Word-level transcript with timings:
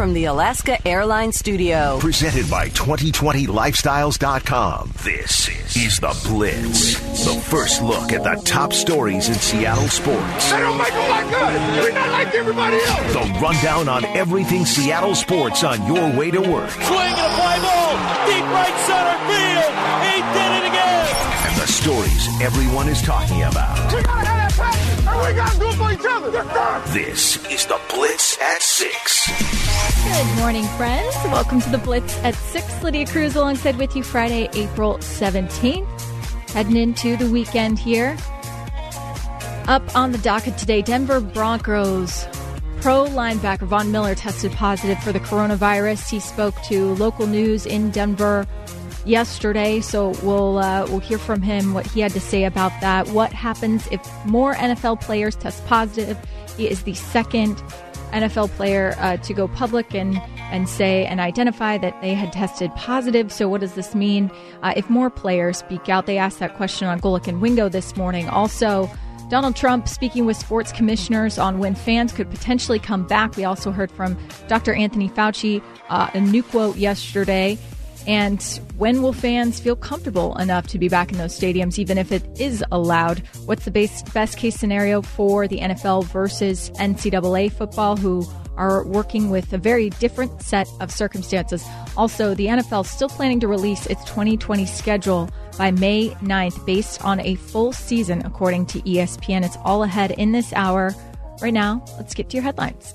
from 0.00 0.14
the 0.14 0.24
Alaska 0.24 0.80
Airlines 0.88 1.36
Studio. 1.36 1.98
Presented 2.00 2.48
by 2.48 2.70
2020lifestyles.com. 2.70 4.94
This 5.04 5.50
is 5.76 6.00
The 6.00 6.18
Blitz. 6.26 6.94
The 7.22 7.38
first 7.38 7.82
look 7.82 8.10
at 8.10 8.24
the 8.24 8.40
top 8.46 8.72
stories 8.72 9.28
in 9.28 9.34
Seattle 9.34 9.88
sports. 9.88 10.52
They 10.52 10.60
don't 10.60 10.78
make 10.78 10.88
them 10.88 11.10
like 11.10 11.26
us. 11.26 11.84
We're 11.84 11.92
not 11.92 12.08
like 12.12 12.34
everybody 12.34 12.76
else. 12.76 13.12
The 13.12 13.40
rundown 13.42 13.90
on 13.90 14.06
everything 14.16 14.64
Seattle 14.64 15.14
sports 15.14 15.62
on 15.64 15.86
your 15.86 16.10
way 16.18 16.30
to 16.30 16.40
work. 16.40 16.70
Swing 16.70 16.88
and 16.88 17.20
a 17.20 17.28
fly 17.36 17.58
ball. 17.60 17.92
Deep 18.24 18.44
right 18.56 18.72
center 18.88 19.18
field. 19.28 19.68
He 20.08 20.16
did 20.32 20.50
it 20.56 20.64
again. 20.64 21.12
And 21.44 21.60
the 21.60 21.68
stories 21.68 22.24
everyone 22.40 22.88
is 22.88 23.02
talking 23.02 23.42
about. 23.42 23.76
We 25.20 25.34
gotta 25.34 25.42
have 25.42 25.58
that 25.58 25.60
passion, 25.60 25.60
and 25.60 25.60
we 25.60 25.60
gotta 25.60 25.60
do 25.60 25.68
it 25.68 25.74
for 25.74 25.92
each 25.92 26.06
other. 26.08 26.30
Yes. 26.32 26.94
This 26.94 27.52
is 27.52 27.66
The 27.66 27.78
Blitz 27.90 28.38
at 28.40 28.62
6. 28.62 29.30
Good 30.02 30.36
morning, 30.38 30.64
friends. 30.78 31.14
Welcome 31.26 31.60
to 31.60 31.70
the 31.70 31.78
Blitz 31.78 32.16
at 32.24 32.34
6. 32.34 32.82
Lydia 32.82 33.06
Cruz 33.06 33.36
alongside 33.36 33.76
with 33.76 33.94
you 33.94 34.02
Friday, 34.02 34.48
April 34.54 34.96
17th. 34.98 35.86
Heading 36.52 36.76
into 36.76 37.18
the 37.18 37.30
weekend 37.30 37.78
here. 37.78 38.16
Up 39.68 39.82
on 39.94 40.12
the 40.12 40.18
docket 40.18 40.56
today, 40.56 40.80
Denver 40.80 41.20
Broncos 41.20 42.26
pro 42.80 43.04
linebacker 43.04 43.66
Von 43.66 43.92
Miller 43.92 44.14
tested 44.14 44.52
positive 44.52 44.98
for 45.02 45.12
the 45.12 45.20
coronavirus. 45.20 46.08
He 46.08 46.18
spoke 46.18 46.54
to 46.62 46.94
local 46.94 47.26
news 47.26 47.66
in 47.66 47.90
Denver 47.90 48.46
yesterday, 49.04 49.80
so 49.80 50.10
we'll 50.22 50.58
uh, 50.58 50.86
we'll 50.88 51.00
hear 51.00 51.18
from 51.18 51.42
him 51.42 51.74
what 51.74 51.86
he 51.86 52.00
had 52.00 52.12
to 52.12 52.20
say 52.20 52.44
about 52.44 52.72
that. 52.80 53.08
What 53.08 53.32
happens 53.32 53.86
if 53.90 54.00
more 54.26 54.54
NFL 54.54 55.00
players 55.00 55.36
test 55.36 55.64
positive? 55.66 56.18
He 56.56 56.68
is 56.68 56.82
the 56.82 56.94
second 56.94 57.56
NFL 58.12 58.50
player 58.50 58.94
uh, 58.98 59.16
to 59.18 59.34
go 59.34 59.48
public 59.48 59.94
and 59.94 60.20
and 60.50 60.68
say 60.68 61.06
and 61.06 61.20
identify 61.20 61.78
that 61.78 62.00
they 62.00 62.14
had 62.14 62.32
tested 62.32 62.74
positive. 62.74 63.32
So 63.32 63.48
what 63.48 63.60
does 63.60 63.74
this 63.74 63.94
mean 63.94 64.30
uh, 64.62 64.74
if 64.76 64.90
more 64.90 65.10
players 65.10 65.58
speak 65.58 65.88
out? 65.88 66.06
They 66.06 66.18
asked 66.18 66.40
that 66.40 66.56
question 66.56 66.88
on 66.88 67.00
Golic 67.00 67.26
and 67.26 67.40
Wingo 67.40 67.68
this 67.68 67.96
morning. 67.96 68.28
Also. 68.28 68.90
Donald 69.28 69.54
Trump 69.54 69.86
speaking 69.86 70.26
with 70.26 70.36
sports 70.36 70.72
commissioners 70.72 71.38
on 71.38 71.60
when 71.60 71.76
fans 71.76 72.12
could 72.12 72.28
potentially 72.28 72.80
come 72.80 73.06
back. 73.06 73.36
We 73.36 73.44
also 73.44 73.70
heard 73.70 73.88
from 73.92 74.18
Dr. 74.48 74.74
Anthony 74.74 75.08
Fauci, 75.08 75.62
uh, 75.88 76.10
a 76.12 76.20
new 76.20 76.42
quote 76.42 76.74
yesterday. 76.74 77.56
And 78.06 78.42
when 78.76 79.02
will 79.02 79.12
fans 79.12 79.60
feel 79.60 79.76
comfortable 79.76 80.36
enough 80.38 80.66
to 80.68 80.78
be 80.78 80.88
back 80.88 81.12
in 81.12 81.18
those 81.18 81.38
stadiums, 81.38 81.78
even 81.78 81.98
if 81.98 82.12
it 82.12 82.24
is 82.40 82.64
allowed? 82.72 83.18
What's 83.44 83.64
the 83.64 83.70
base, 83.70 84.02
best 84.14 84.38
case 84.38 84.56
scenario 84.56 85.02
for 85.02 85.46
the 85.46 85.58
NFL 85.58 86.06
versus 86.06 86.70
NCAA 86.70 87.52
football, 87.52 87.96
who 87.96 88.26
are 88.56 88.84
working 88.84 89.30
with 89.30 89.52
a 89.52 89.58
very 89.58 89.90
different 89.90 90.42
set 90.42 90.68
of 90.80 90.90
circumstances? 90.90 91.64
Also, 91.96 92.34
the 92.34 92.46
NFL 92.46 92.86
still 92.86 93.08
planning 93.08 93.40
to 93.40 93.48
release 93.48 93.86
its 93.86 94.02
2020 94.04 94.66
schedule 94.66 95.28
by 95.58 95.70
May 95.70 96.10
9th 96.20 96.64
based 96.64 97.04
on 97.04 97.20
a 97.20 97.34
full 97.34 97.72
season, 97.72 98.22
according 98.24 98.66
to 98.66 98.80
ESPN. 98.80 99.44
It's 99.44 99.58
all 99.64 99.82
ahead 99.82 100.12
in 100.12 100.32
this 100.32 100.52
hour. 100.54 100.94
Right 101.42 101.54
now, 101.54 101.84
let's 101.96 102.14
get 102.14 102.30
to 102.30 102.36
your 102.36 102.44
headlines. 102.44 102.94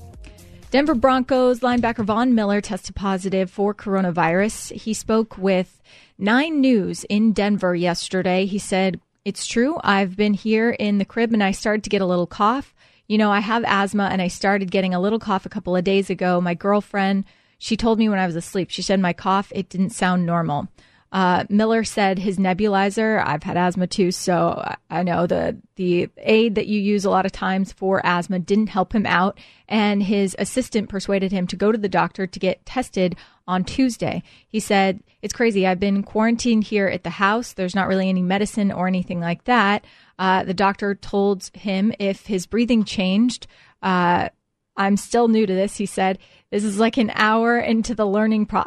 Denver 0.71 0.95
Broncos 0.95 1.59
linebacker 1.59 2.03
Von 2.03 2.35
Miller 2.35 2.59
tested 2.59 2.95
positive 2.95 3.49
for 3.49 3.73
coronavirus. 3.73 4.73
He 4.73 4.94
spoke 4.94 5.38
with 5.38 5.81
Nine 6.17 6.59
News 6.59 7.03
in 7.05 7.33
Denver 7.33 7.75
yesterday. 7.75 8.45
He 8.45 8.59
said, 8.59 8.99
It's 9.23 9.45
true. 9.45 9.77
I've 9.83 10.17
been 10.17 10.33
here 10.33 10.71
in 10.71 10.97
the 10.97 11.05
crib 11.05 11.33
and 11.33 11.43
I 11.43 11.52
started 11.52 11.83
to 11.83 11.89
get 11.89 12.02
a 12.02 12.05
little 12.05 12.27
cough. 12.27 12.73
You 13.08 13.17
know, 13.17 13.31
I 13.31 13.39
have 13.39 13.63
asthma 13.66 14.09
and 14.11 14.21
I 14.21 14.27
started 14.27 14.71
getting 14.71 14.93
a 14.93 14.99
little 14.99 15.19
cough 15.19 15.45
a 15.45 15.49
couple 15.49 15.75
of 15.75 15.83
days 15.83 16.09
ago. 16.09 16.41
My 16.41 16.55
girlfriend, 16.55 17.25
she 17.58 17.77
told 17.77 17.99
me 17.99 18.09
when 18.09 18.19
I 18.19 18.25
was 18.25 18.36
asleep, 18.36 18.69
she 18.69 18.81
said 18.81 18.99
my 18.99 19.13
cough, 19.13 19.52
it 19.55 19.69
didn't 19.69 19.91
sound 19.91 20.25
normal. 20.25 20.67
Uh, 21.16 21.45
Miller 21.47 21.85
said 21.85 22.19
his 22.19 22.38
nebulizer. 22.38 23.25
I've 23.25 23.44
had 23.44 23.55
asthma 23.55 23.88
too, 23.88 24.11
so 24.11 24.61
I 24.89 25.02
know 25.02 25.26
the 25.26 25.55
the 25.77 26.09
aid 26.17 26.55
that 26.55 26.67
you 26.67 26.77
use 26.81 27.05
a 27.05 27.09
lot 27.09 27.26
of 27.26 27.31
times 27.31 27.71
for 27.71 28.05
asthma 28.05 28.37
didn't 28.39 28.67
help 28.67 28.93
him 28.93 29.05
out, 29.05 29.39
and 29.70 30.03
his 30.03 30.36
assistant 30.37 30.89
persuaded 30.89 31.31
him 31.31 31.48
to 31.48 31.55
go 31.55 31.71
to 31.71 31.77
the 31.77 31.87
doctor 31.87 32.27
to 32.27 32.37
get 32.37 32.65
tested 32.65 33.15
on 33.48 33.64
Tuesday. 33.64 34.23
He 34.49 34.59
said, 34.59 34.99
"It's 35.21 35.33
crazy. 35.33 35.65
I've 35.65 35.80
been 35.80 36.03
quarantined 36.03 36.65
here 36.65 36.87
at 36.87 37.05
the 37.05 37.11
house. 37.11 37.53
There's 37.53 37.76
not 37.76 37.87
really 37.87 38.09
any 38.09 38.21
medicine 38.21 38.73
or 38.73 38.86
anything 38.86 39.21
like 39.21 39.45
that." 39.45 39.86
Uh, 40.20 40.43
the 40.43 40.53
doctor 40.53 40.95
told 40.95 41.49
him 41.53 41.93
if 41.97 42.26
his 42.26 42.45
breathing 42.45 42.83
changed. 42.83 43.47
Uh, 43.82 44.27
I'm 44.76 44.97
still 44.97 45.30
new 45.30 45.45
to 45.45 45.53
this. 45.53 45.77
He 45.77 45.86
said, 45.86 46.20
"This 46.52 46.65
is 46.65 46.77
like 46.77 46.97
an 46.97 47.14
hour 47.15 47.58
into 47.58 47.95
the 47.95 48.05
learning 48.05 48.47
pro." 48.47 48.64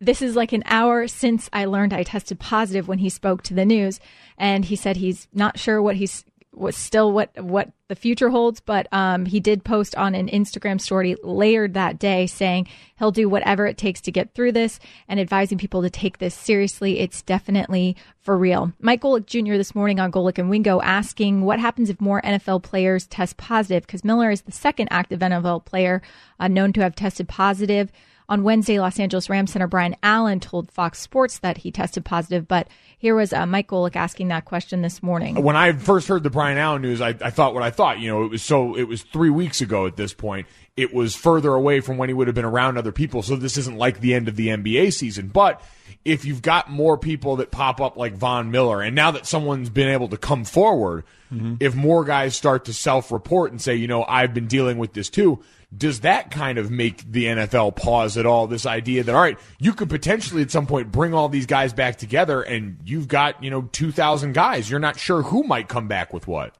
This 0.00 0.20
is 0.20 0.36
like 0.36 0.52
an 0.52 0.62
hour 0.66 1.08
since 1.08 1.48
I 1.52 1.64
learned 1.64 1.94
I 1.94 2.02
tested 2.02 2.38
positive 2.38 2.86
when 2.86 2.98
he 2.98 3.08
spoke 3.08 3.42
to 3.44 3.54
the 3.54 3.64
news, 3.64 3.98
and 4.36 4.64
he 4.64 4.76
said 4.76 4.96
he's 4.96 5.26
not 5.32 5.58
sure 5.58 5.80
what 5.80 5.96
he's 5.96 6.24
was 6.56 6.76
still 6.76 7.12
what 7.12 7.30
what 7.42 7.70
the 7.88 7.94
future 7.94 8.30
holds, 8.30 8.60
but 8.60 8.88
um, 8.92 9.26
he 9.26 9.38
did 9.38 9.62
post 9.62 9.94
on 9.94 10.14
an 10.14 10.28
Instagram 10.28 10.80
story 10.80 11.14
layered 11.22 11.74
that 11.74 11.98
day 11.98 12.26
saying 12.26 12.66
he'll 12.98 13.12
do 13.12 13.28
whatever 13.28 13.66
it 13.66 13.76
takes 13.76 14.00
to 14.00 14.10
get 14.10 14.34
through 14.34 14.50
this 14.50 14.80
and 15.06 15.20
advising 15.20 15.58
people 15.58 15.82
to 15.82 15.90
take 15.90 16.18
this 16.18 16.34
seriously. 16.34 16.98
It's 16.98 17.22
definitely 17.22 17.94
for 18.22 18.36
real. 18.36 18.72
Mike 18.80 19.02
Golic 19.02 19.26
Jr. 19.26 19.56
this 19.56 19.74
morning 19.74 20.00
on 20.00 20.10
Golic 20.10 20.38
and 20.38 20.50
Wingo 20.50 20.80
asking 20.80 21.42
what 21.42 21.60
happens 21.60 21.90
if 21.90 22.00
more 22.00 22.22
NFL 22.22 22.62
players 22.62 23.06
test 23.06 23.36
positive 23.36 23.86
because 23.86 24.02
Miller 24.02 24.30
is 24.30 24.42
the 24.42 24.52
second 24.52 24.88
active 24.90 25.20
NFL 25.20 25.64
player 25.64 26.02
uh, 26.40 26.48
known 26.48 26.72
to 26.72 26.80
have 26.80 26.96
tested 26.96 27.28
positive. 27.28 27.92
On 28.28 28.42
Wednesday, 28.42 28.80
Los 28.80 28.98
Angeles 28.98 29.30
Rams 29.30 29.52
center 29.52 29.68
Brian 29.68 29.94
Allen 30.02 30.40
told 30.40 30.70
Fox 30.70 30.98
Sports 30.98 31.38
that 31.38 31.58
he 31.58 31.70
tested 31.70 32.04
positive, 32.04 32.48
but 32.48 32.66
here 32.98 33.14
was 33.14 33.32
uh, 33.32 33.46
Mike 33.46 33.68
Golic 33.68 33.94
asking 33.94 34.28
that 34.28 34.44
question 34.44 34.82
this 34.82 35.02
morning. 35.02 35.42
When 35.42 35.54
I 35.54 35.72
first 35.72 36.08
heard 36.08 36.24
the 36.24 36.30
Brian 36.30 36.58
Allen 36.58 36.82
news, 36.82 37.00
I, 37.00 37.10
I 37.10 37.30
thought 37.30 37.54
what 37.54 37.62
I 37.62 37.70
thought. 37.70 38.00
You 38.00 38.08
know, 38.08 38.24
it 38.24 38.30
was 38.30 38.42
so 38.42 38.76
it 38.76 38.88
was 38.88 39.02
three 39.02 39.30
weeks 39.30 39.60
ago 39.60 39.86
at 39.86 39.96
this 39.96 40.12
point. 40.12 40.48
It 40.76 40.92
was 40.92 41.14
further 41.14 41.54
away 41.54 41.80
from 41.80 41.98
when 41.98 42.08
he 42.08 42.14
would 42.14 42.26
have 42.26 42.34
been 42.34 42.44
around 42.44 42.76
other 42.78 42.92
people. 42.92 43.22
So 43.22 43.36
this 43.36 43.56
isn't 43.56 43.78
like 43.78 44.00
the 44.00 44.12
end 44.12 44.26
of 44.28 44.36
the 44.36 44.48
NBA 44.48 44.92
season. 44.92 45.28
But 45.28 45.62
if 46.06 46.24
you've 46.24 46.40
got 46.40 46.70
more 46.70 46.96
people 46.96 47.36
that 47.36 47.50
pop 47.50 47.80
up 47.80 47.96
like 47.96 48.14
Von 48.14 48.52
Miller, 48.52 48.80
and 48.80 48.94
now 48.94 49.10
that 49.10 49.26
someone's 49.26 49.68
been 49.68 49.88
able 49.88 50.06
to 50.08 50.16
come 50.16 50.44
forward, 50.44 51.02
mm-hmm. 51.32 51.56
if 51.58 51.74
more 51.74 52.04
guys 52.04 52.36
start 52.36 52.66
to 52.66 52.72
self-report 52.72 53.50
and 53.50 53.60
say, 53.60 53.74
you 53.74 53.88
know, 53.88 54.04
I've 54.04 54.32
been 54.32 54.46
dealing 54.46 54.78
with 54.78 54.92
this 54.92 55.10
too, 55.10 55.42
does 55.76 56.00
that 56.00 56.30
kind 56.30 56.58
of 56.58 56.70
make 56.70 57.10
the 57.10 57.24
NFL 57.24 57.74
pause 57.74 58.16
at 58.16 58.24
all? 58.24 58.46
This 58.46 58.66
idea 58.66 59.02
that 59.02 59.14
all 59.14 59.20
right, 59.20 59.36
you 59.58 59.72
could 59.72 59.90
potentially 59.90 60.42
at 60.42 60.52
some 60.52 60.68
point 60.68 60.92
bring 60.92 61.12
all 61.12 61.28
these 61.28 61.46
guys 61.46 61.72
back 61.72 61.96
together, 61.96 62.40
and 62.40 62.78
you've 62.84 63.08
got 63.08 63.42
you 63.42 63.50
know 63.50 63.62
two 63.72 63.90
thousand 63.90 64.32
guys. 64.32 64.70
You're 64.70 64.78
not 64.78 64.98
sure 64.98 65.22
who 65.22 65.42
might 65.42 65.66
come 65.66 65.88
back 65.88 66.12
with 66.12 66.28
what. 66.28 66.54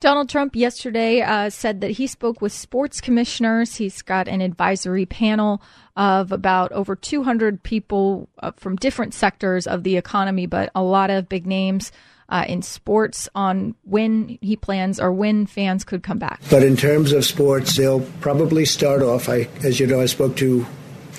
Donald 0.00 0.30
Trump 0.30 0.56
yesterday 0.56 1.20
uh, 1.20 1.50
said 1.50 1.82
that 1.82 1.90
he 1.90 2.06
spoke 2.06 2.40
with 2.40 2.52
sports 2.52 3.02
commissioners. 3.02 3.76
He's 3.76 4.00
got 4.00 4.28
an 4.28 4.40
advisory 4.40 5.04
panel 5.04 5.60
of 5.94 6.32
about 6.32 6.72
over 6.72 6.96
200 6.96 7.62
people 7.62 8.26
uh, 8.38 8.52
from 8.56 8.76
different 8.76 9.12
sectors 9.12 9.66
of 9.66 9.82
the 9.82 9.98
economy, 9.98 10.46
but 10.46 10.70
a 10.74 10.82
lot 10.82 11.10
of 11.10 11.28
big 11.28 11.46
names 11.46 11.92
uh, 12.30 12.46
in 12.48 12.62
sports 12.62 13.28
on 13.34 13.74
when 13.84 14.38
he 14.40 14.56
plans 14.56 14.98
or 14.98 15.12
when 15.12 15.44
fans 15.44 15.84
could 15.84 16.02
come 16.02 16.18
back. 16.18 16.40
But 16.48 16.62
in 16.62 16.78
terms 16.78 17.12
of 17.12 17.26
sports, 17.26 17.76
they'll 17.76 18.00
probably 18.20 18.64
start 18.64 19.02
off. 19.02 19.28
I, 19.28 19.48
as 19.62 19.80
you 19.80 19.86
know, 19.86 20.00
I 20.00 20.06
spoke 20.06 20.34
to 20.36 20.64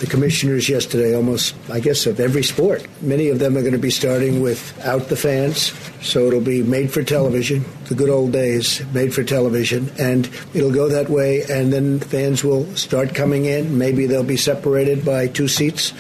the 0.01 0.07
commissioners 0.07 0.67
yesterday, 0.67 1.15
almost, 1.15 1.55
I 1.69 1.79
guess, 1.79 2.07
of 2.07 2.19
every 2.19 2.41
sport. 2.41 2.85
Many 3.01 3.29
of 3.29 3.37
them 3.37 3.55
are 3.55 3.61
going 3.61 3.73
to 3.73 3.79
be 3.79 3.91
starting 3.91 4.41
without 4.41 5.09
the 5.09 5.15
fans, 5.15 5.71
so 6.01 6.25
it'll 6.25 6.41
be 6.41 6.63
made 6.63 6.91
for 6.91 7.03
television, 7.03 7.63
the 7.85 7.93
good 7.93 8.09
old 8.09 8.31
days, 8.33 8.83
made 8.93 9.13
for 9.13 9.23
television, 9.23 9.91
and 9.99 10.27
it'll 10.55 10.73
go 10.73 10.89
that 10.89 11.07
way, 11.07 11.43
and 11.43 11.71
then 11.71 11.99
fans 11.99 12.43
will 12.43 12.65
start 12.75 13.13
coming 13.13 13.45
in. 13.45 13.77
Maybe 13.77 14.07
they'll 14.07 14.23
be 14.23 14.37
separated 14.37 15.05
by 15.05 15.27
two 15.27 15.47
seats. 15.47 15.93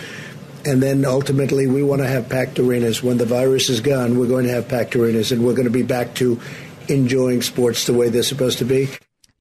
And 0.65 0.81
then 0.81 1.05
ultimately, 1.05 1.67
we 1.67 1.83
want 1.83 2.01
to 2.01 2.07
have 2.07 2.27
packed 2.27 2.57
arenas. 2.59 3.01
When 3.01 3.17
the 3.17 3.25
virus 3.25 3.69
is 3.69 3.81
gone, 3.81 4.17
we're 4.17 4.27
going 4.27 4.45
to 4.45 4.51
have 4.51 4.67
packed 4.67 4.95
arenas, 4.95 5.31
and 5.31 5.45
we're 5.45 5.53
going 5.53 5.65
to 5.65 5.71
be 5.71 5.83
back 5.83 6.15
to 6.15 6.39
enjoying 6.87 7.43
sports 7.43 7.85
the 7.85 7.93
way 7.93 8.09
they're 8.09 8.23
supposed 8.23 8.57
to 8.59 8.65
be. 8.65 8.89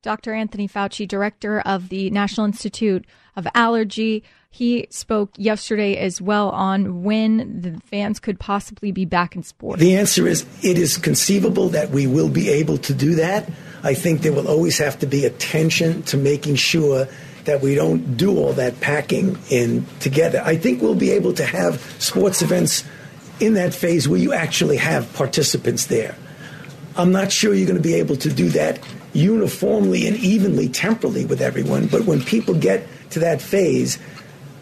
Dr. 0.02 0.32
Anthony 0.32 0.68
Fauci, 0.68 1.06
director 1.06 1.60
of 1.60 1.88
the 1.88 2.10
National 2.10 2.46
Institute 2.46 3.06
of 3.36 3.46
Allergy, 3.54 4.22
he 4.50 4.86
spoke 4.90 5.30
yesterday 5.36 5.96
as 5.96 6.20
well 6.20 6.50
on 6.50 7.04
when 7.04 7.60
the 7.60 7.80
fans 7.86 8.18
could 8.18 8.38
possibly 8.40 8.90
be 8.90 9.04
back 9.04 9.36
in 9.36 9.44
sports. 9.44 9.80
The 9.80 9.96
answer 9.96 10.26
is 10.26 10.44
it 10.62 10.76
is 10.76 10.98
conceivable 10.98 11.68
that 11.68 11.90
we 11.90 12.08
will 12.08 12.28
be 12.28 12.50
able 12.50 12.76
to 12.78 12.92
do 12.92 13.14
that. 13.14 13.48
I 13.84 13.94
think 13.94 14.22
there 14.22 14.32
will 14.32 14.48
always 14.48 14.76
have 14.78 14.98
to 14.98 15.06
be 15.06 15.24
attention 15.24 16.02
to 16.04 16.16
making 16.16 16.56
sure 16.56 17.06
that 17.44 17.62
we 17.62 17.76
don't 17.76 18.16
do 18.16 18.36
all 18.36 18.52
that 18.54 18.80
packing 18.80 19.38
in 19.50 19.86
together. 20.00 20.42
I 20.44 20.56
think 20.56 20.82
we'll 20.82 20.94
be 20.94 21.10
able 21.12 21.32
to 21.34 21.44
have 21.44 21.80
sports 22.00 22.42
events 22.42 22.84
in 23.38 23.54
that 23.54 23.72
phase 23.72 24.08
where 24.08 24.20
you 24.20 24.32
actually 24.32 24.76
have 24.76 25.10
participants 25.14 25.86
there. 25.86 26.16
I'm 26.96 27.12
not 27.12 27.32
sure 27.32 27.54
you're 27.54 27.68
going 27.68 27.80
to 27.80 27.88
be 27.88 27.94
able 27.94 28.16
to 28.16 28.32
do 28.32 28.50
that 28.50 28.80
uniformly 29.12 30.06
and 30.06 30.16
evenly 30.18 30.68
temporally 30.68 31.24
with 31.24 31.40
everyone. 31.40 31.86
But 31.86 32.04
when 32.04 32.20
people 32.20 32.54
get 32.54 32.86
to 33.10 33.20
that 33.20 33.40
phase, 33.40 33.98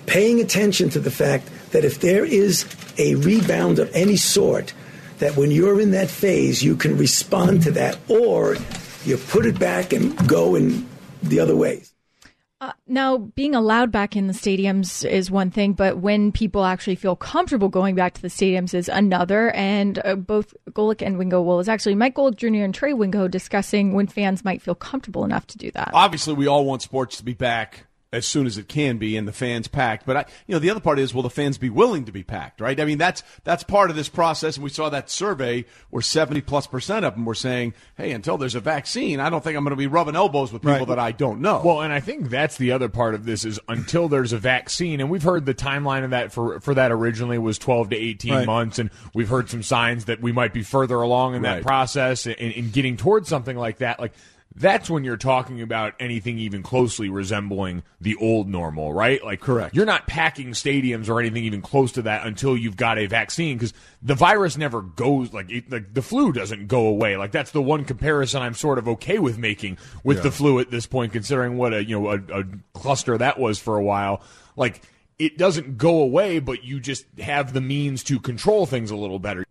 paying 0.08 0.40
attention 0.40 0.88
to 0.88 0.98
the 0.98 1.10
fact 1.10 1.48
that 1.70 1.84
if 1.84 2.00
there 2.00 2.24
is 2.24 2.64
a 2.96 3.14
rebound 3.16 3.78
of 3.78 3.94
any 3.94 4.16
sort, 4.16 4.72
that 5.18 5.36
when 5.36 5.50
you're 5.50 5.80
in 5.80 5.90
that 5.90 6.08
phase, 6.08 6.62
you 6.62 6.74
can 6.74 6.96
respond 6.96 7.62
to 7.62 7.70
that, 7.72 7.98
or 8.08 8.56
you 9.04 9.16
put 9.16 9.44
it 9.44 9.58
back 9.58 9.92
and 9.92 10.16
go 10.26 10.54
in 10.54 10.88
the 11.22 11.38
other 11.38 11.54
way. 11.54 11.82
Uh, 12.60 12.72
now, 12.88 13.18
being 13.18 13.54
allowed 13.54 13.92
back 13.92 14.16
in 14.16 14.26
the 14.26 14.32
stadiums 14.32 15.08
is 15.08 15.30
one 15.30 15.48
thing, 15.48 15.74
but 15.74 15.98
when 15.98 16.32
people 16.32 16.64
actually 16.64 16.96
feel 16.96 17.14
comfortable 17.14 17.68
going 17.68 17.94
back 17.94 18.14
to 18.14 18.22
the 18.22 18.28
stadiums 18.28 18.74
is 18.74 18.88
another. 18.88 19.50
And 19.50 20.00
uh, 20.04 20.16
both 20.16 20.54
Golic 20.70 21.00
and 21.00 21.18
Wingo, 21.18 21.40
well, 21.40 21.60
it's 21.60 21.68
actually 21.68 21.94
Mike 21.94 22.16
Golic 22.16 22.36
Jr. 22.36 22.64
and 22.64 22.74
Trey 22.74 22.94
Wingo 22.94 23.28
discussing 23.28 23.92
when 23.92 24.08
fans 24.08 24.44
might 24.44 24.60
feel 24.60 24.74
comfortable 24.74 25.24
enough 25.24 25.46
to 25.48 25.58
do 25.58 25.70
that. 25.72 25.90
Obviously, 25.92 26.34
we 26.34 26.48
all 26.48 26.64
want 26.64 26.82
sports 26.82 27.18
to 27.18 27.24
be 27.24 27.34
back 27.34 27.84
as 28.12 28.26
soon 28.26 28.46
as 28.46 28.56
it 28.56 28.68
can 28.68 28.96
be 28.96 29.16
and 29.16 29.28
the 29.28 29.32
fans 29.32 29.68
packed. 29.68 30.06
But 30.06 30.16
I, 30.16 30.24
you 30.46 30.54
know, 30.54 30.58
the 30.58 30.70
other 30.70 30.80
part 30.80 30.98
is 30.98 31.12
will 31.12 31.22
the 31.22 31.30
fans 31.30 31.58
be 31.58 31.68
willing 31.68 32.06
to 32.06 32.12
be 32.12 32.22
packed, 32.22 32.60
right? 32.60 32.78
I 32.78 32.84
mean, 32.84 32.98
that's 32.98 33.22
that's 33.44 33.62
part 33.62 33.90
of 33.90 33.96
this 33.96 34.08
process. 34.08 34.56
And 34.56 34.64
we 34.64 34.70
saw 34.70 34.88
that 34.88 35.10
survey 35.10 35.66
where 35.90 36.02
70 36.02 36.40
plus 36.42 36.66
percent 36.66 37.04
of 37.04 37.14
them 37.14 37.24
were 37.24 37.34
saying, 37.34 37.74
"Hey, 37.96 38.12
until 38.12 38.38
there's 38.38 38.54
a 38.54 38.60
vaccine, 38.60 39.20
I 39.20 39.28
don't 39.28 39.44
think 39.44 39.56
I'm 39.56 39.64
going 39.64 39.70
to 39.70 39.76
be 39.76 39.86
rubbing 39.86 40.16
elbows 40.16 40.52
with 40.52 40.62
people 40.62 40.78
right. 40.78 40.88
that 40.88 40.98
I 40.98 41.12
don't 41.12 41.40
know." 41.40 41.60
Well, 41.64 41.82
and 41.82 41.92
I 41.92 42.00
think 42.00 42.30
that's 42.30 42.56
the 42.56 42.72
other 42.72 42.88
part 42.88 43.14
of 43.14 43.26
this 43.26 43.44
is 43.44 43.60
until 43.68 44.08
there's 44.08 44.32
a 44.32 44.38
vaccine, 44.38 45.00
and 45.00 45.10
we've 45.10 45.22
heard 45.22 45.44
the 45.44 45.54
timeline 45.54 46.04
of 46.04 46.10
that 46.10 46.32
for 46.32 46.60
for 46.60 46.74
that 46.74 46.90
originally 46.90 47.38
was 47.38 47.58
12 47.58 47.90
to 47.90 47.96
18 47.96 48.32
right. 48.32 48.46
months, 48.46 48.78
and 48.78 48.90
we've 49.14 49.28
heard 49.28 49.50
some 49.50 49.62
signs 49.62 50.06
that 50.06 50.20
we 50.22 50.32
might 50.32 50.54
be 50.54 50.62
further 50.62 50.96
along 50.96 51.34
in 51.34 51.42
right. 51.42 51.56
that 51.56 51.62
process 51.62 52.26
in, 52.26 52.32
in 52.34 52.70
getting 52.70 52.96
towards 52.96 53.28
something 53.28 53.56
like 53.56 53.78
that. 53.78 54.00
Like 54.00 54.12
that's 54.58 54.90
when 54.90 55.04
you're 55.04 55.16
talking 55.16 55.60
about 55.62 55.94
anything 56.00 56.38
even 56.38 56.62
closely 56.62 57.08
resembling 57.08 57.82
the 58.00 58.16
old 58.16 58.48
normal, 58.48 58.92
right? 58.92 59.22
Like, 59.24 59.40
correct. 59.40 59.74
You're 59.74 59.86
not 59.86 60.06
packing 60.06 60.50
stadiums 60.50 61.08
or 61.08 61.20
anything 61.20 61.44
even 61.44 61.62
close 61.62 61.92
to 61.92 62.02
that 62.02 62.26
until 62.26 62.56
you've 62.56 62.76
got 62.76 62.98
a 62.98 63.06
vaccine 63.06 63.56
because 63.56 63.72
the 64.02 64.14
virus 64.14 64.56
never 64.56 64.82
goes 64.82 65.32
like, 65.32 65.50
it, 65.50 65.70
like 65.70 65.94
the 65.94 66.02
flu 66.02 66.32
doesn't 66.32 66.68
go 66.68 66.86
away. 66.86 67.16
Like 67.16 67.32
that's 67.32 67.50
the 67.50 67.62
one 67.62 67.84
comparison 67.84 68.42
I'm 68.42 68.54
sort 68.54 68.78
of 68.78 68.88
okay 68.88 69.18
with 69.18 69.38
making 69.38 69.78
with 70.04 70.18
yeah. 70.18 70.24
the 70.24 70.30
flu 70.30 70.58
at 70.60 70.70
this 70.70 70.86
point, 70.86 71.12
considering 71.12 71.56
what 71.56 71.72
a 71.72 71.84
you 71.84 72.00
know 72.00 72.08
a, 72.10 72.40
a 72.40 72.44
cluster 72.74 73.16
that 73.18 73.38
was 73.38 73.58
for 73.58 73.76
a 73.76 73.82
while. 73.82 74.22
Like 74.56 74.82
it 75.18 75.36
doesn't 75.36 75.78
go 75.78 76.00
away, 76.00 76.38
but 76.38 76.64
you 76.64 76.80
just 76.80 77.04
have 77.18 77.52
the 77.52 77.60
means 77.60 78.04
to 78.04 78.20
control 78.20 78.66
things 78.66 78.90
a 78.90 78.96
little 78.96 79.18
better. 79.18 79.44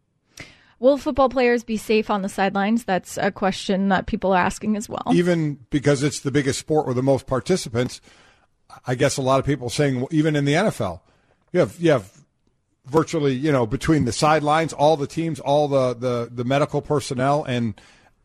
Will 0.80 0.98
football 0.98 1.30
players 1.30 1.64
be 1.64 1.78
safe 1.78 2.10
on 2.10 2.22
the 2.22 2.30
sidelines? 2.30 2.84
That's 2.84 3.18
a 3.18 3.32
question 3.32 3.90
that 3.90 4.06
people 4.06 4.32
are 4.34 4.42
asking 4.42 4.76
as 4.78 4.88
well. 4.88 5.04
Even 5.12 5.60
because 5.70 6.04
it's 6.04 6.20
the 6.20 6.32
biggest 6.32 6.60
sport 6.60 6.86
with 6.86 6.96
the 6.96 7.04
most 7.04 7.26
participants, 7.26 8.00
I 8.86 8.96
guess 8.96 9.18
a 9.18 9.22
lot 9.22 9.40
of 9.40 9.46
people 9.46 9.70
saying 9.70 10.06
even 10.12 10.36
in 10.36 10.46
the 10.46 10.54
NFL, 10.54 11.02
you 11.52 11.60
have 11.62 11.80
you 11.80 11.92
have 11.92 12.12
virtually 12.86 13.34
you 13.34 13.52
know 13.52 13.66
between 13.66 14.06
the 14.06 14.12
sidelines, 14.12 14.72
all 14.74 14.98
the 14.98 15.08
teams, 15.08 15.40
all 15.40 15.68
the 15.68 15.94
the, 15.94 16.30
the 16.32 16.44
medical 16.44 16.82
personnel 16.82 17.44
and 17.44 17.80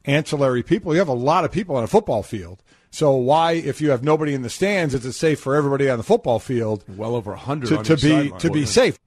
ancillary 0.04 0.62
people, 0.62 0.92
you 0.92 0.98
have 0.98 1.08
a 1.08 1.12
lot 1.12 1.44
of 1.44 1.52
people 1.52 1.76
on 1.76 1.84
a 1.84 1.86
football 1.86 2.22
field. 2.22 2.62
So 2.90 3.12
why, 3.12 3.52
if 3.52 3.80
you 3.80 3.90
have 3.90 4.02
nobody 4.02 4.34
in 4.34 4.42
the 4.42 4.50
stands, 4.50 4.94
is 4.94 5.06
it 5.06 5.12
safe 5.12 5.40
for 5.40 5.54
everybody 5.54 5.88
on 5.88 5.96
the 5.96 6.04
football 6.04 6.38
field? 6.38 6.84
Well 6.88 7.16
over 7.16 7.34
hundred 7.34 7.68
to, 7.68 7.82
to 7.82 7.94
be 7.94 8.00
sideline. 8.00 8.40
to 8.40 8.50
be 8.50 8.66
safe. 8.66 8.98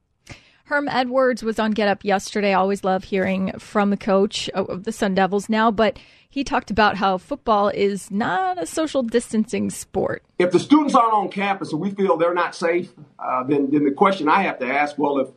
Herm 0.65 0.89
Edwards 0.89 1.43
was 1.43 1.59
on 1.59 1.71
Get 1.71 1.87
Up 1.87 2.03
yesterday. 2.03 2.49
I 2.49 2.55
always 2.55 2.83
love 2.83 3.03
hearing 3.03 3.51
from 3.59 3.91
the 3.91 3.97
coach 3.97 4.49
of 4.49 4.83
the 4.83 4.91
Sun 4.91 5.13
Devils 5.13 5.47
now, 5.47 5.69
but 5.69 5.99
he 6.27 6.43
talked 6.43 6.71
about 6.71 6.97
how 6.97 7.19
football 7.19 7.69
is 7.69 8.09
not 8.09 8.61
a 8.61 8.65
social 8.65 9.03
distancing 9.03 9.69
sport. 9.69 10.23
If 10.39 10.51
the 10.51 10.59
students 10.59 10.95
aren't 10.95 11.13
on 11.13 11.29
campus 11.29 11.71
and 11.71 11.79
we 11.79 11.91
feel 11.91 12.17
they're 12.17 12.33
not 12.33 12.55
safe, 12.55 12.91
uh, 13.19 13.43
then, 13.43 13.69
then 13.69 13.85
the 13.85 13.91
question 13.91 14.27
I 14.27 14.41
have 14.41 14.57
to 14.57 14.65
ask, 14.65 14.97
well, 14.97 15.19
if 15.19 15.27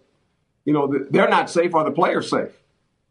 you 0.65 0.73
know 0.73 0.87
they're 1.11 1.29
not 1.29 1.51
safe, 1.51 1.75
are 1.75 1.85
the 1.85 1.91
players 1.91 2.31
safe? 2.31 2.51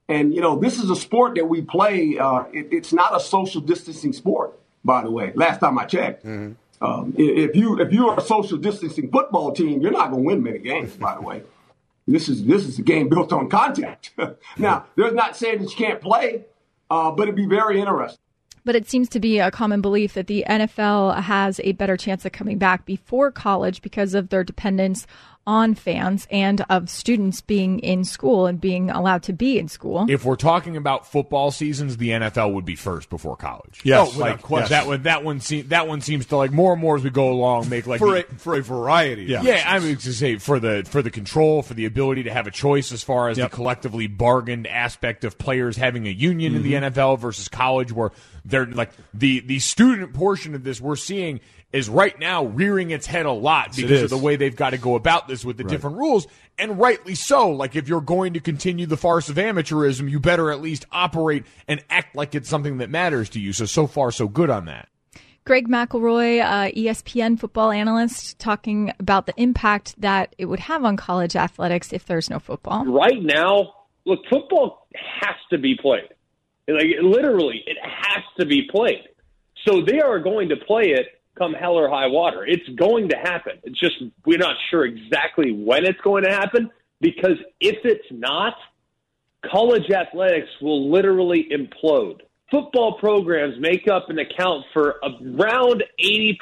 And 0.10 0.34
you 0.34 0.42
know 0.42 0.58
this 0.58 0.80
is 0.80 0.90
a 0.90 0.96
sport 0.96 1.36
that 1.36 1.46
we 1.46 1.62
play. 1.62 2.18
Uh, 2.18 2.46
it, 2.52 2.70
it's 2.72 2.94
not 2.94 3.16
a 3.16 3.20
social 3.20 3.62
distancing 3.62 4.14
sport, 4.14 4.58
by 4.84 5.04
the 5.04 5.12
way. 5.12 5.34
Last 5.36 5.60
time 5.60 5.78
I 5.78 5.86
checked. 5.86 6.26
Mm-hmm. 6.26 6.54
Um, 6.84 7.14
if 7.18 7.56
you 7.56 7.80
if 7.80 7.94
you 7.94 8.10
are 8.10 8.18
a 8.18 8.22
social 8.22 8.58
distancing 8.58 9.12
football 9.12 9.52
team, 9.52 9.82
you're 9.82 9.92
not 9.92 10.10
going 10.12 10.24
to 10.24 10.28
win 10.28 10.44
many 10.44 10.60
games. 10.60 10.96
By 10.96 11.16
the 11.16 11.22
way, 11.22 11.44
this 12.08 12.30
is 12.30 12.46
this 12.46 12.66
is 12.66 12.80
a 12.80 12.82
game 12.82 13.10
built 13.10 13.34
on 13.34 13.50
contact. 13.50 14.12
now, 14.58 14.86
they're 14.96 15.12
not 15.12 15.36
saying 15.36 15.60
that 15.60 15.70
you 15.70 15.76
can't 15.76 16.02
play, 16.02 16.46
uh, 16.90 17.12
but 17.12 17.24
it'd 17.24 17.36
be 17.36 17.46
very 17.46 17.80
interesting. 17.80 18.20
But 18.64 18.76
it 18.76 18.90
seems 18.90 19.08
to 19.10 19.20
be 19.20 19.40
a 19.40 19.50
common 19.50 19.82
belief 19.82 20.14
that 20.16 20.28
the 20.28 20.44
NFL 20.48 21.22
has 21.22 21.62
a 21.64 21.72
better 21.74 21.96
chance 21.96 22.26
of 22.26 22.34
coming 22.34 22.58
back 22.58 22.86
before 22.86 23.32
college 23.32 23.82
because 23.82 24.14
of 24.14 24.28
their 24.28 24.44
dependence 24.44 25.08
on 25.48 25.74
fans 25.74 26.28
and 26.30 26.64
of 26.70 26.90
students 26.90 27.40
being 27.40 27.80
in 27.80 28.04
school 28.04 28.46
and 28.46 28.60
being 28.60 28.90
allowed 28.90 29.24
to 29.24 29.32
be 29.32 29.58
in 29.58 29.70
school. 29.70 30.06
If 30.10 30.26
we're 30.26 30.36
talking 30.36 30.76
about 30.76 31.10
football 31.10 31.52
seasons, 31.52 31.96
the 31.96 32.10
NFL 32.10 32.54
would 32.54 32.66
be 32.66 32.76
first 32.76 33.10
before 33.10 33.38
college. 33.38 33.80
Yes, 33.84 34.12
oh, 34.14 34.20
like 34.20 34.42
yes. 34.50 34.70
that 34.70 34.86
one. 34.86 35.04
That 35.04 35.24
one. 35.24 35.40
Se- 35.40 35.62
that 35.62 35.88
one 35.88 36.02
seems 36.02 36.26
to 36.28 36.38
like 36.38 36.52
more 36.52 36.74
and 36.74 36.82
more 36.82 36.98
as 36.98 37.04
we 37.04 37.10
go 37.10 37.32
along 37.32 37.70
make 37.70 37.88
like 37.88 38.00
for 38.00 38.12
the, 38.12 38.28
a, 38.28 38.38
for 38.38 38.56
a 38.56 38.62
variety. 38.62 39.24
Yeah, 39.24 39.42
yeah. 39.42 39.64
I 39.66 39.80
mean 39.80 39.96
to 39.96 40.14
say 40.14 40.38
for 40.38 40.60
the 40.60 40.84
for 40.88 41.02
the 41.02 41.10
control, 41.10 41.62
for 41.62 41.74
the 41.74 41.86
ability 41.86 42.24
to 42.24 42.34
have 42.34 42.46
a 42.46 42.52
choice 42.52 42.92
as 42.92 43.02
far 43.02 43.30
as 43.30 43.38
yep. 43.38 43.50
the 43.50 43.56
collectively 43.56 44.08
bargained 44.08 44.68
aspect 44.68 45.24
of 45.24 45.38
players 45.38 45.78
having 45.78 46.08
a 46.08 46.12
union 46.12 46.52
mm-hmm. 46.52 46.58
in 46.58 46.64
the 46.64 46.74
mm-hmm. 46.74 46.98
NFL 46.98 47.20
versus 47.20 47.48
college, 47.48 47.94
where 47.94 48.12
they're 48.44 48.66
like 48.66 48.92
the 49.14 49.40
the 49.40 49.60
student 49.60 50.14
portion 50.14 50.56
of 50.56 50.66
this 50.66 50.82
we're 50.82 50.98
seeing 50.98 51.40
is 51.78 51.90
right 51.90 52.18
now 52.20 52.46
rearing 52.46 52.90
its 52.90 53.06
head 53.06 53.28
a 53.28 53.32
lot 53.32 53.76
because 53.76 54.02
of 54.02 54.10
the 54.10 54.18
way 54.18 54.36
they've 54.36 54.56
got 54.56 54.72
to 54.72 54.80
go 54.80 54.96
about 54.96 55.28
this 55.28 55.46
with 55.46 55.58
the 55.58 55.64
right. 55.64 55.70
different 55.70 55.98
rules, 55.98 56.26
and 56.58 56.80
rightly 56.80 57.14
so. 57.14 57.52
Like 57.52 57.76
if 57.76 57.88
you're 57.88 58.02
going 58.02 58.34
to 58.34 58.40
continue 58.40 58.88
the 58.88 58.98
farce 58.98 59.30
of 59.30 59.36
amateurism, 59.36 60.10
you 60.10 60.20
better 60.20 60.52
at 60.52 60.60
least 60.60 60.86
operate 60.92 61.46
and 61.68 61.84
act 61.90 62.16
like 62.16 62.34
it's 62.34 62.50
something 62.50 62.80
that 62.80 62.90
matters 62.90 63.30
to 63.30 63.40
you. 63.40 63.54
So 63.54 63.66
so 63.66 63.86
far 63.86 64.12
so 64.12 64.28
good 64.28 64.50
on 64.50 64.66
that. 64.66 64.90
Greg 65.46 65.70
McElroy, 65.70 66.42
uh, 66.42 66.72
ESPN 66.72 67.40
football 67.40 67.72
analyst, 67.72 68.38
talking 68.38 68.92
about 69.00 69.28
the 69.28 69.34
impact 69.38 69.94
that 70.02 70.36
it 70.38 70.46
would 70.46 70.60
have 70.60 70.84
on 70.84 70.98
college 70.98 71.38
athletics 71.38 71.94
if 71.94 72.06
there's 72.06 72.30
no 72.30 72.40
football. 72.40 72.86
Right 72.86 73.22
now, 73.22 73.74
look, 74.06 74.20
football 74.30 74.88
has 74.96 75.36
to 75.52 75.58
be 75.58 75.78
played. 75.82 76.10
Like 76.68 76.88
literally, 77.02 77.64
it 77.66 77.78
has 77.82 78.24
to 78.40 78.46
be 78.46 78.68
played. 78.70 79.08
So 79.66 79.82
they 79.86 80.00
are 80.00 80.20
going 80.20 80.50
to 80.50 80.58
play 80.58 80.90
it 80.90 81.17
come 81.38 81.54
hell 81.54 81.74
or 81.74 81.90
high 81.90 82.08
water. 82.08 82.46
It's 82.46 82.68
going 82.70 83.10
to 83.10 83.18
happen. 83.18 83.60
It's 83.64 83.80
just 83.80 83.96
we're 84.26 84.38
not 84.38 84.56
sure 84.70 84.86
exactly 84.86 85.52
when 85.52 85.86
it's 85.86 86.02
going 86.02 86.24
to 86.24 86.32
happen 86.32 86.70
because 87.00 87.38
if 87.60 87.78
it's 87.84 88.08
not, 88.12 88.56
college 89.46 89.90
athletics 89.92 90.50
will 90.62 90.92
literally 90.92 91.48
implode. 91.52 92.22
Football 92.50 92.98
programs 93.00 93.56
make 93.60 93.88
up 93.88 94.10
and 94.10 94.20
account 94.20 94.66
for 94.74 94.96
around 95.04 95.84
80% 96.02 96.38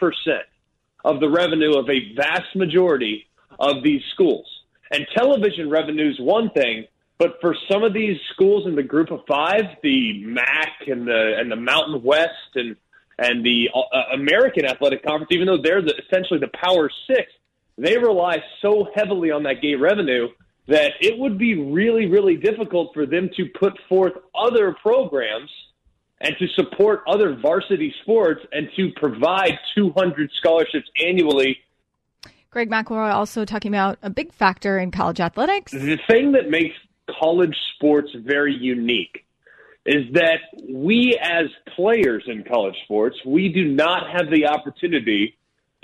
of 1.04 1.20
the 1.20 1.30
revenue 1.30 1.78
of 1.78 1.90
a 1.90 2.14
vast 2.16 2.56
majority 2.56 3.26
of 3.60 3.84
these 3.84 4.02
schools. 4.14 4.46
And 4.92 5.06
television 5.16 5.70
revenue 5.70 6.10
is 6.12 6.20
one 6.20 6.52
thing, 6.52 6.86
but 7.18 7.38
for 7.42 7.56
some 7.72 7.84
of 7.84 7.94
these 7.94 8.18
schools 8.34 8.68
in 8.68 8.76
the 8.76 8.84
group 8.84 9.12
of 9.12 9.22
five, 9.28 9.64
the 9.82 10.24
MAC 10.26 10.88
and 10.88 11.08
the 11.08 11.36
and 11.40 11.52
the 11.52 11.56
Mountain 11.56 12.04
West 12.04 12.56
and 12.56 12.76
and 13.18 13.46
the 13.46 13.70
uh, 13.74 14.14
American 14.14 14.66
Athletic 14.66 15.04
Conference, 15.04 15.32
even 15.32 15.48
though 15.48 15.62
they're 15.62 15.82
the, 15.82 15.94
essentially 16.06 16.40
the 16.40 16.50
Power 16.54 16.90
Six, 17.08 17.32
they 17.78 17.98
rely 17.98 18.38
so 18.62 18.88
heavily 18.96 19.32
on 19.32 19.44
that 19.44 19.62
gate 19.62 19.80
revenue 19.80 20.28
that 20.68 20.94
it 21.00 21.18
would 21.18 21.38
be 21.38 21.56
really, 21.56 22.08
really 22.08 22.36
difficult 22.36 22.94
for 22.94 23.06
them 23.06 23.30
to 23.38 23.46
put 23.60 23.74
forth 23.88 24.14
other 24.34 24.76
programs 24.82 25.50
and 26.22 26.36
to 26.40 26.48
support 26.56 27.04
other 27.08 27.36
varsity 27.36 27.94
sports 28.02 28.42
and 28.52 28.70
to 28.76 28.92
provide 28.96 29.58
200 29.76 30.32
scholarships 30.38 30.90
annually. 31.06 31.58
Greg 32.50 32.70
McElroy 32.70 33.14
also 33.14 33.44
talking 33.46 33.72
about 33.72 34.00
a 34.02 34.10
big 34.10 34.34
factor 34.34 34.80
in 34.80 34.90
college 34.90 35.20
athletics. 35.20 35.72
The 35.74 36.00
thing 36.08 36.32
that 36.32 36.50
makes 36.50 36.76
college 37.20 37.56
sports 37.76 38.10
very 38.16 38.56
unique 38.56 39.25
is 39.86 40.12
that 40.14 40.40
we 40.68 41.18
as 41.22 41.46
players 41.76 42.24
in 42.28 42.44
college 42.44 42.76
sports, 42.84 43.18
we 43.26 43.50
do 43.50 43.66
not 43.66 44.10
have 44.12 44.32
the 44.32 44.48
opportunity 44.48 45.38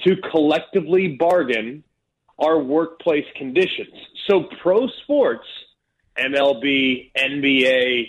to 0.04 0.16
collectively 0.32 1.10
bargain 1.20 1.84
our 2.40 2.60
workplace 2.60 3.26
conditions. 3.36 3.94
So 4.28 4.46
pro 4.64 4.88
sports, 5.04 5.46
MLB, 6.18 7.12
NBA, 7.16 8.08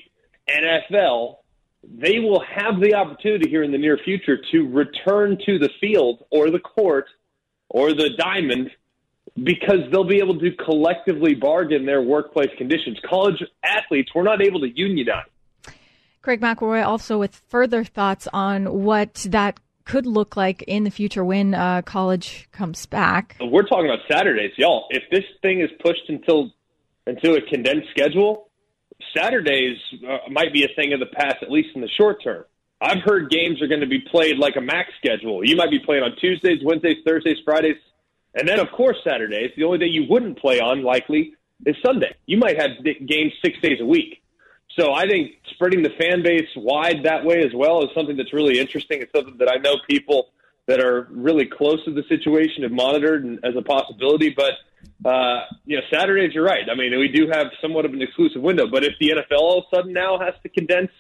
NFL, 0.49 1.37
they 1.85 2.21
will 2.21 2.43
have 2.43 2.81
the 2.81 2.95
opportunity 2.95 3.51
here 3.51 3.63
in 3.63 3.73
the 3.73 3.79
near 3.79 3.99
future 3.99 4.39
to 4.53 4.69
return 4.69 5.37
to 5.45 5.59
the 5.59 5.69
field 5.81 6.25
or 6.31 6.51
the 6.51 6.61
court 6.61 7.07
or 7.69 7.93
the 7.93 8.11
diamond 8.17 8.71
because 9.43 9.81
they'll 9.91 10.05
be 10.05 10.19
able 10.19 10.39
to 10.39 10.51
collectively 10.53 11.35
bargain 11.35 11.85
their 11.85 12.03
workplace 12.03 12.51
conditions. 12.57 12.99
College 13.09 13.43
athletes 13.63 14.11
were 14.15 14.23
not 14.23 14.43
able 14.43 14.61
to 14.61 14.69
unionize. 14.69 15.27
Greg 16.23 16.41
McElroy 16.41 16.87
also 16.87 17.19
with 17.19 17.43
further 17.49 17.83
thoughts 17.83 18.29
on 18.33 18.85
what 18.85 19.27
that 19.29 19.59
could 19.85 20.07
look 20.07 20.37
like 20.37 20.63
in 20.63 20.85
the 20.85 20.91
future 20.91 21.25
when 21.25 21.55
uh, 21.55 21.83
college 21.83 22.49
comes 22.53 22.87
back. 22.87 23.37
We're 23.41 23.67
talking 23.67 23.87
about 23.87 23.99
Saturdays, 24.09 24.53
y'all. 24.57 24.87
If 24.91 25.03
this 25.11 25.25
thing 25.43 25.61
is 25.61 25.71
pushed 25.83 26.09
until 26.09 26.53
until 27.09 27.35
a 27.35 27.41
condensed 27.43 27.89
schedule, 27.91 28.49
Saturdays 29.17 29.77
uh, 30.09 30.31
might 30.31 30.53
be 30.53 30.63
a 30.63 30.69
thing 30.77 30.93
of 30.93 31.01
the 31.01 31.07
past, 31.07 31.39
at 31.43 31.51
least 31.51 31.71
in 31.75 31.81
the 31.81 31.89
short 31.99 32.23
term. 32.23 32.45
I've 32.81 33.03
heard 33.05 33.29
games 33.29 33.61
are 33.61 33.67
going 33.67 33.81
to 33.81 33.89
be 33.89 34.01
played 34.01 34.39
like 34.39 34.55
a 34.57 34.61
max 34.61 34.91
schedule. 34.99 35.45
You 35.45 35.57
might 35.57 35.71
be 35.71 35.81
playing 35.81 36.05
on 36.05 36.15
Tuesdays, 36.21 36.61
Wednesdays, 36.65 36.99
Thursdays, 37.05 37.39
Fridays, 37.45 37.77
and 38.35 38.49
then 38.49 38.61
of 38.61 38.71
course 38.71 38.97
Saturdays. 39.03 39.51
The 39.57 39.65
only 39.65 39.79
day 39.79 39.87
you 39.87 40.07
wouldn't 40.09 40.39
play 40.39 40.61
on 40.61 40.85
likely 40.85 41.35
is 41.67 41.75
Sunday. 41.85 42.15
You 42.27 42.39
might 42.39 42.61
have 42.61 42.71
games 42.85 43.33
six 43.45 43.59
days 43.61 43.81
a 43.81 43.85
week. 43.85 44.22
So 44.79 44.93
I 44.93 45.07
think 45.07 45.33
spreading 45.51 45.83
the 45.83 45.91
fan 45.99 46.23
base 46.23 46.49
wide 46.57 47.05
that 47.05 47.25
way 47.25 47.45
as 47.45 47.53
well 47.55 47.83
is 47.83 47.91
something 47.95 48.17
that's 48.17 48.33
really 48.33 48.59
interesting. 48.59 49.03
It's 49.03 49.13
something 49.13 49.37
that 49.39 49.51
I 49.51 49.57
know 49.57 49.77
people 49.89 50.31
that 50.67 50.81
are 50.81 51.09
really 51.11 51.47
close 51.47 51.85
to 51.85 51.93
the 51.93 52.05
situation 52.09 52.63
have 52.63 52.73
monitored 52.73 53.25
and, 53.25 53.39
as 53.45 53.55
a 53.57 53.63
possibility. 53.63 54.35
But 54.35 54.55
uh, 55.09 55.45
you 55.67 55.77
know, 55.77 55.83
Saturdays, 55.93 56.35
you're 56.35 56.45
right. 56.45 56.65
I 56.71 56.75
mean, 56.75 56.99
we 56.99 57.09
do 57.09 57.29
have 57.31 57.49
somewhat 57.61 57.85
of 57.85 57.93
an 57.93 58.01
exclusive 58.01 58.41
window. 58.41 58.67
But 58.67 58.85
if 58.85 58.95
the 58.99 59.11
NFL 59.11 59.39
all 59.39 59.59
of 59.59 59.65
a 59.73 59.77
sudden 59.77 59.93
now 59.93 60.19
has 60.19 60.35
to 60.43 60.49
condense 60.49 60.91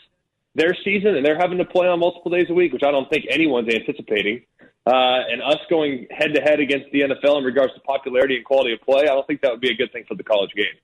their 0.55 0.77
season 0.85 1.17
and 1.17 1.25
they're 1.25 1.39
having 1.39 1.59
to 1.59 1.65
play 1.65 1.89
on 1.89 2.01
multiple 2.01 2.31
days 2.31 2.47
a 2.51 2.55
week, 2.55 2.73
which 2.75 2.83
I 2.83 2.91
don't 2.91 3.09
think 3.09 3.25
anyone's 3.31 3.73
anticipating, 3.73 4.43
uh, 4.85 5.21
and 5.31 5.41
us 5.43 5.59
going 5.71 6.09
head 6.11 6.35
to 6.35 6.43
head 6.43 6.61
against 6.61 6.91
the 6.93 7.03
NFL 7.03 7.39
in 7.39 7.45
regards 7.45 7.73
to 7.75 7.81
popularity 7.81 8.37
and 8.37 8.45
quality 8.45 8.75
of 8.75 8.83
play, 8.83 9.05
I 9.05 9.15
don't 9.15 9.27
think 9.27 9.41
that 9.43 9.53
would 9.53 9.61
be 9.61 9.71
a 9.71 9.77
good 9.77 9.93
thing 9.93 10.05
for 10.07 10.15
the 10.17 10.25
college 10.25 10.51
game 10.55 10.75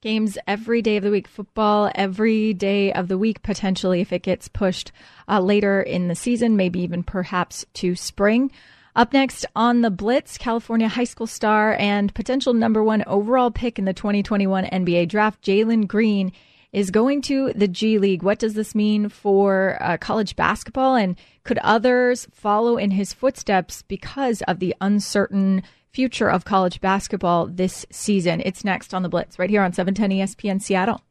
games 0.00 0.38
every 0.46 0.80
day 0.80 0.96
of 0.96 1.04
the 1.04 1.10
week, 1.10 1.28
football 1.28 1.90
every 1.94 2.54
day 2.54 2.92
of 2.92 3.08
the 3.08 3.18
week, 3.18 3.42
potentially 3.42 4.00
if 4.00 4.12
it 4.12 4.22
gets 4.22 4.48
pushed 4.48 4.92
uh, 5.28 5.40
later 5.40 5.80
in 5.80 6.08
the 6.08 6.14
season, 6.14 6.56
maybe 6.56 6.80
even 6.80 7.02
perhaps 7.02 7.64
to 7.74 7.94
spring. 7.94 8.50
Up 8.96 9.12
next 9.12 9.46
on 9.54 9.82
the 9.82 9.90
Blitz, 9.90 10.36
California 10.36 10.88
high 10.88 11.04
school 11.04 11.26
star 11.26 11.76
and 11.78 12.12
potential 12.14 12.54
number 12.54 12.82
one 12.82 13.04
overall 13.06 13.50
pick 13.50 13.78
in 13.78 13.84
the 13.84 13.92
2021 13.92 14.64
NBA 14.64 15.08
draft, 15.08 15.42
Jalen 15.42 15.86
Green, 15.86 16.32
is 16.72 16.90
going 16.90 17.22
to 17.22 17.52
the 17.54 17.68
G 17.68 17.98
League. 17.98 18.22
What 18.22 18.38
does 18.38 18.54
this 18.54 18.74
mean 18.74 19.08
for 19.08 19.76
uh, 19.80 19.96
college 19.98 20.36
basketball? 20.36 20.94
And 20.94 21.16
could 21.44 21.58
others 21.58 22.28
follow 22.32 22.76
in 22.76 22.92
his 22.92 23.12
footsteps 23.12 23.82
because 23.82 24.42
of 24.42 24.58
the 24.58 24.74
uncertain 24.80 25.62
future 25.92 26.30
of 26.30 26.44
college 26.44 26.80
basketball 26.80 27.46
this 27.46 27.84
season. 27.90 28.40
It's 28.44 28.64
next 28.64 28.94
on 28.94 29.02
the 29.02 29.08
Blitz, 29.08 29.38
right 29.38 29.50
here 29.50 29.62
on 29.62 29.72
710 29.72 30.18
ESPN 30.18 30.62
Seattle. 30.62 31.02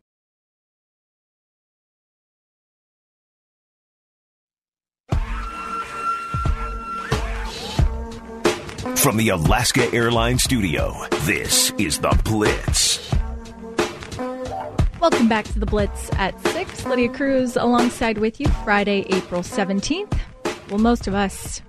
From 8.95 9.15
the 9.15 9.29
Alaska 9.29 9.93
Airlines 9.93 10.43
Studio, 10.43 10.93
this 11.21 11.71
is 11.77 11.99
The 11.99 12.19
Blitz. 12.25 13.08
Welcome 14.99 15.29
back 15.29 15.45
to 15.45 15.59
The 15.59 15.65
Blitz 15.65 16.11
at 16.15 16.37
6. 16.47 16.85
Lydia 16.85 17.07
Cruz 17.07 17.55
alongside 17.55 18.17
with 18.17 18.37
you 18.37 18.49
Friday, 18.65 19.05
April 19.11 19.41
17th. 19.41 20.19
Well, 20.69 20.77
most 20.77 21.07
of 21.07 21.13
us 21.13 21.61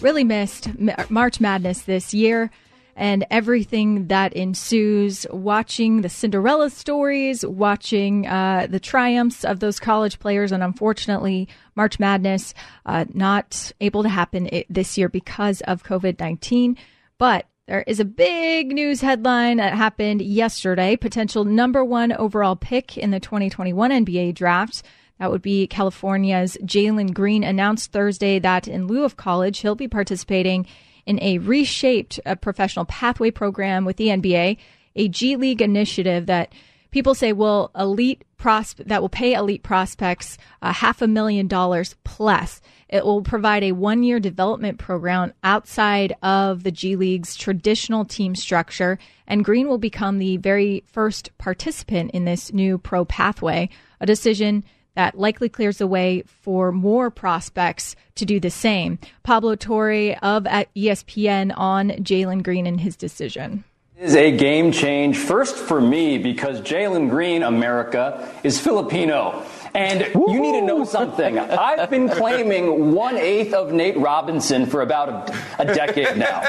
really 0.00 0.22
missed 0.22 0.68
March 1.10 1.40
Madness 1.40 1.80
this 1.80 2.14
year 2.14 2.48
and 2.94 3.26
everything 3.28 4.06
that 4.06 4.34
ensues. 4.34 5.26
Watching 5.32 6.02
the 6.02 6.08
Cinderella 6.08 6.70
stories, 6.70 7.44
watching 7.44 8.28
uh, 8.28 8.68
the 8.70 8.78
triumphs 8.78 9.44
of 9.44 9.58
those 9.58 9.80
college 9.80 10.20
players, 10.20 10.52
and 10.52 10.62
unfortunately, 10.62 11.48
March 11.74 11.98
Madness 11.98 12.54
uh, 12.86 13.04
not 13.12 13.72
able 13.80 14.04
to 14.04 14.08
happen 14.08 14.48
this 14.70 14.96
year 14.96 15.08
because 15.08 15.60
of 15.62 15.82
COVID 15.82 16.20
19. 16.20 16.76
But 17.18 17.46
there 17.66 17.82
is 17.88 17.98
a 17.98 18.04
big 18.04 18.72
news 18.72 19.00
headline 19.00 19.56
that 19.56 19.74
happened 19.74 20.22
yesterday. 20.22 20.94
Potential 20.96 21.44
number 21.44 21.84
one 21.84 22.12
overall 22.12 22.54
pick 22.54 22.96
in 22.96 23.10
the 23.10 23.18
2021 23.18 23.90
NBA 23.90 24.34
draft. 24.34 24.84
That 25.18 25.32
would 25.32 25.42
be 25.42 25.66
California's 25.66 26.56
Jalen 26.62 27.12
Green 27.12 27.42
announced 27.42 27.90
Thursday 27.90 28.38
that 28.38 28.68
in 28.68 28.86
lieu 28.86 29.04
of 29.04 29.16
college, 29.16 29.60
he'll 29.60 29.74
be 29.74 29.88
participating 29.88 30.66
in 31.06 31.20
a 31.20 31.38
reshaped 31.38 32.20
uh, 32.24 32.36
professional 32.36 32.84
pathway 32.84 33.32
program 33.32 33.84
with 33.84 33.96
the 33.96 34.08
NBA, 34.08 34.58
a 34.94 35.08
G 35.08 35.34
League 35.34 35.62
initiative 35.62 36.26
that 36.26 36.52
people 36.96 37.14
say 37.14 37.30
will 37.30 37.70
elite 37.78 38.24
prosp- 38.38 38.82
that 38.86 39.02
will 39.02 39.10
pay 39.10 39.34
elite 39.34 39.62
prospects 39.62 40.38
uh, 40.62 40.72
half 40.72 41.02
a 41.02 41.06
million 41.06 41.46
dollars 41.46 41.94
plus. 42.04 42.62
It 42.88 43.04
will 43.04 43.20
provide 43.20 43.62
a 43.62 43.72
one 43.72 44.02
year 44.02 44.18
development 44.18 44.78
program 44.78 45.34
outside 45.44 46.16
of 46.22 46.62
the 46.62 46.70
G 46.70 46.96
League's 46.96 47.36
traditional 47.36 48.06
team 48.06 48.34
structure, 48.34 48.98
and 49.26 49.44
Green 49.44 49.68
will 49.68 49.76
become 49.76 50.16
the 50.16 50.38
very 50.38 50.84
first 50.86 51.36
participant 51.36 52.12
in 52.12 52.24
this 52.24 52.50
new 52.50 52.78
pro 52.78 53.04
pathway, 53.04 53.68
a 54.00 54.06
decision 54.06 54.64
that 54.94 55.18
likely 55.18 55.50
clears 55.50 55.76
the 55.76 55.86
way 55.86 56.22
for 56.22 56.72
more 56.72 57.10
prospects 57.10 57.94
to 58.14 58.24
do 58.24 58.40
the 58.40 58.48
same. 58.48 58.98
Pablo 59.22 59.54
Torre 59.54 60.16
of 60.22 60.44
ESPN 60.44 61.52
on 61.58 61.90
Jalen 61.90 62.42
Green 62.42 62.66
and 62.66 62.80
his 62.80 62.96
decision 62.96 63.64
is 63.98 64.14
a 64.14 64.30
game 64.30 64.72
change 64.72 65.16
first 65.16 65.56
for 65.56 65.80
me 65.80 66.18
because 66.18 66.60
Jalen 66.60 67.08
Green, 67.08 67.42
America, 67.42 68.30
is 68.44 68.60
Filipino. 68.60 69.42
And 69.74 70.12
Woo-hoo! 70.14 70.32
you 70.34 70.40
need 70.40 70.60
to 70.60 70.66
know 70.66 70.84
something. 70.84 71.38
I've 71.38 71.88
been 71.88 72.10
claiming 72.10 72.92
one 72.92 73.16
eighth 73.16 73.54
of 73.54 73.72
Nate 73.72 73.96
Robinson 73.96 74.66
for 74.66 74.82
about 74.82 75.30
a, 75.30 75.62
a, 75.62 75.74
decade 75.74 76.18
now. 76.18 76.42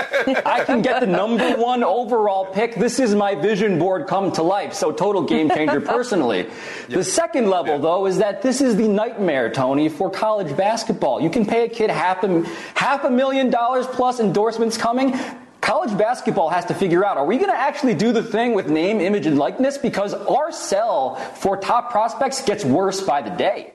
I 0.45 0.65
can 0.65 0.81
get 0.81 0.99
the 0.99 1.07
number 1.07 1.55
one 1.55 1.85
overall 1.85 2.45
pick. 2.45 2.75
This 2.75 2.99
is 2.99 3.15
my 3.15 3.33
vision 3.33 3.79
board 3.79 4.07
come 4.07 4.31
to 4.33 4.43
life. 4.43 4.73
So 4.73 4.91
total 4.91 5.23
game 5.23 5.49
changer 5.49 5.79
personally. 5.79 6.39
Yep. 6.39 6.89
The 6.89 7.03
second 7.03 7.49
level, 7.49 7.75
yep. 7.75 7.81
though, 7.81 8.07
is 8.07 8.17
that 8.17 8.41
this 8.41 8.59
is 8.59 8.75
the 8.75 8.89
nightmare, 8.89 9.49
Tony, 9.51 9.87
for 9.87 10.09
college 10.09 10.55
basketball. 10.57 11.21
You 11.21 11.29
can 11.29 11.45
pay 11.45 11.63
a 11.63 11.69
kid 11.69 11.89
half 11.89 12.23
a 12.23 12.43
half 12.75 13.05
a 13.05 13.09
million 13.09 13.49
dollars 13.49 13.87
plus 13.87 14.19
endorsements 14.19 14.77
coming 14.77 15.17
college 15.67 15.97
basketball 15.97 16.47
has 16.47 16.63
to 16.63 16.73
figure 16.73 17.03
out 17.03 17.17
are 17.17 17.25
we 17.25 17.35
going 17.35 17.51
to 17.51 17.59
actually 17.59 17.93
do 17.93 18.13
the 18.13 18.23
thing 18.23 18.53
with 18.53 18.69
name, 18.69 19.01
image, 19.01 19.25
and 19.25 19.37
likeness? 19.37 19.77
Because 19.77 20.13
our 20.13 20.49
sell 20.49 21.15
for 21.15 21.57
top 21.57 21.91
prospects 21.91 22.41
gets 22.41 22.63
worse 22.63 23.01
by 23.01 23.21
the 23.21 23.31
day. 23.31 23.73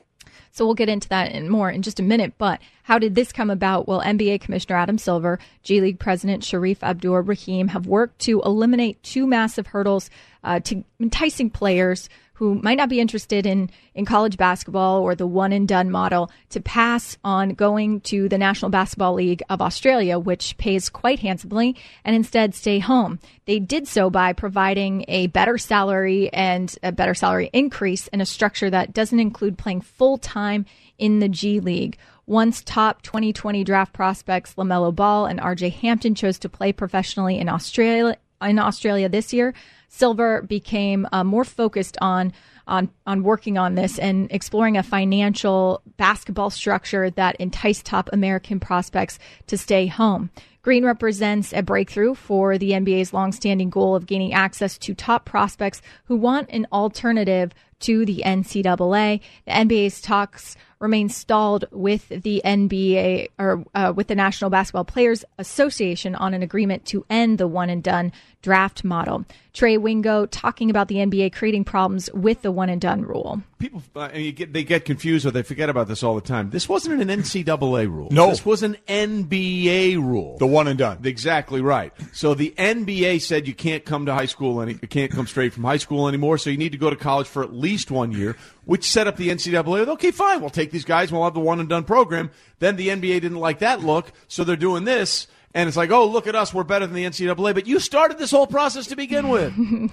So 0.49 0.65
we'll 0.65 0.73
get 0.73 0.89
into 0.89 1.07
that 1.09 1.31
and 1.31 1.51
more 1.51 1.69
in 1.69 1.83
just 1.83 1.99
a 1.99 2.03
minute. 2.03 2.33
But 2.39 2.61
how 2.81 2.97
did 2.97 3.13
this 3.13 3.31
come 3.31 3.51
about? 3.51 3.87
Well, 3.87 4.01
NBA 4.01 4.41
Commissioner 4.41 4.75
Adam 4.77 4.97
Silver, 4.97 5.37
G 5.61 5.81
League 5.81 5.99
President 5.99 6.43
Sharif 6.43 6.83
Abdur-Rahim 6.83 7.67
have 7.67 7.85
worked 7.85 8.17
to 8.21 8.41
eliminate 8.41 9.01
two 9.03 9.27
massive 9.27 9.67
hurdles 9.67 10.09
uh, 10.43 10.61
to 10.61 10.83
enticing 10.99 11.51
players 11.51 12.09
who 12.33 12.55
might 12.55 12.77
not 12.77 12.89
be 12.89 12.99
interested 12.99 13.45
in, 13.45 13.69
in 13.93 14.05
college 14.05 14.37
basketball 14.37 15.01
or 15.01 15.13
the 15.13 15.27
one 15.27 15.53
and 15.53 15.67
done 15.67 15.91
model 15.91 16.31
to 16.49 16.59
pass 16.59 17.17
on 17.23 17.49
going 17.49 18.01
to 18.01 18.27
the 18.27 18.37
National 18.37 18.71
Basketball 18.71 19.13
League 19.13 19.43
of 19.49 19.61
Australia, 19.61 20.17
which 20.17 20.57
pays 20.57 20.89
quite 20.89 21.19
handsomely, 21.19 21.75
and 22.03 22.15
instead 22.15 22.55
stay 22.55 22.79
home. 22.79 23.19
They 23.45 23.59
did 23.59 23.87
so 23.87 24.09
by 24.09 24.33
providing 24.33 25.05
a 25.07 25.27
better 25.27 25.57
salary 25.57 26.33
and 26.33 26.75
a 26.81 26.91
better 26.91 27.13
salary 27.13 27.49
increase 27.53 28.07
in 28.07 28.19
a 28.19 28.25
structure 28.25 28.69
that 28.69 28.93
doesn't 28.93 29.19
include 29.19 29.57
playing 29.57 29.81
full 29.81 30.17
time 30.17 30.65
in 30.97 31.19
the 31.19 31.29
G 31.29 31.59
League. 31.59 31.97
Once 32.25 32.63
top 32.65 33.01
2020 33.01 33.63
draft 33.63 33.93
prospects 33.93 34.55
LaMelo 34.55 34.95
Ball 34.95 35.25
and 35.25 35.39
RJ 35.39 35.73
Hampton 35.73 36.15
chose 36.15 36.39
to 36.39 36.49
play 36.49 36.71
professionally 36.71 37.37
in 37.37 37.49
Australia 37.49 38.17
in 38.41 38.59
Australia 38.59 39.07
this 39.07 39.33
year, 39.33 39.53
Silver 39.95 40.41
became 40.41 41.07
uh, 41.11 41.23
more 41.23 41.45
focused 41.45 41.97
on 42.01 42.33
on 42.65 42.89
on 43.05 43.21
working 43.21 43.59
on 43.59 43.75
this 43.75 43.99
and 43.99 44.27
exploring 44.31 44.75
a 44.75 44.81
financial 44.81 45.83
basketball 45.97 46.49
structure 46.49 47.11
that 47.11 47.35
enticed 47.35 47.85
top 47.85 48.09
American 48.11 48.59
prospects 48.59 49.19
to 49.45 49.55
stay 49.55 49.85
home. 49.85 50.31
Green 50.63 50.83
represents 50.83 51.53
a 51.53 51.61
breakthrough 51.61 52.15
for 52.15 52.57
the 52.57 52.71
NBA's 52.71 53.13
longstanding 53.13 53.69
goal 53.69 53.95
of 53.95 54.07
gaining 54.07 54.33
access 54.33 54.79
to 54.79 54.95
top 54.95 55.25
prospects 55.25 55.79
who 56.05 56.15
want 56.15 56.49
an 56.49 56.65
alternative 56.71 57.53
to 57.81 58.03
the 58.03 58.23
NCAA. 58.25 59.19
The 59.45 59.51
NBA's 59.51 60.01
talks 60.01 60.55
remain 60.83 61.07
stalled 61.07 61.65
with 61.71 62.09
the 62.09 62.41
NBA 62.43 63.29
or 63.39 63.63
uh, 63.73 63.93
with 63.95 64.07
the 64.07 64.15
National 64.15 64.49
Basketball 64.49 64.83
Players 64.83 65.23
Association 65.39 66.13
on 66.13 66.33
an 66.33 66.43
agreement 66.43 66.85
to 66.87 67.05
end 67.09 67.37
the 67.37 67.47
one 67.47 67.69
and 67.69 67.81
done 67.81 68.11
draft 68.43 68.83
model. 68.83 69.25
Trey 69.53 69.77
Wingo 69.77 70.25
talking 70.25 70.69
about 70.69 70.87
the 70.89 70.95
NBA 70.95 71.33
creating 71.33 71.63
problems 71.63 72.11
with 72.13 72.41
the 72.41 72.51
one 72.51 72.69
and 72.69 72.81
done 72.81 73.03
rule. 73.03 73.41
People, 73.59 73.81
uh, 73.95 74.09
get, 74.09 74.51
they 74.51 74.63
get 74.63 74.83
confused 74.83 75.25
or 75.25 75.31
they 75.31 75.43
forget 75.43 75.69
about 75.69 75.87
this 75.87 76.03
all 76.03 76.15
the 76.15 76.21
time. 76.21 76.49
This 76.49 76.67
wasn't 76.67 77.01
an 77.01 77.07
NCAA 77.07 77.87
rule. 77.87 78.09
No, 78.11 78.29
this 78.29 78.45
was 78.45 78.63
an 78.63 78.77
NBA 78.87 79.95
rule. 79.95 80.37
The 80.39 80.47
one 80.47 80.67
and 80.67 80.77
done. 80.77 80.99
Exactly 81.03 81.61
right. 81.61 81.93
So 82.11 82.33
the 82.33 82.53
NBA 82.57 83.21
said 83.21 83.47
you 83.47 83.53
can't 83.53 83.85
come 83.85 84.07
to 84.07 84.13
high 84.13 84.25
school 84.25 84.61
any, 84.61 84.73
you 84.81 84.87
can't 84.87 85.11
come 85.11 85.27
straight 85.27 85.53
from 85.53 85.63
high 85.63 85.77
school 85.77 86.07
anymore. 86.07 86.37
So 86.37 86.49
you 86.49 86.57
need 86.57 86.73
to 86.73 86.77
go 86.77 86.89
to 86.89 86.97
college 86.97 87.27
for 87.27 87.43
at 87.43 87.53
least 87.53 87.91
one 87.91 88.11
year, 88.11 88.35
which 88.65 88.89
set 88.89 89.07
up 89.07 89.17
the 89.17 89.29
NCAA. 89.29 89.87
Okay, 89.87 90.11
fine, 90.11 90.41
we'll 90.41 90.49
take 90.49 90.71
these 90.71 90.85
guys. 90.85 91.11
We'll 91.11 91.23
have 91.23 91.33
the 91.33 91.39
one 91.39 91.59
and 91.59 91.69
done 91.69 91.83
program. 91.83 92.31
Then 92.59 92.75
the 92.75 92.89
NBA 92.89 93.21
didn't 93.21 93.39
like 93.39 93.59
that 93.59 93.81
look, 93.81 94.11
so 94.27 94.43
they're 94.43 94.55
doing 94.55 94.83
this. 94.85 95.27
And 95.53 95.67
it's 95.67 95.77
like, 95.77 95.91
oh, 95.91 96.07
look 96.07 96.25
at 96.25 96.35
us, 96.35 96.53
we're 96.53 96.63
better 96.63 96.87
than 96.87 96.95
the 96.95 97.05
NCAA. 97.05 97.53
But 97.53 97.67
you 97.67 97.79
started 97.79 98.17
this 98.17 98.31
whole 98.31 98.47
process 98.47 98.87
to 98.87 98.95
begin 98.95 99.29
with. 99.29 99.53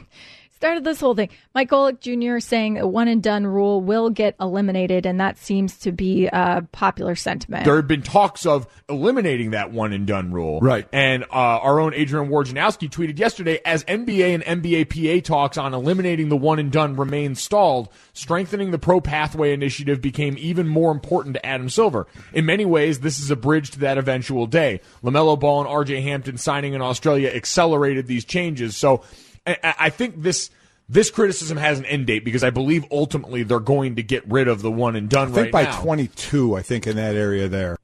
started 0.60 0.84
this 0.84 1.00
whole 1.00 1.14
thing. 1.14 1.30
Mike 1.54 1.70
Golic 1.70 2.00
Jr. 2.00 2.38
saying 2.38 2.78
a 2.78 2.86
one 2.86 3.08
and 3.08 3.22
done 3.22 3.46
rule 3.46 3.80
will 3.80 4.10
get 4.10 4.36
eliminated, 4.38 5.06
and 5.06 5.18
that 5.18 5.38
seems 5.38 5.78
to 5.78 5.90
be 5.90 6.26
a 6.26 6.66
popular 6.70 7.14
sentiment. 7.14 7.64
There 7.64 7.76
have 7.76 7.88
been 7.88 8.02
talks 8.02 8.44
of 8.44 8.66
eliminating 8.86 9.52
that 9.52 9.72
one 9.72 9.94
and 9.94 10.06
done 10.06 10.32
rule. 10.32 10.60
Right. 10.60 10.86
And 10.92 11.24
uh, 11.24 11.28
our 11.32 11.80
own 11.80 11.94
Adrian 11.94 12.28
Wojnarowski 12.28 12.90
tweeted 12.90 13.18
yesterday 13.18 13.60
as 13.64 13.84
NBA 13.84 14.42
and 14.42 14.62
NBA 14.62 15.22
PA 15.24 15.26
talks 15.26 15.56
on 15.56 15.72
eliminating 15.72 16.28
the 16.28 16.36
one 16.36 16.58
and 16.58 16.70
done 16.70 16.94
remain 16.94 17.36
stalled, 17.36 17.88
strengthening 18.12 18.70
the 18.70 18.78
pro 18.78 19.00
pathway 19.00 19.54
initiative 19.54 20.02
became 20.02 20.36
even 20.36 20.68
more 20.68 20.92
important 20.92 21.36
to 21.36 21.46
Adam 21.46 21.70
Silver. 21.70 22.06
In 22.34 22.44
many 22.44 22.66
ways, 22.66 23.00
this 23.00 23.18
is 23.18 23.30
a 23.30 23.36
bridge 23.36 23.70
to 23.70 23.78
that 23.78 23.96
eventual 23.96 24.46
day. 24.46 24.82
LaMelo 25.02 25.40
Ball 25.40 25.62
and 25.62 25.70
RJ 25.70 26.02
Hampton 26.02 26.36
signing 26.36 26.74
in 26.74 26.82
Australia 26.82 27.30
accelerated 27.30 28.06
these 28.06 28.26
changes. 28.26 28.76
So, 28.76 29.02
I 29.46 29.90
think 29.90 30.22
this 30.22 30.50
this 30.88 31.10
criticism 31.10 31.56
has 31.56 31.78
an 31.78 31.84
end 31.86 32.08
date 32.08 32.24
because 32.24 32.42
I 32.42 32.50
believe 32.50 32.84
ultimately 32.90 33.44
they're 33.44 33.60
going 33.60 33.96
to 33.96 34.02
get 34.02 34.28
rid 34.28 34.48
of 34.48 34.60
the 34.60 34.70
one 34.70 34.96
and 34.96 35.08
done. 35.08 35.28
I 35.28 35.30
think 35.30 35.44
right 35.44 35.52
by 35.52 35.62
now. 35.64 35.80
22, 35.80 36.56
I 36.56 36.62
think 36.62 36.86
in 36.86 36.96
that 36.96 37.14
area 37.14 37.48
there. 37.48 37.78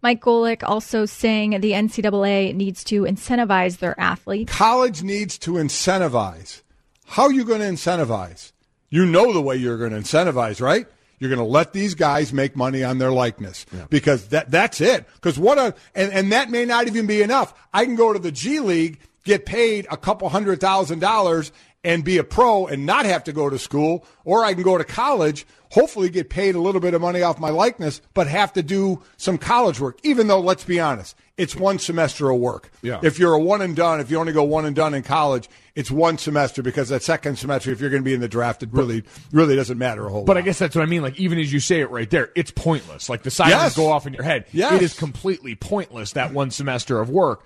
Mike 0.00 0.22
Golic 0.22 0.62
also 0.62 1.04
saying 1.04 1.60
the 1.60 1.72
NCAA 1.72 2.54
needs 2.54 2.84
to 2.84 3.02
incentivize 3.02 3.78
their 3.78 3.98
athletes. 4.00 4.52
College 4.52 5.02
needs 5.02 5.36
to 5.38 5.52
incentivize. 5.52 6.62
How 7.06 7.24
are 7.24 7.32
you 7.32 7.44
going 7.44 7.60
to 7.60 7.66
incentivize? 7.66 8.52
You 8.90 9.04
know 9.04 9.32
the 9.32 9.42
way 9.42 9.56
you're 9.56 9.76
going 9.76 9.90
to 9.90 9.98
incentivize, 9.98 10.60
right? 10.60 10.86
You're 11.18 11.30
going 11.30 11.40
to 11.40 11.44
let 11.44 11.72
these 11.72 11.94
guys 11.94 12.32
make 12.32 12.54
money 12.54 12.84
on 12.84 12.98
their 12.98 13.10
likeness 13.10 13.66
yeah. 13.74 13.86
because 13.90 14.28
that 14.28 14.50
that's 14.50 14.80
it. 14.80 15.04
Because 15.16 15.38
what 15.38 15.58
a 15.58 15.74
and, 15.94 16.12
and 16.12 16.32
that 16.32 16.50
may 16.50 16.64
not 16.64 16.86
even 16.86 17.06
be 17.06 17.22
enough. 17.22 17.52
I 17.74 17.84
can 17.84 17.96
go 17.96 18.12
to 18.12 18.18
the 18.18 18.30
G 18.30 18.60
League 18.60 19.00
get 19.28 19.44
paid 19.44 19.86
a 19.90 19.96
couple 19.96 20.26
hundred 20.30 20.58
thousand 20.58 21.00
dollars 21.00 21.52
and 21.84 22.02
be 22.02 22.16
a 22.18 22.24
pro 22.24 22.66
and 22.66 22.86
not 22.86 23.04
have 23.04 23.22
to 23.24 23.32
go 23.32 23.48
to 23.48 23.58
school, 23.58 24.04
or 24.24 24.42
I 24.44 24.54
can 24.54 24.62
go 24.64 24.78
to 24.78 24.84
college, 24.84 25.46
hopefully 25.70 26.08
get 26.08 26.28
paid 26.28 26.56
a 26.56 26.60
little 26.60 26.80
bit 26.80 26.92
of 26.94 27.00
money 27.00 27.22
off 27.22 27.38
my 27.38 27.50
likeness, 27.50 28.00
but 28.14 28.26
have 28.26 28.52
to 28.54 28.62
do 28.64 29.00
some 29.16 29.38
college 29.38 29.78
work, 29.78 29.98
even 30.02 30.26
though, 30.26 30.40
let's 30.40 30.64
be 30.64 30.80
honest, 30.80 31.14
it's 31.36 31.54
one 31.54 31.78
semester 31.78 32.30
of 32.30 32.40
work. 32.40 32.72
Yeah. 32.82 32.98
If 33.04 33.18
you're 33.20 33.34
a 33.34 33.38
one 33.38 33.62
and 33.62 33.76
done, 33.76 34.00
if 34.00 34.10
you 34.10 34.18
only 34.18 34.32
go 34.32 34.42
one 34.42 34.64
and 34.64 34.74
done 34.74 34.92
in 34.92 35.04
college, 35.04 35.48
it's 35.76 35.90
one 35.90 36.18
semester 36.18 36.62
because 36.62 36.88
that 36.88 37.04
second 37.04 37.38
semester, 37.38 37.70
if 37.70 37.80
you're 37.80 37.90
going 37.90 38.02
to 38.02 38.08
be 38.08 38.14
in 38.14 38.20
the 38.20 38.28
draft, 38.28 38.64
it 38.64 38.70
really, 38.72 39.04
really 39.30 39.54
doesn't 39.54 39.78
matter 39.78 40.06
a 40.06 40.10
whole 40.10 40.24
but 40.24 40.32
lot. 40.32 40.34
But 40.34 40.38
I 40.38 40.42
guess 40.46 40.58
that's 40.58 40.74
what 40.74 40.82
I 40.82 40.86
mean. 40.86 41.02
Like, 41.02 41.20
even 41.20 41.38
as 41.38 41.52
you 41.52 41.60
say 41.60 41.80
it 41.80 41.90
right 41.90 42.10
there, 42.10 42.32
it's 42.34 42.50
pointless. 42.50 43.08
Like, 43.08 43.22
the 43.22 43.30
sirens 43.30 43.52
Yes. 43.52 43.76
go 43.76 43.92
off 43.92 44.04
in 44.06 44.14
your 44.14 44.24
head. 44.24 44.46
Yes. 44.52 44.72
It 44.72 44.82
is 44.82 44.98
completely 44.98 45.54
pointless, 45.54 46.12
that 46.14 46.32
one 46.32 46.50
semester 46.50 46.98
of 47.00 47.08
work. 47.08 47.44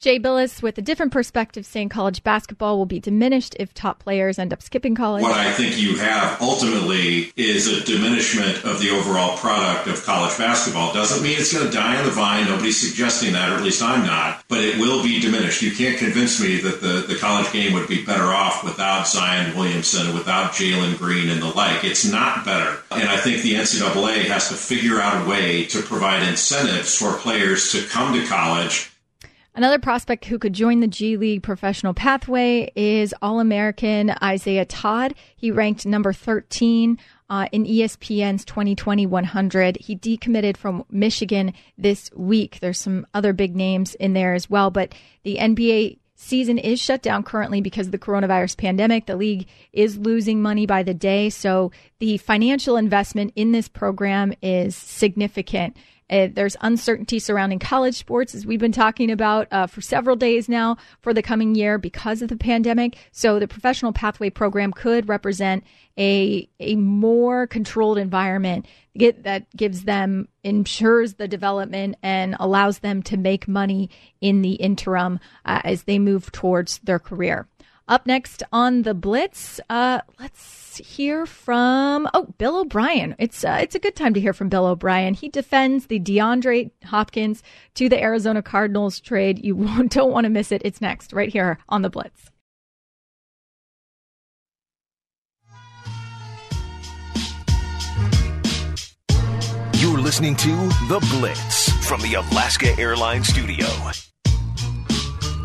Jay 0.00 0.18
Bilas 0.18 0.62
with 0.62 0.78
a 0.78 0.80
different 0.80 1.12
perspective 1.12 1.66
saying 1.66 1.90
college 1.90 2.22
basketball 2.22 2.78
will 2.78 2.86
be 2.86 3.00
diminished 3.00 3.54
if 3.60 3.74
top 3.74 3.98
players 3.98 4.38
end 4.38 4.50
up 4.50 4.62
skipping 4.62 4.94
college. 4.94 5.22
What 5.22 5.36
I 5.36 5.52
think 5.52 5.76
you 5.76 5.98
have 5.98 6.40
ultimately 6.40 7.34
is 7.36 7.66
a 7.66 7.84
diminishment 7.84 8.64
of 8.64 8.80
the 8.80 8.88
overall 8.88 9.36
product 9.36 9.88
of 9.88 10.02
college 10.02 10.38
basketball. 10.38 10.94
Doesn't 10.94 11.22
mean 11.22 11.38
it's 11.38 11.52
going 11.52 11.66
to 11.66 11.70
die 11.70 11.98
on 11.98 12.06
the 12.06 12.12
vine. 12.12 12.46
Nobody's 12.46 12.80
suggesting 12.80 13.34
that, 13.34 13.52
or 13.52 13.56
at 13.56 13.62
least 13.62 13.82
I'm 13.82 14.06
not. 14.06 14.42
But 14.48 14.64
it 14.64 14.78
will 14.78 15.02
be 15.02 15.20
diminished. 15.20 15.60
You 15.60 15.72
can't 15.72 15.98
convince 15.98 16.40
me 16.40 16.56
that 16.62 16.80
the, 16.80 17.04
the 17.06 17.18
college 17.20 17.52
game 17.52 17.74
would 17.74 17.86
be 17.86 18.02
better 18.02 18.32
off 18.32 18.64
without 18.64 19.06
Zion 19.06 19.54
Williamson 19.54 20.06
and 20.06 20.14
without 20.14 20.52
Jalen 20.52 20.96
Green 20.96 21.28
and 21.28 21.42
the 21.42 21.48
like. 21.48 21.84
It's 21.84 22.10
not 22.10 22.46
better. 22.46 22.78
And 22.90 23.06
I 23.06 23.18
think 23.18 23.42
the 23.42 23.52
NCAA 23.52 24.24
has 24.28 24.48
to 24.48 24.54
figure 24.54 24.98
out 24.98 25.26
a 25.26 25.28
way 25.28 25.66
to 25.66 25.82
provide 25.82 26.26
incentives 26.26 26.96
for 26.96 27.18
players 27.18 27.70
to 27.72 27.86
come 27.86 28.14
to 28.14 28.26
college 28.26 28.89
Another 29.54 29.80
prospect 29.80 30.26
who 30.26 30.38
could 30.38 30.52
join 30.52 30.78
the 30.78 30.86
G 30.86 31.16
League 31.16 31.42
professional 31.42 31.92
pathway 31.92 32.70
is 32.76 33.12
All 33.20 33.40
American 33.40 34.14
Isaiah 34.22 34.64
Todd. 34.64 35.14
He 35.34 35.50
ranked 35.50 35.84
number 35.84 36.12
13 36.12 36.96
uh, 37.28 37.46
in 37.50 37.64
ESPN's 37.64 38.44
2020 38.44 39.06
100. 39.06 39.76
He 39.78 39.96
decommitted 39.96 40.56
from 40.56 40.84
Michigan 40.88 41.52
this 41.76 42.10
week. 42.14 42.60
There's 42.60 42.78
some 42.78 43.08
other 43.12 43.32
big 43.32 43.56
names 43.56 43.96
in 43.96 44.12
there 44.12 44.34
as 44.34 44.48
well, 44.48 44.70
but 44.70 44.94
the 45.24 45.38
NBA 45.38 45.98
season 46.14 46.58
is 46.58 46.78
shut 46.78 47.02
down 47.02 47.22
currently 47.22 47.60
because 47.60 47.86
of 47.86 47.92
the 47.92 47.98
coronavirus 47.98 48.56
pandemic. 48.56 49.06
The 49.06 49.16
league 49.16 49.48
is 49.72 49.96
losing 49.96 50.42
money 50.42 50.66
by 50.66 50.82
the 50.82 50.94
day. 50.94 51.30
So 51.30 51.72
the 51.98 52.18
financial 52.18 52.76
investment 52.76 53.32
in 53.36 53.52
this 53.52 53.68
program 53.68 54.34
is 54.42 54.76
significant. 54.76 55.76
Uh, 56.10 56.28
there's 56.32 56.56
uncertainty 56.60 57.18
surrounding 57.18 57.58
college 57.58 57.94
sports, 57.94 58.34
as 58.34 58.44
we've 58.44 58.60
been 58.60 58.72
talking 58.72 59.10
about 59.10 59.46
uh, 59.52 59.66
for 59.66 59.80
several 59.80 60.16
days 60.16 60.48
now 60.48 60.76
for 61.00 61.14
the 61.14 61.22
coming 61.22 61.54
year 61.54 61.78
because 61.78 62.20
of 62.20 62.28
the 62.28 62.36
pandemic. 62.36 62.96
So 63.12 63.38
the 63.38 63.46
professional 63.46 63.92
pathway 63.92 64.30
program 64.30 64.72
could 64.72 65.08
represent 65.08 65.64
a 65.98 66.48
a 66.58 66.76
more 66.76 67.46
controlled 67.46 67.98
environment 67.98 68.66
get, 68.96 69.22
that 69.24 69.54
gives 69.56 69.84
them 69.84 70.28
ensures 70.42 71.14
the 71.14 71.28
development 71.28 71.96
and 72.02 72.36
allows 72.40 72.80
them 72.80 73.02
to 73.04 73.16
make 73.16 73.46
money 73.46 73.90
in 74.20 74.42
the 74.42 74.54
interim 74.54 75.20
uh, 75.44 75.60
as 75.64 75.84
they 75.84 75.98
move 75.98 76.32
towards 76.32 76.78
their 76.78 76.98
career. 76.98 77.46
Up 77.90 78.06
next 78.06 78.44
on 78.52 78.82
the 78.82 78.94
Blitz, 78.94 79.58
uh, 79.68 80.00
let's 80.20 80.76
hear 80.76 81.26
from 81.26 82.08
oh 82.14 82.32
Bill 82.38 82.60
O'Brien. 82.60 83.16
It's 83.18 83.44
uh, 83.44 83.58
it's 83.60 83.74
a 83.74 83.80
good 83.80 83.96
time 83.96 84.14
to 84.14 84.20
hear 84.20 84.32
from 84.32 84.48
Bill 84.48 84.66
O'Brien. 84.66 85.12
He 85.12 85.28
defends 85.28 85.86
the 85.86 85.98
DeAndre 85.98 86.70
Hopkins 86.84 87.42
to 87.74 87.88
the 87.88 88.00
Arizona 88.00 88.42
Cardinals 88.42 89.00
trade. 89.00 89.44
You 89.44 89.56
don't 89.88 90.12
want 90.12 90.24
to 90.24 90.30
miss 90.30 90.52
it. 90.52 90.62
It's 90.64 90.80
next 90.80 91.12
right 91.12 91.30
here 91.32 91.58
on 91.68 91.82
the 91.82 91.90
Blitz. 91.90 92.30
You're 99.74 99.98
listening 99.98 100.36
to 100.36 100.50
The 100.86 101.04
Blitz 101.10 101.70
from 101.88 102.02
the 102.02 102.14
Alaska 102.14 102.78
Airlines 102.78 103.26
Studio. 103.26 103.66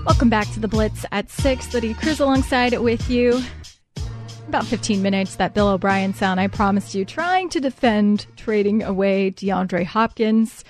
Welcome 0.06 0.30
back 0.30 0.48
to 0.54 0.60
the 0.60 0.68
Blitz 0.68 1.04
at 1.12 1.32
six. 1.32 1.74
Lydia 1.74 1.96
Cruz 1.96 2.20
alongside 2.20 2.78
with 2.78 3.10
you. 3.10 3.42
About 4.48 4.64
15 4.64 5.02
minutes, 5.02 5.38
that 5.38 5.56
Bill 5.56 5.68
O'Brien 5.68 6.14
sound 6.14 6.40
I 6.40 6.46
promised 6.46 6.94
you, 6.94 7.06
trying 7.06 7.50
to 7.50 7.60
defend 7.60 8.28
trading 8.36 8.84
away 8.84 9.32
DeAndre 9.32 9.84
Hopkins. 9.84 10.64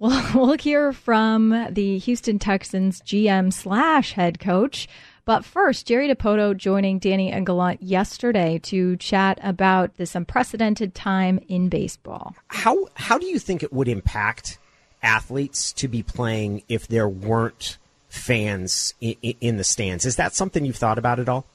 Well, 0.00 0.28
we'll 0.34 0.58
hear 0.58 0.92
from 0.92 1.68
the 1.70 1.98
Houston 1.98 2.40
Texans 2.40 3.00
GM 3.02 3.52
slash 3.52 4.14
head 4.14 4.40
coach. 4.40 4.88
But 5.24 5.44
first, 5.44 5.86
Jerry 5.86 6.12
Dipoto 6.12 6.56
joining 6.56 6.98
Danny 6.98 7.30
and 7.30 7.46
Gallant 7.46 7.80
yesterday 7.80 8.58
to 8.64 8.96
chat 8.96 9.38
about 9.44 9.98
this 9.98 10.16
unprecedented 10.16 10.96
time 10.96 11.38
in 11.46 11.68
baseball. 11.68 12.34
How 12.48 12.88
how 12.94 13.18
do 13.18 13.26
you 13.26 13.38
think 13.38 13.62
it 13.62 13.72
would 13.72 13.86
impact 13.86 14.58
athletes 15.00 15.72
to 15.74 15.86
be 15.86 16.02
playing 16.02 16.64
if 16.68 16.88
there 16.88 17.08
weren't 17.08 17.78
fans 18.12 18.92
in, 19.00 19.16
in 19.40 19.56
the 19.56 19.64
stands? 19.64 20.04
Is 20.04 20.16
that 20.16 20.34
something 20.34 20.64
you've 20.64 20.76
thought 20.76 20.98
about 20.98 21.18
at 21.18 21.28
all? 21.28 21.46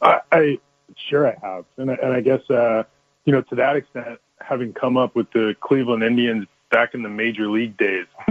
I, 0.00 0.20
I 0.30 0.58
sure 1.08 1.26
I 1.26 1.36
have, 1.42 1.64
and 1.76 1.90
I, 1.90 1.94
and 1.94 2.12
I 2.12 2.20
guess 2.20 2.48
uh, 2.48 2.84
you 3.24 3.32
know 3.32 3.42
to 3.42 3.54
that 3.56 3.76
extent, 3.76 4.20
having 4.40 4.72
come 4.72 4.96
up 4.96 5.16
with 5.16 5.30
the 5.32 5.56
Cleveland 5.60 6.04
Indians 6.04 6.46
back 6.70 6.94
in 6.94 7.02
the 7.02 7.08
major 7.08 7.48
league 7.48 7.76
days, 7.76 8.06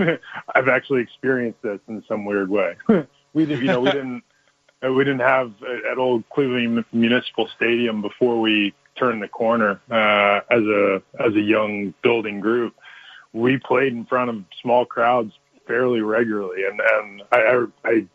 I've 0.56 0.70
actually 0.70 1.02
experienced 1.02 1.62
this 1.62 1.80
in 1.88 2.04
some 2.08 2.24
weird 2.24 2.50
way. 2.50 2.76
we 3.34 3.46
did, 3.46 3.60
you 3.60 3.66
know, 3.66 3.82
we 3.82 3.92
didn't 3.92 4.24
uh, 4.86 4.92
we 4.94 5.04
didn't 5.04 5.20
have 5.20 5.52
uh, 5.62 5.92
at 5.92 5.98
old 5.98 6.24
Cleveland 6.30 6.86
Municipal 6.94 7.50
Stadium 7.58 8.02
before 8.02 8.40
we 8.40 8.74
turned 8.96 9.22
the 9.22 9.28
corner 9.28 9.82
uh, 9.92 10.40
as 10.50 10.64
a 10.64 11.02
as 11.20 11.36
a 11.36 11.42
young 11.42 11.94
building 12.02 12.40
group. 12.40 12.74
We 13.34 13.58
played 13.58 13.92
in 13.92 14.06
front 14.06 14.30
of 14.30 14.44
small 14.62 14.86
crowds 14.86 15.34
fairly 15.68 16.02
regularly, 16.02 16.66
and 16.66 16.82
and 16.82 17.22
I, 17.32 17.38
I, 17.38 17.90
I 17.90 18.08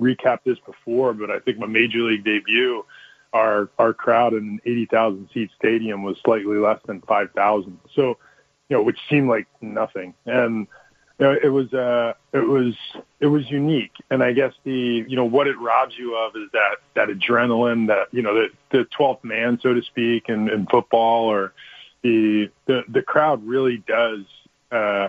recapped 0.00 0.44
this 0.44 0.58
before, 0.60 1.12
but 1.12 1.30
I 1.30 1.38
think 1.40 1.58
my 1.58 1.66
major 1.66 1.98
league 1.98 2.24
debut, 2.24 2.84
our 3.32 3.68
our 3.78 3.92
crowd 3.92 4.32
in 4.32 4.38
an 4.38 4.60
eighty 4.64 4.86
thousand 4.86 5.28
seat 5.32 5.50
stadium 5.58 6.02
was 6.02 6.16
slightly 6.24 6.56
less 6.56 6.80
than 6.86 7.00
five 7.02 7.30
thousand. 7.32 7.78
So, 7.94 8.18
you 8.68 8.76
know, 8.76 8.82
which 8.82 8.98
seemed 9.08 9.28
like 9.28 9.46
nothing, 9.60 10.14
and 10.26 10.66
you 11.18 11.26
know, 11.26 11.36
it 11.42 11.48
was 11.48 11.72
uh, 11.74 12.14
it 12.32 12.46
was 12.46 12.74
it 13.20 13.26
was 13.26 13.48
unique. 13.50 13.92
And 14.10 14.22
I 14.22 14.32
guess 14.32 14.54
the 14.64 15.04
you 15.06 15.16
know 15.16 15.26
what 15.26 15.46
it 15.46 15.58
robs 15.58 15.96
you 15.98 16.16
of 16.16 16.34
is 16.34 16.48
that 16.52 16.76
that 16.94 17.08
adrenaline, 17.08 17.88
that 17.88 18.08
you 18.10 18.22
know 18.22 18.34
the 18.34 18.48
the 18.70 18.84
twelfth 18.86 19.22
man, 19.22 19.58
so 19.62 19.74
to 19.74 19.82
speak, 19.82 20.28
in, 20.28 20.48
in 20.48 20.66
football, 20.66 21.26
or 21.26 21.52
the 22.02 22.50
the 22.66 22.84
the 22.88 23.02
crowd 23.02 23.46
really 23.46 23.78
does. 23.86 24.20
Uh, 24.72 25.08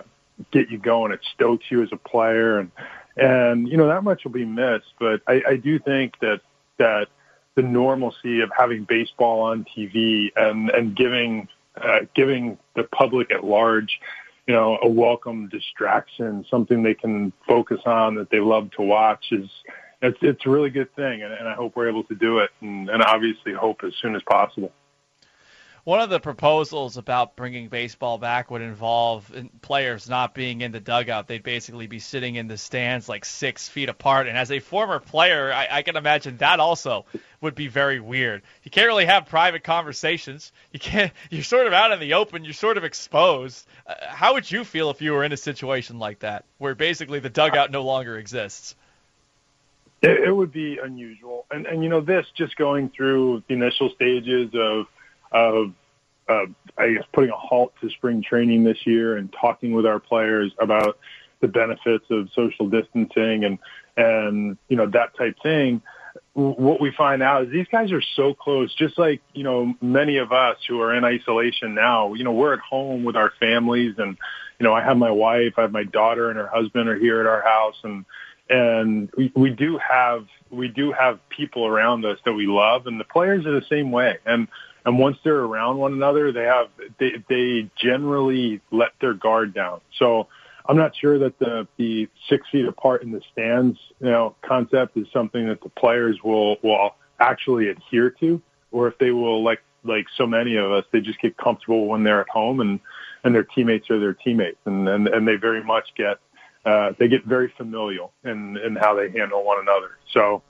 get 0.50 0.70
you 0.70 0.78
going. 0.78 1.12
It 1.12 1.20
stokes 1.34 1.64
you 1.70 1.82
as 1.82 1.90
a 1.92 1.96
player, 1.96 2.58
and 2.58 2.70
and 3.16 3.68
you 3.68 3.76
know 3.76 3.88
that 3.88 4.04
much 4.04 4.24
will 4.24 4.32
be 4.32 4.44
missed. 4.44 4.92
But 4.98 5.22
I, 5.26 5.42
I 5.48 5.56
do 5.56 5.78
think 5.78 6.18
that 6.20 6.40
that 6.78 7.08
the 7.54 7.62
normalcy 7.62 8.40
of 8.40 8.50
having 8.56 8.84
baseball 8.84 9.42
on 9.42 9.64
TV 9.76 10.32
and 10.36 10.70
and 10.70 10.96
giving 10.96 11.48
uh, 11.76 12.00
giving 12.14 12.58
the 12.76 12.84
public 12.84 13.30
at 13.30 13.44
large, 13.44 13.98
you 14.46 14.54
know, 14.54 14.78
a 14.82 14.88
welcome 14.88 15.48
distraction, 15.48 16.44
something 16.50 16.82
they 16.82 16.94
can 16.94 17.32
focus 17.46 17.80
on 17.86 18.14
that 18.16 18.30
they 18.30 18.40
love 18.40 18.70
to 18.72 18.82
watch 18.82 19.26
is 19.30 19.48
it's 20.02 20.18
it's 20.20 20.44
a 20.46 20.50
really 20.50 20.70
good 20.70 20.94
thing, 20.96 21.22
and, 21.22 21.32
and 21.32 21.48
I 21.48 21.54
hope 21.54 21.76
we're 21.76 21.88
able 21.88 22.04
to 22.04 22.14
do 22.14 22.38
it, 22.38 22.50
and, 22.60 22.90
and 22.90 23.02
obviously 23.02 23.52
hope 23.52 23.84
as 23.84 23.92
soon 24.00 24.16
as 24.16 24.22
possible. 24.22 24.72
One 25.84 25.98
of 25.98 26.10
the 26.10 26.20
proposals 26.20 26.96
about 26.96 27.34
bringing 27.34 27.66
baseball 27.66 28.16
back 28.16 28.52
would 28.52 28.62
involve 28.62 29.32
players 29.62 30.08
not 30.08 30.32
being 30.32 30.60
in 30.60 30.70
the 30.70 30.78
dugout. 30.78 31.26
They'd 31.26 31.42
basically 31.42 31.88
be 31.88 31.98
sitting 31.98 32.36
in 32.36 32.46
the 32.46 32.56
stands 32.56 33.08
like 33.08 33.24
six 33.24 33.68
feet 33.68 33.88
apart. 33.88 34.28
And 34.28 34.38
as 34.38 34.52
a 34.52 34.60
former 34.60 35.00
player, 35.00 35.52
I, 35.52 35.66
I 35.78 35.82
can 35.82 35.96
imagine 35.96 36.36
that 36.36 36.60
also 36.60 37.04
would 37.40 37.56
be 37.56 37.66
very 37.66 37.98
weird. 37.98 38.42
You 38.62 38.70
can't 38.70 38.86
really 38.86 39.06
have 39.06 39.26
private 39.26 39.64
conversations. 39.64 40.52
You 40.70 40.78
can't. 40.78 41.12
You're 41.30 41.42
sort 41.42 41.66
of 41.66 41.72
out 41.72 41.90
in 41.90 41.98
the 41.98 42.14
open. 42.14 42.44
You're 42.44 42.52
sort 42.52 42.76
of 42.76 42.84
exposed. 42.84 43.66
Uh, 43.84 43.94
how 44.06 44.34
would 44.34 44.48
you 44.48 44.62
feel 44.62 44.90
if 44.90 45.02
you 45.02 45.12
were 45.12 45.24
in 45.24 45.32
a 45.32 45.36
situation 45.36 45.98
like 45.98 46.20
that, 46.20 46.44
where 46.58 46.76
basically 46.76 47.18
the 47.18 47.30
dugout 47.30 47.72
no 47.72 47.82
longer 47.82 48.16
exists? 48.16 48.76
It, 50.00 50.28
it 50.28 50.30
would 50.30 50.52
be 50.52 50.78
unusual, 50.78 51.44
and 51.50 51.66
and 51.66 51.82
you 51.82 51.88
know 51.88 52.00
this 52.00 52.24
just 52.36 52.54
going 52.54 52.88
through 52.90 53.42
the 53.48 53.54
initial 53.54 53.90
stages 53.90 54.50
of 54.54 54.86
of 55.32 55.72
uh, 56.28 56.46
I 56.78 56.94
guess 56.94 57.04
putting 57.12 57.30
a 57.30 57.36
halt 57.36 57.74
to 57.80 57.90
spring 57.90 58.22
training 58.22 58.64
this 58.64 58.86
year 58.86 59.16
and 59.16 59.32
talking 59.32 59.72
with 59.72 59.86
our 59.86 59.98
players 59.98 60.52
about 60.58 60.98
the 61.40 61.48
benefits 61.48 62.04
of 62.10 62.28
social 62.34 62.68
distancing 62.68 63.44
and 63.44 63.58
and 63.96 64.56
you 64.68 64.76
know 64.76 64.86
that 64.86 65.16
type 65.16 65.36
thing. 65.42 65.82
What 66.34 66.80
we 66.80 66.90
find 66.92 67.22
out 67.22 67.44
is 67.44 67.50
these 67.50 67.66
guys 67.70 67.92
are 67.92 68.02
so 68.16 68.32
close, 68.32 68.74
just 68.74 68.98
like 68.98 69.20
you 69.34 69.42
know 69.42 69.74
many 69.82 70.16
of 70.16 70.32
us 70.32 70.56
who 70.66 70.80
are 70.80 70.94
in 70.94 71.04
isolation 71.04 71.74
now. 71.74 72.14
You 72.14 72.24
know 72.24 72.32
we're 72.32 72.54
at 72.54 72.60
home 72.60 73.04
with 73.04 73.16
our 73.16 73.32
families, 73.38 73.94
and 73.98 74.16
you 74.58 74.64
know 74.64 74.72
I 74.72 74.82
have 74.82 74.96
my 74.96 75.10
wife, 75.10 75.54
I 75.58 75.62
have 75.62 75.72
my 75.72 75.84
daughter, 75.84 76.30
and 76.30 76.38
her 76.38 76.46
husband 76.46 76.88
are 76.88 76.98
here 76.98 77.20
at 77.20 77.26
our 77.26 77.42
house, 77.42 77.76
and 77.82 78.04
and 78.48 79.10
we, 79.16 79.32
we 79.34 79.50
do 79.50 79.78
have 79.78 80.26
we 80.50 80.68
do 80.68 80.92
have 80.92 81.18
people 81.28 81.66
around 81.66 82.04
us 82.04 82.18
that 82.24 82.32
we 82.32 82.46
love, 82.46 82.86
and 82.86 82.98
the 82.98 83.04
players 83.04 83.44
are 83.46 83.52
the 83.52 83.66
same 83.68 83.90
way. 83.90 84.18
And 84.24 84.48
and 84.84 84.98
once 84.98 85.16
they're 85.22 85.40
around 85.40 85.78
one 85.78 85.92
another, 85.92 86.32
they 86.32 86.44
have 86.44 86.68
they 86.98 87.22
they 87.28 87.70
generally 87.76 88.60
let 88.70 88.90
their 89.00 89.14
guard 89.14 89.54
down. 89.54 89.80
So 89.98 90.28
I'm 90.66 90.76
not 90.76 90.96
sure 90.96 91.18
that 91.20 91.38
the 91.38 91.66
the 91.76 92.08
six 92.28 92.48
feet 92.50 92.66
apart 92.66 93.02
in 93.02 93.12
the 93.12 93.20
stands, 93.32 93.78
you 94.00 94.10
know, 94.10 94.34
concept 94.42 94.96
is 94.96 95.06
something 95.12 95.46
that 95.48 95.60
the 95.60 95.68
players 95.68 96.18
will 96.22 96.56
will 96.62 96.94
actually 97.20 97.68
adhere 97.68 98.10
to, 98.10 98.40
or 98.70 98.88
if 98.88 98.98
they 98.98 99.10
will 99.10 99.42
like 99.42 99.62
like 99.84 100.06
so 100.16 100.26
many 100.26 100.56
of 100.56 100.70
us, 100.70 100.84
they 100.92 101.00
just 101.00 101.20
get 101.20 101.36
comfortable 101.36 101.86
when 101.86 102.02
they're 102.04 102.20
at 102.20 102.28
home 102.28 102.60
and 102.60 102.80
and 103.24 103.34
their 103.34 103.44
teammates 103.44 103.88
are 103.90 104.00
their 104.00 104.14
teammates, 104.14 104.58
and 104.64 104.88
and, 104.88 105.08
and 105.08 105.26
they 105.26 105.36
very 105.36 105.62
much 105.62 105.90
get 105.96 106.18
uh, 106.64 106.92
they 106.98 107.08
get 107.08 107.24
very 107.24 107.52
familial 107.56 108.12
in 108.24 108.56
in 108.56 108.76
how 108.76 108.94
they 108.94 109.10
handle 109.10 109.44
one 109.44 109.60
another. 109.60 109.98
So 110.12 110.42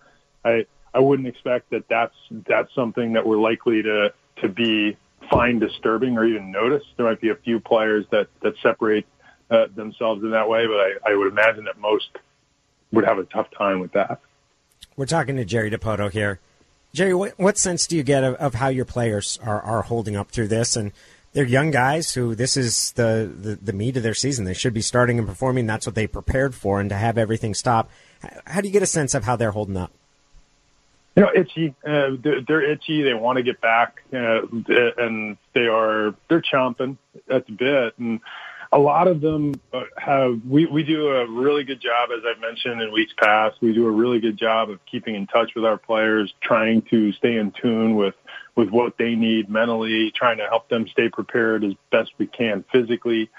I 0.45 0.67
I 0.95 1.01
wouldn't 1.01 1.29
expect 1.29 1.71
that 1.71 1.85
that's 1.89 2.15
that's 2.47 2.75
something 2.75 3.15
that 3.15 3.27
we're 3.27 3.39
likely 3.39 3.83
to 3.83 4.13
to 4.37 4.49
be 4.49 4.97
find 5.31 5.61
disturbing 5.61 6.19
or 6.19 6.25
even 6.25 6.51
notice. 6.51 6.83
There 6.97 7.07
might 7.07 7.21
be 7.21 7.31
a 7.31 7.37
few 7.37 7.61
players 7.61 8.05
that 8.11 8.29
that 8.43 8.55
separate 8.63 9.07
uh, 9.51 9.67
themselves 9.75 10.23
in 10.23 10.31
that 10.31 10.49
way, 10.49 10.67
but 10.67 10.77
I, 10.77 11.13
I 11.13 11.17
would 11.17 11.29
imagine 11.29 11.65
that 11.65 11.79
most 11.79 12.09
would 12.93 13.05
have 13.05 13.19
a 13.19 13.25
tough 13.25 13.49
time 13.57 13.81
with 13.81 13.93
that. 13.93 14.21
We're 14.97 15.07
talking 15.07 15.37
to 15.37 15.45
Jerry 15.45 15.71
Dipoto 15.71 16.11
here. 16.11 16.41
Jerry, 16.93 17.15
what, 17.15 17.39
what 17.39 17.57
sense 17.57 17.87
do 17.87 17.97
you 17.97 18.03
get 18.03 18.23
of, 18.23 18.35
of 18.35 18.55
how 18.55 18.69
your 18.69 18.85
players 18.85 19.39
are, 19.43 19.63
are 19.63 19.83
holding 19.83 20.15
up 20.15 20.31
through 20.31 20.49
this? 20.49 20.77
And 20.77 20.93
they're 21.33 21.45
young 21.45 21.71
guys 21.71 22.13
who 22.13 22.35
this 22.35 22.57
is 22.57 22.93
the, 22.93 23.33
the, 23.35 23.55
the 23.57 23.73
meat 23.73 23.97
of 23.97 24.03
their 24.03 24.13
season. 24.13 24.45
They 24.45 24.53
should 24.53 24.75
be 24.75 24.83
starting 24.83 25.19
and 25.19 25.27
performing. 25.27 25.67
That's 25.67 25.87
what 25.87 25.95
they 25.95 26.07
prepared 26.07 26.55
for, 26.55 26.81
and 26.81 26.91
to 26.91 26.97
have 26.97 27.17
everything 27.17 27.55
stop. 27.55 27.91
How 28.45 28.61
do 28.61 28.69
you 28.69 28.73
get 28.73 28.83
a 28.83 28.87
sense 28.87 29.15
of 29.15 29.25
how 29.25 29.37
they're 29.37 29.53
holding 29.53 29.77
up? 29.77 29.93
You 31.15 31.25
know, 31.25 31.31
itchy. 31.35 31.75
Uh, 31.87 32.17
they're, 32.23 32.41
they're, 32.41 32.63
itchy. 32.63 33.03
They 33.03 33.13
want 33.13 33.37
to 33.37 33.43
get 33.43 33.61
back, 33.61 34.03
uh, 34.15 34.43
and 34.97 35.37
they 35.55 35.67
are 35.67 36.15
they're 36.29 36.41
chomping 36.41 36.97
at 37.29 37.47
the 37.47 37.53
bit. 37.53 37.99
And 37.99 38.21
a 38.73 38.79
lot 38.79 39.07
of 39.07 39.21
them 39.21 39.55
uh, 39.75 39.83
have. 39.99 40.41
We 40.49 40.65
we 40.65 40.83
do 40.83 41.09
a 41.09 41.31
really 41.31 41.65
good 41.65 41.81
job, 41.81 42.09
as 42.17 42.25
I've 42.27 42.41
mentioned 42.41 42.81
in 42.81 42.93
weeks 42.93 43.13
past. 43.19 43.57
We 43.61 43.75
do 43.75 43.87
a 43.87 43.91
really 43.91 44.21
good 44.21 44.39
job 44.39 44.71
of 44.71 44.85
keeping 44.87 45.15
in 45.15 45.27
touch 45.27 45.55
with 45.55 45.67
our 45.67 45.77
players, 45.77 46.33
trying 46.43 46.83
to 46.91 47.13
stay 47.13 47.37
in 47.37 47.53
tune 47.61 47.95
with 47.95 48.15
with 48.57 48.71
what 48.71 48.97
they 48.97 49.15
need 49.15 49.51
mentally, 49.51 50.11
trying 50.13 50.39
to 50.39 50.47
help 50.47 50.69
them 50.71 50.89
stay 50.89 51.11
prepared 51.11 51.65
as 51.65 51.75
best 51.91 52.13
we 52.17 52.27
can 52.27 52.65
physically. 52.73 53.31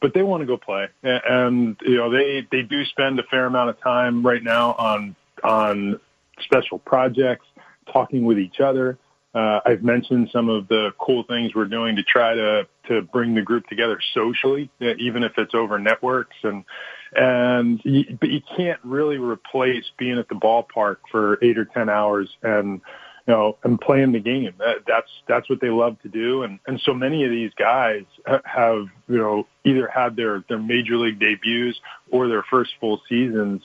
But 0.00 0.14
they 0.14 0.22
want 0.22 0.40
to 0.40 0.46
go 0.46 0.56
play, 0.56 0.88
and 1.02 1.76
you 1.82 1.96
know 1.96 2.10
they 2.10 2.46
they 2.50 2.62
do 2.62 2.86
spend 2.86 3.20
a 3.20 3.24
fair 3.24 3.44
amount 3.44 3.68
of 3.68 3.80
time 3.80 4.24
right 4.26 4.42
now 4.42 4.72
on 4.72 5.16
on 5.44 6.00
special 6.42 6.78
projects, 6.78 7.46
talking 7.92 8.24
with 8.24 8.38
each 8.38 8.60
other. 8.60 8.98
Uh, 9.32 9.60
I've 9.64 9.84
mentioned 9.84 10.28
some 10.32 10.48
of 10.48 10.66
the 10.66 10.90
cool 10.98 11.22
things 11.22 11.54
we're 11.54 11.66
doing 11.66 11.94
to 11.96 12.02
try 12.02 12.34
to 12.34 12.66
to 12.88 13.02
bring 13.02 13.34
the 13.34 13.42
group 13.42 13.66
together 13.68 14.00
socially, 14.12 14.68
even 14.80 15.22
if 15.22 15.32
it's 15.38 15.54
over 15.54 15.78
networks 15.78 16.36
and 16.42 16.64
and 17.12 17.80
you, 17.84 18.18
but 18.20 18.28
you 18.28 18.40
can't 18.56 18.80
really 18.82 19.18
replace 19.18 19.84
being 19.98 20.18
at 20.18 20.28
the 20.28 20.34
ballpark 20.34 20.96
for 21.10 21.38
eight 21.42 21.58
or 21.58 21.64
ten 21.64 21.88
hours 21.88 22.28
and 22.42 22.80
you 23.28 23.34
know 23.34 23.56
and 23.62 23.80
playing 23.80 24.10
the 24.10 24.18
game. 24.18 24.54
That, 24.58 24.78
that's 24.88 25.10
that's 25.28 25.48
what 25.48 25.60
they 25.60 25.70
love 25.70 26.00
to 26.02 26.08
do, 26.08 26.42
and 26.42 26.58
and 26.66 26.80
so 26.84 26.92
many 26.92 27.24
of 27.24 27.30
these 27.30 27.52
guys 27.56 28.02
have 28.44 28.86
you 29.08 29.18
know 29.18 29.46
either 29.64 29.88
had 29.88 30.16
their 30.16 30.44
their 30.48 30.58
major 30.58 30.96
league 30.96 31.20
debuts 31.20 31.78
or 32.10 32.26
their 32.26 32.44
first 32.50 32.72
full 32.80 33.00
seasons 33.08 33.62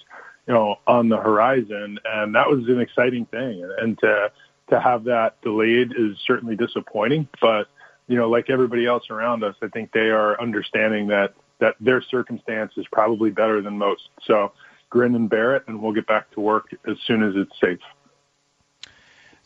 you 0.47 0.53
know, 0.53 0.77
on 0.87 1.09
the 1.09 1.17
horizon. 1.17 1.99
And 2.05 2.35
that 2.35 2.49
was 2.49 2.67
an 2.67 2.79
exciting 2.79 3.25
thing. 3.25 3.67
And 3.79 3.97
to, 3.99 4.31
to 4.69 4.79
have 4.79 5.03
that 5.05 5.41
delayed 5.41 5.93
is 5.97 6.17
certainly 6.25 6.55
disappointing, 6.55 7.27
but 7.41 7.67
you 8.07 8.17
know, 8.17 8.29
like 8.29 8.49
everybody 8.49 8.85
else 8.85 9.09
around 9.09 9.43
us, 9.43 9.55
I 9.61 9.67
think 9.67 9.91
they 9.91 10.09
are 10.09 10.39
understanding 10.39 11.07
that, 11.07 11.33
that 11.59 11.75
their 11.79 12.01
circumstance 12.01 12.73
is 12.77 12.85
probably 12.91 13.31
better 13.31 13.61
than 13.61 13.77
most. 13.77 14.09
So 14.23 14.51
grin 14.89 15.15
and 15.15 15.29
bear 15.29 15.55
it 15.55 15.63
and 15.67 15.81
we'll 15.81 15.93
get 15.93 16.05
back 16.07 16.29
to 16.31 16.39
work 16.39 16.69
as 16.87 16.97
soon 17.05 17.23
as 17.23 17.35
it's 17.35 17.59
safe. 17.59 17.79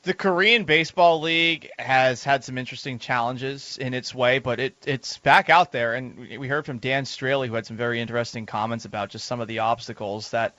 The 0.03 0.13
Korean 0.13 0.63
Baseball 0.63 1.19
League 1.19 1.69
has 1.77 2.23
had 2.23 2.43
some 2.45 2.57
interesting 2.57 2.99
challenges 2.99 3.77
in 3.77 3.93
its 3.93 4.15
way, 4.15 4.39
but 4.39 4.59
it, 4.59 4.75
it's 4.85 5.17
back 5.17 5.49
out 5.49 5.73
there. 5.73 5.93
And 5.95 6.17
we 6.39 6.47
heard 6.47 6.65
from 6.65 6.77
Dan 6.77 7.03
Straily, 7.03 7.47
who 7.47 7.53
had 7.53 7.65
some 7.65 7.75
very 7.75 7.99
interesting 7.99 8.45
comments 8.45 8.85
about 8.85 9.09
just 9.09 9.25
some 9.25 9.41
of 9.41 9.49
the 9.49 9.59
obstacles 9.59 10.31
that 10.31 10.55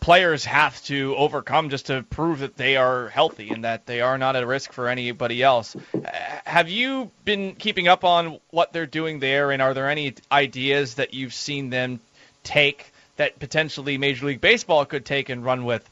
players 0.00 0.44
have 0.44 0.82
to 0.84 1.14
overcome 1.16 1.70
just 1.70 1.86
to 1.86 2.02
prove 2.02 2.40
that 2.40 2.56
they 2.56 2.76
are 2.76 3.08
healthy 3.08 3.50
and 3.50 3.64
that 3.64 3.86
they 3.86 4.00
are 4.00 4.18
not 4.18 4.36
at 4.36 4.46
risk 4.46 4.72
for 4.72 4.88
anybody 4.88 5.42
else. 5.42 5.76
Uh, 5.94 6.00
have 6.44 6.68
you 6.68 7.10
been 7.24 7.54
keeping 7.54 7.88
up 7.88 8.04
on 8.04 8.38
what 8.50 8.72
they're 8.72 8.86
doing 8.86 9.20
there, 9.20 9.50
and 9.50 9.62
are 9.62 9.74
there 9.74 9.88
any 9.88 10.14
ideas 10.32 10.94
that 10.94 11.14
you've 11.14 11.34
seen 11.34 11.70
them 11.70 12.00
take 12.42 12.92
that 13.16 13.38
potentially 13.38 13.98
Major 13.98 14.26
League 14.26 14.40
Baseball 14.40 14.84
could 14.84 15.04
take 15.04 15.28
and 15.28 15.44
run 15.44 15.64
with? 15.64 15.88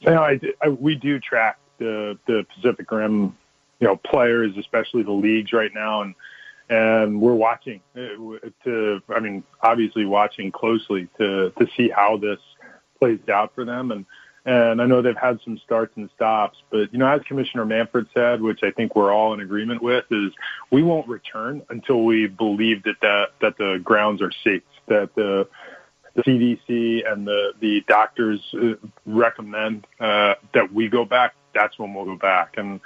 You 0.00 0.10
know, 0.10 0.22
I, 0.22 0.40
I, 0.62 0.68
we 0.68 0.94
do 0.94 1.18
track 1.18 1.58
the 1.78 2.18
the 2.26 2.46
Pacific 2.54 2.90
Rim, 2.90 3.36
you 3.80 3.88
know, 3.88 3.96
players, 3.96 4.56
especially 4.56 5.02
the 5.02 5.12
leagues 5.12 5.52
right 5.52 5.72
now, 5.74 6.02
and 6.02 6.14
and 6.68 7.20
we're 7.20 7.34
watching 7.34 7.80
uh, 7.96 8.48
to, 8.64 9.00
I 9.08 9.20
mean, 9.20 9.44
obviously 9.62 10.04
watching 10.04 10.50
closely 10.50 11.08
to, 11.18 11.50
to 11.50 11.66
see 11.76 11.88
how 11.88 12.16
this 12.16 12.40
plays 12.98 13.20
out 13.32 13.54
for 13.54 13.64
them. 13.64 13.92
And, 13.92 14.04
and 14.44 14.82
I 14.82 14.86
know 14.86 15.02
they've 15.02 15.16
had 15.16 15.40
some 15.44 15.58
starts 15.58 15.92
and 15.96 16.10
stops, 16.14 16.58
but 16.70 16.92
you 16.92 16.98
know, 16.98 17.06
as 17.06 17.20
Commissioner 17.22 17.64
Manfred 17.64 18.08
said, 18.14 18.40
which 18.40 18.60
I 18.62 18.70
think 18.70 18.96
we're 18.96 19.12
all 19.12 19.32
in 19.34 19.40
agreement 19.40 19.82
with, 19.82 20.04
is 20.10 20.32
we 20.70 20.82
won't 20.82 21.08
return 21.08 21.62
until 21.68 22.04
we 22.04 22.26
believe 22.26 22.82
that 22.84 22.96
that, 23.00 23.26
that 23.40 23.58
the 23.58 23.80
grounds 23.82 24.20
are 24.22 24.32
safe, 24.42 24.62
that 24.88 25.14
the, 25.14 25.48
the 26.14 26.22
CDC 26.22 27.10
and 27.10 27.26
the, 27.26 27.52
the 27.60 27.82
doctors 27.86 28.40
uh, 28.54 28.74
recommend 29.04 29.86
uh, 30.00 30.34
that 30.54 30.72
we 30.72 30.88
go 30.88 31.04
back. 31.04 31.34
That's 31.54 31.78
when 31.78 31.94
we'll 31.94 32.04
go 32.06 32.16
back. 32.16 32.54
And, 32.56 32.80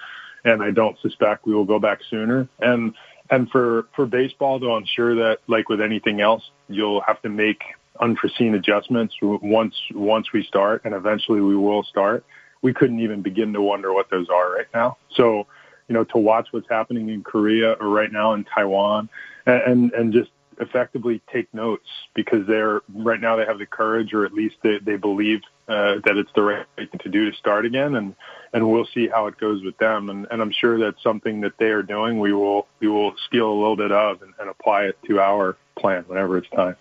and 0.45 0.63
I 0.63 0.71
don't 0.71 0.99
suspect 1.01 1.47
we 1.47 1.55
will 1.55 1.65
go 1.65 1.79
back 1.79 2.01
sooner. 2.09 2.49
And, 2.59 2.95
and 3.31 3.51
for, 3.51 3.87
for 3.95 4.07
baseball, 4.07 4.59
though, 4.59 4.75
I'm 4.75 4.85
sure 4.85 5.15
that 5.17 5.39
like 5.47 5.69
with 5.69 5.81
anything 5.81 6.21
else, 6.21 6.51
you'll 6.69 7.01
have 7.03 7.23
to 7.23 7.29
make 7.29 7.63
unforeseen 8.01 8.55
adjustments 8.55 9.15
once, 9.23 9.77
once 9.95 10.33
we 10.33 10.43
start 10.45 10.83
and 10.85 10.95
eventually 10.95 11.41
we 11.41 11.57
will 11.57 11.83
start. 11.85 12.25
We 12.63 12.75
couldn't 12.75 13.01
even 13.01 13.23
begin 13.23 13.53
to 13.53 13.63
wonder 13.63 13.93
what 13.93 14.11
those 14.11 14.29
are 14.29 14.53
right 14.53 14.67
now. 14.75 14.97
So, 15.15 15.47
you 15.89 15.95
know, 15.95 16.05
to 16.05 16.19
watch 16.19 16.49
what's 16.51 16.69
happening 16.69 17.09
in 17.09 17.23
Korea 17.23 17.73
or 17.73 17.89
right 17.89 18.11
now 18.11 18.35
in 18.35 18.45
Taiwan 18.45 19.09
and, 19.47 19.93
and, 19.93 20.13
just 20.13 20.31
effectively 20.61 21.23
take 21.33 21.53
notes 21.55 21.89
because 22.15 22.47
they're 22.47 22.83
right 22.95 23.21
now 23.21 23.37
they 23.37 23.47
have 23.47 23.59
the 23.59 23.67
courage, 23.67 24.13
or 24.13 24.27
at 24.27 24.33
least 24.33 24.57
they, 24.63 24.79
they 24.79 24.97
believe 24.97 25.41
uh, 25.71 26.01
that 26.05 26.17
it's 26.17 26.31
the 26.35 26.43
right 26.43 26.67
thing 26.75 26.89
to 27.01 27.09
do 27.09 27.31
to 27.31 27.37
start 27.37 27.65
again, 27.65 27.95
and 27.95 28.17
and 28.53 28.69
we'll 28.69 28.87
see 28.93 29.07
how 29.07 29.29
it 29.29 29.39
goes 29.39 29.63
with 29.63 29.79
them. 29.79 30.11
And, 30.11 30.27
and 30.31 30.43
I'm 30.43 30.51
sure 30.51 30.79
that's 30.81 31.01
something 31.01 31.43
that 31.43 31.57
they 31.59 31.67
are 31.67 31.85
doing. 31.85 32.19
We 32.19 32.33
will 32.33 32.67
we 32.81 32.89
will 32.89 33.15
steal 33.29 33.49
a 33.49 33.55
little 33.55 33.77
bit 33.77 33.93
of 33.93 34.21
and, 34.23 34.35
and 34.41 34.51
apply 34.51 34.87
it 34.87 34.99
to 35.07 35.21
our 35.21 35.57
plan 35.79 36.05
whenever 36.09 36.37
it's 36.37 36.51
time. 36.51 36.75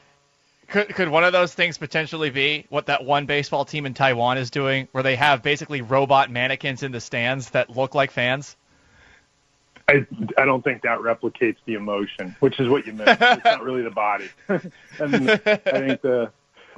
Could 0.67 0.89
could 0.89 1.09
one 1.09 1.23
of 1.23 1.33
those 1.33 1.53
things 1.53 1.77
potentially 1.77 2.31
be 2.31 2.65
what 2.69 2.87
that 2.87 3.05
one 3.05 3.27
baseball 3.27 3.63
team 3.63 3.85
in 3.85 3.93
Taiwan 3.93 4.39
is 4.39 4.49
doing, 4.49 4.87
where 4.91 5.03
they 5.03 5.15
have 5.15 5.43
basically 5.43 5.81
robot 5.81 6.31
mannequins 6.31 6.81
in 6.81 6.91
the 6.91 6.99
stands 6.99 7.51
that 7.51 7.69
look 7.69 7.93
like 7.93 8.09
fans? 8.09 8.55
I, 9.87 10.05
I 10.37 10.45
don't 10.45 10.63
think 10.63 10.83
that 10.83 10.99
replicates 10.99 11.57
the 11.65 11.73
emotion, 11.73 12.35
which 12.39 12.59
is 12.59 12.69
what 12.69 12.85
you 12.85 12.93
meant. 12.93 13.19
It's 13.21 13.43
not 13.43 13.63
really 13.63 13.81
the 13.81 13.89
body. 13.89 14.29
and 14.47 14.61
I 14.99 15.37
think 15.37 16.01
the, 16.01 16.31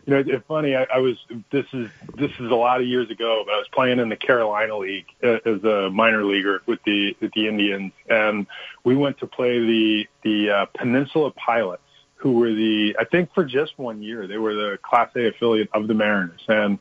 you 0.06 0.14
know, 0.14 0.24
it's 0.26 0.48
funny. 0.48 0.76
I, 0.76 0.86
I 0.94 0.98
was 0.98 1.18
this 1.52 1.66
is 1.74 1.90
this 2.16 2.32
is 2.32 2.52
a 2.52 2.56
lot 2.56 2.82
of 2.82 2.88
years 2.88 3.10
ago, 3.10 3.44
but 3.46 3.54
I 3.54 3.58
was 3.58 3.68
playing 3.72 4.00
in 4.00 4.10
the 4.10 4.16
Carolina 4.16 4.78
League 4.78 5.06
uh, 5.24 5.38
as 5.46 5.64
a 5.64 5.90
minor 5.92 6.24
leaguer 6.24 6.62
with 6.66 6.80
the 6.86 7.16
with 7.22 7.32
the 7.34 7.48
Indians, 7.48 7.92
and 8.10 8.48
we 8.84 8.96
went 8.96 9.20
to 9.20 9.28
play 9.28 9.60
the 9.60 10.08
the 10.24 10.50
uh, 10.50 10.66
Peninsula 10.78 11.32
Pilots, 11.32 11.84
who 12.16 12.34
were 12.34 12.52
the 12.52 12.96
I 13.00 13.06
think 13.06 13.34
for 13.34 13.46
just 13.46 13.78
one 13.78 14.02
year 14.02 14.28
they 14.28 14.38
were 14.38 14.56
the 14.56 14.80
Class 14.82 15.10
A 15.16 15.28
affiliate 15.28 15.70
of 15.74 15.88
the 15.88 15.94
Mariners, 15.94 16.42
and 16.48 16.80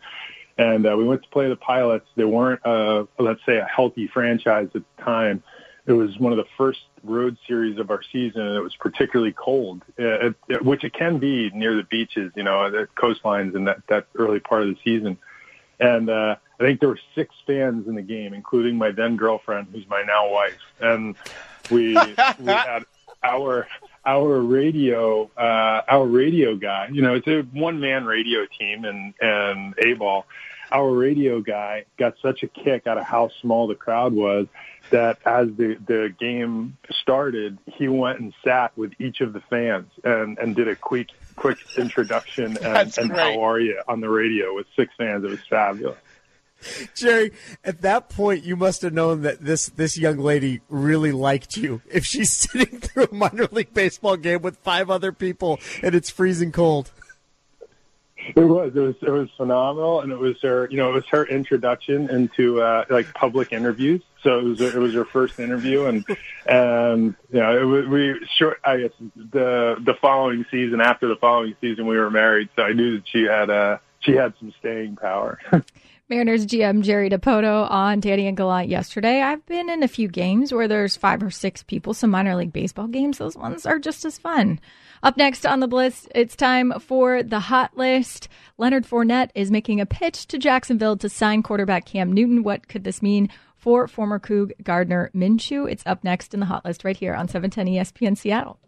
and 0.56 0.86
uh, 0.86 0.96
we 0.96 1.04
went 1.04 1.22
to 1.22 1.28
play 1.28 1.48
the 1.48 1.56
Pilots. 1.56 2.06
They 2.16 2.24
weren't, 2.24 2.64
uh, 2.64 3.04
let's 3.18 3.40
say, 3.46 3.58
a 3.58 3.64
healthy 3.64 4.08
franchise 4.08 4.68
at 4.74 4.82
the 4.96 5.02
time 5.02 5.42
it 5.86 5.92
was 5.92 6.16
one 6.18 6.32
of 6.32 6.38
the 6.38 6.46
first 6.56 6.80
road 7.02 7.36
series 7.46 7.78
of 7.78 7.90
our 7.90 8.02
season, 8.12 8.42
and 8.42 8.56
it 8.56 8.60
was 8.60 8.74
particularly 8.76 9.32
cold, 9.32 9.82
uh, 9.98 10.30
which 10.62 10.84
it 10.84 10.92
can 10.92 11.18
be 11.18 11.50
near 11.50 11.74
the 11.76 11.84
beaches, 11.84 12.32
you 12.36 12.42
know, 12.42 12.70
the 12.70 12.88
coastlines 12.96 13.54
in 13.54 13.64
that 13.64 13.86
that 13.88 14.06
early 14.16 14.40
part 14.40 14.62
of 14.62 14.68
the 14.68 14.76
season. 14.84 15.18
And 15.78 16.10
uh, 16.10 16.36
I 16.58 16.62
think 16.62 16.80
there 16.80 16.90
were 16.90 17.00
six 17.14 17.34
fans 17.46 17.88
in 17.88 17.94
the 17.94 18.02
game, 18.02 18.34
including 18.34 18.76
my 18.76 18.90
then 18.90 19.16
girlfriend, 19.16 19.68
who's 19.72 19.88
my 19.88 20.02
now 20.02 20.30
wife, 20.30 20.58
and 20.80 21.16
we 21.70 21.94
we 22.38 22.52
had 22.52 22.84
our 23.22 23.66
our 24.04 24.40
radio 24.40 25.30
uh, 25.36 25.82
our 25.88 26.06
radio 26.06 26.56
guy. 26.56 26.88
You 26.92 27.02
know, 27.02 27.14
it's 27.14 27.26
a 27.26 27.42
one 27.52 27.80
man 27.80 28.04
radio 28.04 28.46
team, 28.58 28.84
and 28.84 29.14
and 29.20 29.74
a 29.78 29.94
ball. 29.94 30.26
Our 30.72 30.90
radio 30.92 31.40
guy 31.40 31.84
got 31.98 32.14
such 32.22 32.42
a 32.42 32.48
kick 32.48 32.86
out 32.86 32.98
of 32.98 33.04
how 33.04 33.30
small 33.40 33.66
the 33.66 33.74
crowd 33.74 34.12
was 34.12 34.46
that 34.90 35.18
as 35.24 35.48
the, 35.56 35.76
the 35.86 36.14
game 36.18 36.76
started, 36.90 37.58
he 37.66 37.88
went 37.88 38.20
and 38.20 38.32
sat 38.44 38.76
with 38.76 38.92
each 38.98 39.20
of 39.20 39.32
the 39.32 39.40
fans 39.40 39.90
and, 40.04 40.38
and 40.38 40.54
did 40.56 40.68
a 40.68 40.76
quick 40.76 41.08
quick 41.36 41.58
introduction 41.78 42.58
and, 42.62 42.98
and 42.98 43.12
how 43.12 43.40
are 43.40 43.58
you 43.58 43.80
on 43.88 44.00
the 44.00 44.08
radio 44.08 44.54
with 44.54 44.66
six 44.76 44.92
fans. 44.96 45.24
It 45.24 45.30
was 45.30 45.40
fabulous. 45.48 45.98
Jerry, 46.94 47.32
at 47.64 47.80
that 47.82 48.10
point, 48.10 48.44
you 48.44 48.54
must 48.54 48.82
have 48.82 48.92
known 48.92 49.22
that 49.22 49.40
this 49.40 49.66
this 49.70 49.96
young 49.96 50.18
lady 50.18 50.60
really 50.68 51.12
liked 51.12 51.56
you. 51.56 51.80
If 51.90 52.04
she's 52.04 52.30
sitting 52.36 52.80
through 52.80 53.04
a 53.04 53.14
minor 53.14 53.46
league 53.50 53.72
baseball 53.72 54.16
game 54.16 54.42
with 54.42 54.58
five 54.58 54.90
other 54.90 55.12
people 55.12 55.58
and 55.82 55.94
it's 55.94 56.10
freezing 56.10 56.52
cold. 56.52 56.90
It 58.28 58.40
was. 58.40 58.72
It 58.74 58.80
was. 58.80 58.94
It 59.02 59.10
was 59.10 59.28
phenomenal, 59.36 60.00
and 60.00 60.12
it 60.12 60.18
was 60.18 60.40
her. 60.42 60.68
You 60.70 60.76
know, 60.76 60.90
it 60.90 60.94
was 60.94 61.06
her 61.06 61.24
introduction 61.26 62.10
into 62.10 62.60
uh, 62.60 62.84
like 62.90 63.12
public 63.14 63.52
interviews. 63.52 64.02
So 64.22 64.38
it 64.38 64.44
was. 64.44 64.60
It 64.60 64.78
was 64.78 64.94
her 64.94 65.04
first 65.04 65.40
interview, 65.40 65.86
and 65.86 66.04
and 66.46 67.14
you 67.32 67.40
know, 67.40 67.60
it 67.60 67.64
was, 67.64 67.86
we 67.86 68.26
short. 68.36 68.60
I 68.64 68.78
guess 68.78 68.92
the 69.16 69.76
the 69.84 69.94
following 70.00 70.44
season, 70.50 70.80
after 70.80 71.08
the 71.08 71.16
following 71.16 71.56
season, 71.60 71.86
we 71.86 71.96
were 71.96 72.10
married. 72.10 72.50
So 72.56 72.62
I 72.62 72.72
knew 72.72 72.96
that 72.96 73.08
she 73.08 73.22
had 73.22 73.50
uh 73.50 73.78
she 74.00 74.12
had 74.12 74.34
some 74.38 74.52
staying 74.58 74.96
power. 74.96 75.38
Mariners 76.10 76.44
GM 76.44 76.82
Jerry 76.82 77.08
Dipoto 77.08 77.70
on 77.70 78.00
Danny 78.00 78.26
and 78.26 78.36
Gallant 78.36 78.68
yesterday. 78.68 79.22
I've 79.22 79.46
been 79.46 79.70
in 79.70 79.84
a 79.84 79.88
few 79.88 80.08
games 80.08 80.52
where 80.52 80.66
there's 80.66 80.96
five 80.96 81.22
or 81.22 81.30
six 81.30 81.62
people, 81.62 81.94
some 81.94 82.10
minor 82.10 82.34
league 82.34 82.52
baseball 82.52 82.88
games. 82.88 83.18
Those 83.18 83.36
ones 83.36 83.64
are 83.64 83.78
just 83.78 84.04
as 84.04 84.18
fun. 84.18 84.58
Up 85.02 85.16
next 85.16 85.46
on 85.46 85.60
the 85.60 85.68
Blitz, 85.68 86.06
it's 86.14 86.36
time 86.36 86.74
for 86.78 87.22
the 87.22 87.40
hot 87.40 87.74
list. 87.74 88.28
Leonard 88.58 88.84
Fournette 88.84 89.30
is 89.34 89.50
making 89.50 89.80
a 89.80 89.86
pitch 89.86 90.26
to 90.26 90.38
Jacksonville 90.38 90.98
to 90.98 91.08
sign 91.08 91.42
quarterback 91.42 91.86
Cam 91.86 92.12
Newton. 92.12 92.42
What 92.42 92.68
could 92.68 92.84
this 92.84 93.00
mean 93.00 93.30
for 93.56 93.88
former 93.88 94.18
Coug 94.18 94.52
Gardner 94.62 95.10
Minshew? 95.14 95.70
It's 95.70 95.86
up 95.86 96.04
next 96.04 96.34
in 96.34 96.40
the 96.40 96.46
hot 96.46 96.66
list 96.66 96.84
right 96.84 96.96
here 96.96 97.14
on 97.14 97.28
710 97.28 97.74
ESPN 97.74 98.18
Seattle. 98.18 98.58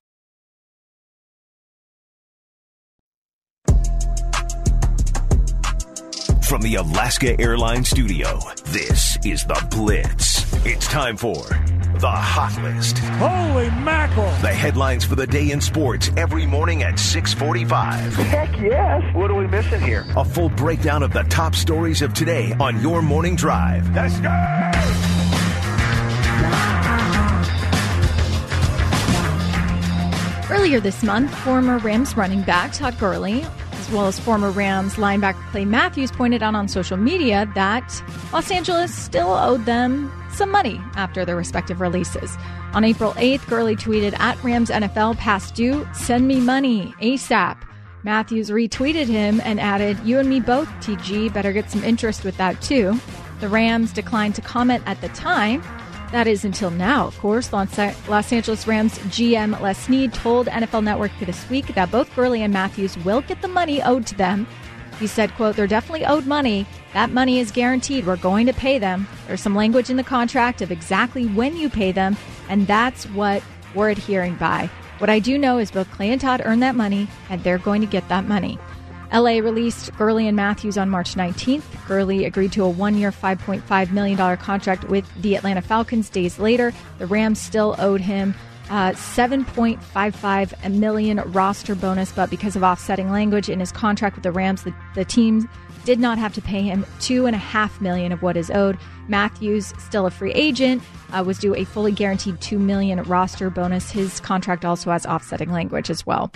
From 6.53 6.61
the 6.61 6.75
Alaska 6.75 7.41
Airlines 7.41 7.89
studio, 7.89 8.39
this 8.67 9.17
is 9.25 9.43
The 9.45 9.67
Blitz. 9.71 10.53
It's 10.67 10.87
time 10.87 11.17
for 11.17 11.33
The 11.99 12.11
Hot 12.11 12.55
List. 12.63 12.99
Holy 12.99 13.71
mackerel! 13.71 14.27
The 14.43 14.53
headlines 14.53 15.03
for 15.03 15.15
the 15.15 15.27
day 15.27 15.51
in 15.51 15.63
sports 15.63 16.11
every 16.15 16.45
morning 16.45 16.83
at 16.83 16.99
645. 16.99 18.17
Heck 18.27 18.55
yes! 18.61 19.15
What 19.15 19.31
are 19.31 19.35
we 19.35 19.47
missing 19.47 19.81
here? 19.81 20.05
A 20.15 20.27
full 20.27 20.51
breakdown 20.51 21.03
of 21.03 21.15
the 21.15 21.23
top 21.23 21.55
stories 21.55 22.03
of 22.03 22.13
today 22.13 22.53
on 22.61 22.83
your 22.83 23.01
morning 23.01 23.35
drive. 23.35 23.91
Let's 23.95 24.21
go! 24.21 24.29
Earlier 30.55 30.81
this 30.81 31.03
month, 31.03 31.35
former 31.35 31.79
Rams 31.79 32.15
running 32.15 32.43
back 32.43 32.75
Todd 32.75 32.99
Gurley 32.99 33.41
as 33.41 33.62
well 33.93 34.07
as 34.07 34.19
former 34.19 34.51
Rams 34.51 34.95
linebacker 34.95 35.43
Clay 35.51 35.65
Matthews 35.65 36.11
pointed 36.11 36.43
out 36.43 36.55
on 36.55 36.69
social 36.69 36.97
media 36.97 37.51
that 37.55 38.03
Los 38.33 38.51
Angeles 38.51 38.95
still 38.95 39.31
owed 39.31 39.65
them 39.67 40.11
some 40.33 40.51
money 40.51 40.81
after 40.97 41.25
their 41.25 41.37
respective 41.37 41.81
releases. 41.81 42.37
On 42.73 42.85
April 42.85 43.13
8th, 43.15 43.47
Gurley 43.49 43.77
tweeted 43.77 44.19
at 44.19 44.43
Rams 44.43 44.71
NFL 44.71 45.19
past 45.19 45.55
due, 45.55 45.87
send 45.93 46.27
me 46.27 46.41
money 46.41 46.95
ASAP. 47.01 47.59
Matthews 48.03 48.51
retweeted 48.51 49.07
him 49.07 49.41
and 49.45 49.61
added, 49.61 49.99
You 50.05 50.19
and 50.19 50.29
me 50.29 50.41
both, 50.41 50.69
TG, 50.81 51.33
better 51.33 51.53
get 51.53 51.71
some 51.71 51.85
interest 51.85 52.25
with 52.25 52.37
that 52.39 52.61
too. 52.61 52.99
The 53.41 53.49
Rams 53.49 53.93
declined 53.93 54.35
to 54.37 54.41
comment 54.41 54.83
at 54.87 55.01
the 55.01 55.09
time, 55.11 55.63
that 56.13 56.27
is 56.27 56.45
until 56.45 56.71
now, 56.71 57.07
of 57.07 57.19
course. 57.19 57.53
Los 57.53 58.33
Angeles 58.33 58.67
Rams 58.67 58.99
GM 58.99 59.61
Les 59.61 59.79
Snead 59.79 60.15
told 60.15 60.47
NFL 60.47 60.85
Network 60.85 61.11
this 61.19 61.49
week 61.51 61.75
that 61.75 61.91
both 61.91 62.15
Gurley 62.15 62.43
and 62.43 62.53
Matthews 62.53 62.97
will 62.99 63.23
get 63.23 63.43
the 63.43 63.49
money 63.49 63.83
owed 63.83 64.07
to 64.07 64.15
them. 64.15 64.47
He 65.01 65.07
said, 65.07 65.35
quote, 65.35 65.57
they're 65.57 65.67
definitely 65.67 66.07
owed 66.07 66.27
money. 66.27 66.67
That 66.93 67.11
money 67.11 67.41
is 67.41 67.51
guaranteed. 67.51 68.07
We're 68.07 68.17
going 68.17 68.47
to 68.47 68.53
pay 68.53 68.79
them. 68.79 69.09
There's 69.27 69.41
some 69.41 69.57
language 69.57 69.91
in 69.91 69.97
the 69.97 70.05
contract 70.05 70.63
of 70.63 70.71
exactly 70.71 71.27
when 71.27 71.57
you 71.57 71.69
pay 71.69 71.91
them, 71.91 72.17
and 72.49 72.67
that's 72.67 73.05
what 73.07 73.43
we're 73.75 73.91
adhering 73.91 74.37
by. 74.37 74.71
What 74.99 75.11
I 75.11 75.19
do 75.19 75.39
know 75.39 75.59
is 75.59 75.73
both 75.73 75.91
Clay 75.91 76.11
and 76.11 76.21
Todd 76.21 76.43
earn 76.45 76.61
that 76.61 76.77
money, 76.77 77.09
and 77.31 77.43
they're 77.43 77.59
going 77.59 77.81
to 77.81 77.87
get 77.87 78.09
that 78.11 78.27
money. 78.27 78.59
LA 79.13 79.39
released 79.39 79.95
Gurley 79.97 80.27
and 80.27 80.37
Matthews 80.37 80.79
on 80.79 80.89
March 80.89 81.15
19th. 81.15 81.87
Gurley 81.87 82.25
agreed 82.25 82.53
to 82.53 82.65
a 82.65 82.69
one 82.69 82.97
year, 82.97 83.11
$5.5 83.11 83.93
million 83.93 84.37
contract 84.39 84.85
with 84.85 85.05
the 85.21 85.37
Atlanta 85.37 85.61
Falcons. 85.61 86.09
Days 86.09 86.39
later, 86.39 86.73
the 86.99 87.07
Rams 87.07 87.41
still 87.41 87.75
owed 87.79 88.01
him 88.01 88.35
uh, 88.71 88.93
7.55 88.93 90.73
million 90.73 91.19
roster 91.33 91.75
bonus, 91.75 92.11
but 92.13 92.31
because 92.31 92.57
of 92.57 92.63
offsetting 92.63 93.11
language 93.11 93.51
in 93.51 93.61
his 93.61 93.71
contract 93.71 94.17
with 94.17 94.23
the 94.23 94.33
Rams, 94.33 94.63
the, 94.63 94.75
the 94.95 95.05
team 95.05 95.49
did 95.85 95.99
not 95.99 96.17
have 96.17 96.33
to 96.33 96.41
pay 96.41 96.63
him 96.63 96.87
two 97.01 97.27
and 97.27 97.35
a 97.35 97.39
half 97.39 97.81
million 97.81 98.13
of 98.13 98.23
what 98.23 98.37
is 98.37 98.51
owed. 98.51 98.79
Matthews, 99.09 99.75
still 99.79 100.07
a 100.07 100.11
free 100.11 100.33
agent, 100.33 100.83
uh, 101.13 101.23
was 101.27 101.39
due 101.39 101.55
a 101.55 101.65
fully 101.65 101.93
guaranteed 101.93 102.41
two 102.41 102.59
million 102.59 103.03
roster 103.03 103.51
bonus. 103.51 103.91
His 103.91 104.21
contract 104.21 104.65
also 104.65 104.91
has 104.91 105.05
offsetting 105.05 105.53
language 105.53 105.91
as 105.91 106.07
well. 106.07 106.33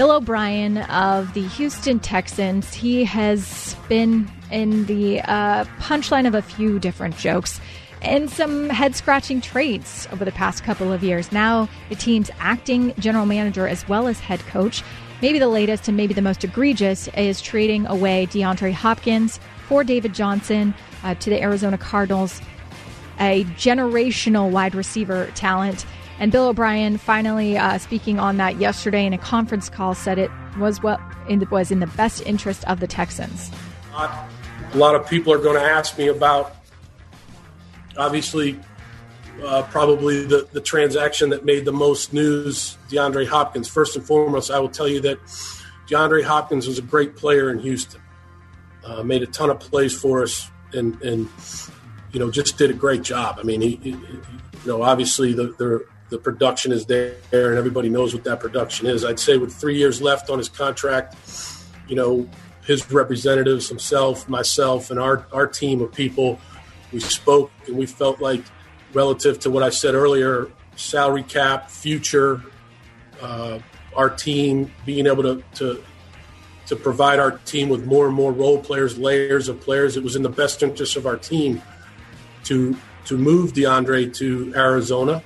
Bill 0.00 0.12
O'Brien 0.12 0.78
of 0.78 1.34
the 1.34 1.46
Houston 1.48 2.00
Texans. 2.00 2.72
He 2.72 3.04
has 3.04 3.76
been 3.86 4.30
in 4.50 4.86
the 4.86 5.20
uh, 5.20 5.64
punchline 5.78 6.26
of 6.26 6.34
a 6.34 6.40
few 6.40 6.78
different 6.78 7.18
jokes 7.18 7.60
and 8.00 8.30
some 8.30 8.70
head 8.70 8.96
scratching 8.96 9.42
trades 9.42 10.08
over 10.10 10.24
the 10.24 10.32
past 10.32 10.64
couple 10.64 10.90
of 10.90 11.04
years. 11.04 11.30
Now, 11.32 11.68
the 11.90 11.96
team's 11.96 12.30
acting 12.38 12.94
general 12.98 13.26
manager 13.26 13.68
as 13.68 13.86
well 13.90 14.08
as 14.08 14.18
head 14.20 14.40
coach. 14.46 14.82
Maybe 15.20 15.38
the 15.38 15.48
latest 15.48 15.86
and 15.86 15.98
maybe 15.98 16.14
the 16.14 16.22
most 16.22 16.44
egregious 16.44 17.08
is 17.08 17.42
trading 17.42 17.84
away 17.86 18.26
DeAndre 18.28 18.72
Hopkins 18.72 19.38
for 19.68 19.84
David 19.84 20.14
Johnson 20.14 20.72
uh, 21.04 21.14
to 21.16 21.28
the 21.28 21.42
Arizona 21.42 21.76
Cardinals, 21.76 22.40
a 23.18 23.44
generational 23.58 24.50
wide 24.50 24.74
receiver 24.74 25.30
talent. 25.34 25.84
And 26.20 26.30
Bill 26.30 26.48
O'Brien, 26.48 26.98
finally 26.98 27.56
uh, 27.56 27.78
speaking 27.78 28.20
on 28.20 28.36
that 28.36 28.60
yesterday 28.60 29.06
in 29.06 29.14
a 29.14 29.18
conference 29.18 29.70
call, 29.70 29.94
said 29.94 30.18
it 30.18 30.30
was 30.58 30.82
what 30.82 31.00
in 31.30 31.38
the, 31.38 31.46
was 31.46 31.70
in 31.70 31.80
the 31.80 31.86
best 31.86 32.20
interest 32.26 32.62
of 32.68 32.78
the 32.78 32.86
Texans. 32.86 33.50
A 33.94 34.28
lot 34.74 34.94
of 34.94 35.08
people 35.08 35.32
are 35.32 35.38
going 35.38 35.56
to 35.56 35.66
ask 35.66 35.96
me 35.96 36.08
about, 36.08 36.56
obviously, 37.96 38.60
uh, 39.42 39.62
probably 39.70 40.26
the, 40.26 40.46
the 40.52 40.60
transaction 40.60 41.30
that 41.30 41.46
made 41.46 41.64
the 41.64 41.72
most 41.72 42.12
news, 42.12 42.76
DeAndre 42.90 43.26
Hopkins. 43.26 43.66
First 43.66 43.96
and 43.96 44.04
foremost, 44.04 44.50
I 44.50 44.58
will 44.58 44.68
tell 44.68 44.88
you 44.88 45.00
that 45.00 45.18
DeAndre 45.88 46.22
Hopkins 46.22 46.66
was 46.66 46.78
a 46.78 46.82
great 46.82 47.16
player 47.16 47.50
in 47.50 47.58
Houston. 47.60 48.02
Uh, 48.84 49.02
made 49.02 49.22
a 49.22 49.26
ton 49.26 49.48
of 49.48 49.58
plays 49.58 49.98
for 49.98 50.22
us, 50.22 50.50
and 50.72 51.00
and 51.02 51.28
you 52.12 52.18
know 52.18 52.30
just 52.30 52.56
did 52.56 52.70
a 52.70 52.74
great 52.74 53.02
job. 53.02 53.38
I 53.38 53.42
mean, 53.42 53.60
he, 53.60 53.76
he 53.76 53.90
you 53.90 54.22
know 54.64 54.82
obviously 54.82 55.34
the, 55.34 55.54
the 55.58 55.84
the 56.10 56.18
production 56.18 56.72
is 56.72 56.86
there, 56.86 57.14
and 57.32 57.58
everybody 57.58 57.88
knows 57.88 58.12
what 58.14 58.24
that 58.24 58.40
production 58.40 58.86
is. 58.86 59.04
I'd 59.04 59.20
say 59.20 59.38
with 59.38 59.54
three 59.54 59.76
years 59.76 60.02
left 60.02 60.28
on 60.28 60.38
his 60.38 60.48
contract, 60.48 61.16
you 61.88 61.96
know 61.96 62.28
his 62.66 62.90
representatives, 62.92 63.68
himself, 63.68 64.28
myself, 64.28 64.90
and 64.90 65.00
our 65.00 65.26
our 65.32 65.46
team 65.46 65.80
of 65.80 65.92
people, 65.92 66.38
we 66.92 67.00
spoke 67.00 67.50
and 67.66 67.76
we 67.76 67.86
felt 67.86 68.20
like 68.20 68.42
relative 68.92 69.38
to 69.40 69.50
what 69.50 69.62
I 69.62 69.70
said 69.70 69.94
earlier, 69.94 70.50
salary 70.76 71.22
cap, 71.22 71.70
future, 71.70 72.42
uh, 73.22 73.58
our 73.94 74.10
team 74.10 74.72
being 74.84 75.06
able 75.06 75.22
to, 75.22 75.42
to 75.54 75.82
to 76.66 76.76
provide 76.76 77.18
our 77.18 77.32
team 77.38 77.68
with 77.68 77.84
more 77.84 78.06
and 78.06 78.14
more 78.14 78.32
role 78.32 78.58
players, 78.58 78.96
layers 78.98 79.48
of 79.48 79.60
players. 79.60 79.96
It 79.96 80.04
was 80.04 80.14
in 80.14 80.22
the 80.22 80.28
best 80.28 80.62
interest 80.62 80.96
of 80.96 81.06
our 81.06 81.16
team 81.16 81.62
to 82.44 82.76
to 83.06 83.18
move 83.18 83.52
DeAndre 83.52 84.14
to 84.16 84.52
Arizona. 84.54 85.22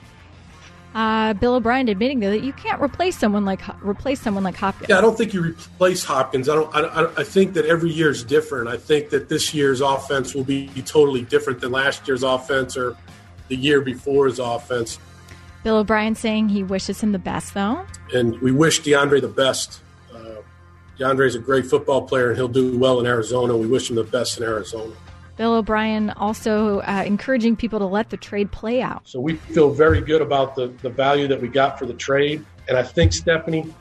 Uh, 0.95 1.35
Bill 1.35 1.57
O'Brien 1.57 1.89
admitting 1.89 2.21
though 2.21 2.31
that 2.31 2.45
you 2.45 2.53
can't 2.53 2.81
replace 2.81 3.19
someone 3.19 3.45
like 3.45 3.61
replace 3.83 4.21
someone 4.21 4.45
like 4.45 4.57
Hopkins. 4.57 4.89
Yeah, 4.89 4.99
I 4.99 5.01
don't 5.01 5.19
think 5.19 5.35
you 5.35 5.43
replace 5.43 6.05
Hopkins. 6.05 6.49
I 6.49 6.55
don't. 6.55 6.75
I, 6.75 7.11
I 7.17 7.25
think 7.25 7.55
that 7.55 7.67
every 7.67 7.91
year 7.91 8.11
is 8.11 8.23
different. 8.23 8.69
I 8.69 8.77
think 8.77 9.11
that 9.11 9.29
this 9.29 9.53
year's 9.53 9.81
offense 9.81 10.35
will 10.35 10.45
be 10.45 10.69
totally 10.87 11.23
different 11.23 11.61
than 11.61 11.73
last 11.73 12.07
year's 12.07 12.23
offense 12.23 12.77
or 12.77 12.97
the 13.49 13.57
year 13.57 13.81
before's 13.81 14.39
offense. 14.39 15.01
Bill 15.65 15.79
O'Brien 15.79 16.15
saying 16.15 16.51
he 16.51 16.63
wishes 16.63 17.01
him 17.01 17.11
the 17.11 17.19
best 17.19 17.55
though, 17.55 17.85
and 18.13 18.41
we 18.41 18.53
wish 18.53 18.81
DeAndre 18.83 19.21
the 19.21 19.29
best. 19.29 19.81
Uh, 20.15 20.43
DeAndre 20.99 21.27
is 21.27 21.35
a 21.35 21.41
great 21.41 21.67
football 21.67 22.03
player, 22.03 22.29
and 22.29 22.37
he'll 22.37 22.47
do 22.47 22.79
well 22.79 23.01
in 23.01 23.07
Arizona. 23.07 23.57
We 23.57 23.67
wish 23.67 23.91
him 23.91 23.97
the 23.97 24.05
best 24.05 24.39
in 24.39 24.45
Arizona. 24.45 24.95
Bill 25.37 25.55
O'Brien 25.55 26.11
also 26.11 26.81
uh, 26.81 27.03
encouraging 27.05 27.57
people 27.57 27.79
to 27.81 27.87
let 27.87 28.11
the 28.11 28.17
trade 28.17 28.53
play 28.53 28.81
out. 28.81 29.03
So 29.05 29.21
we 29.21 29.35
feel 29.35 29.71
very 29.71 30.01
good 30.01 30.23
about 30.23 30.55
the, 30.55 30.69
the 30.83 30.91
value 30.91 31.27
that 31.29 31.41
we 31.41 31.49
got 31.49 31.79
for 31.79 31.87
the 31.87 31.95
trade. 31.95 32.45
And 32.69 32.79
I 32.79 32.83
think, 32.83 33.13
Stephanie, 33.13 33.73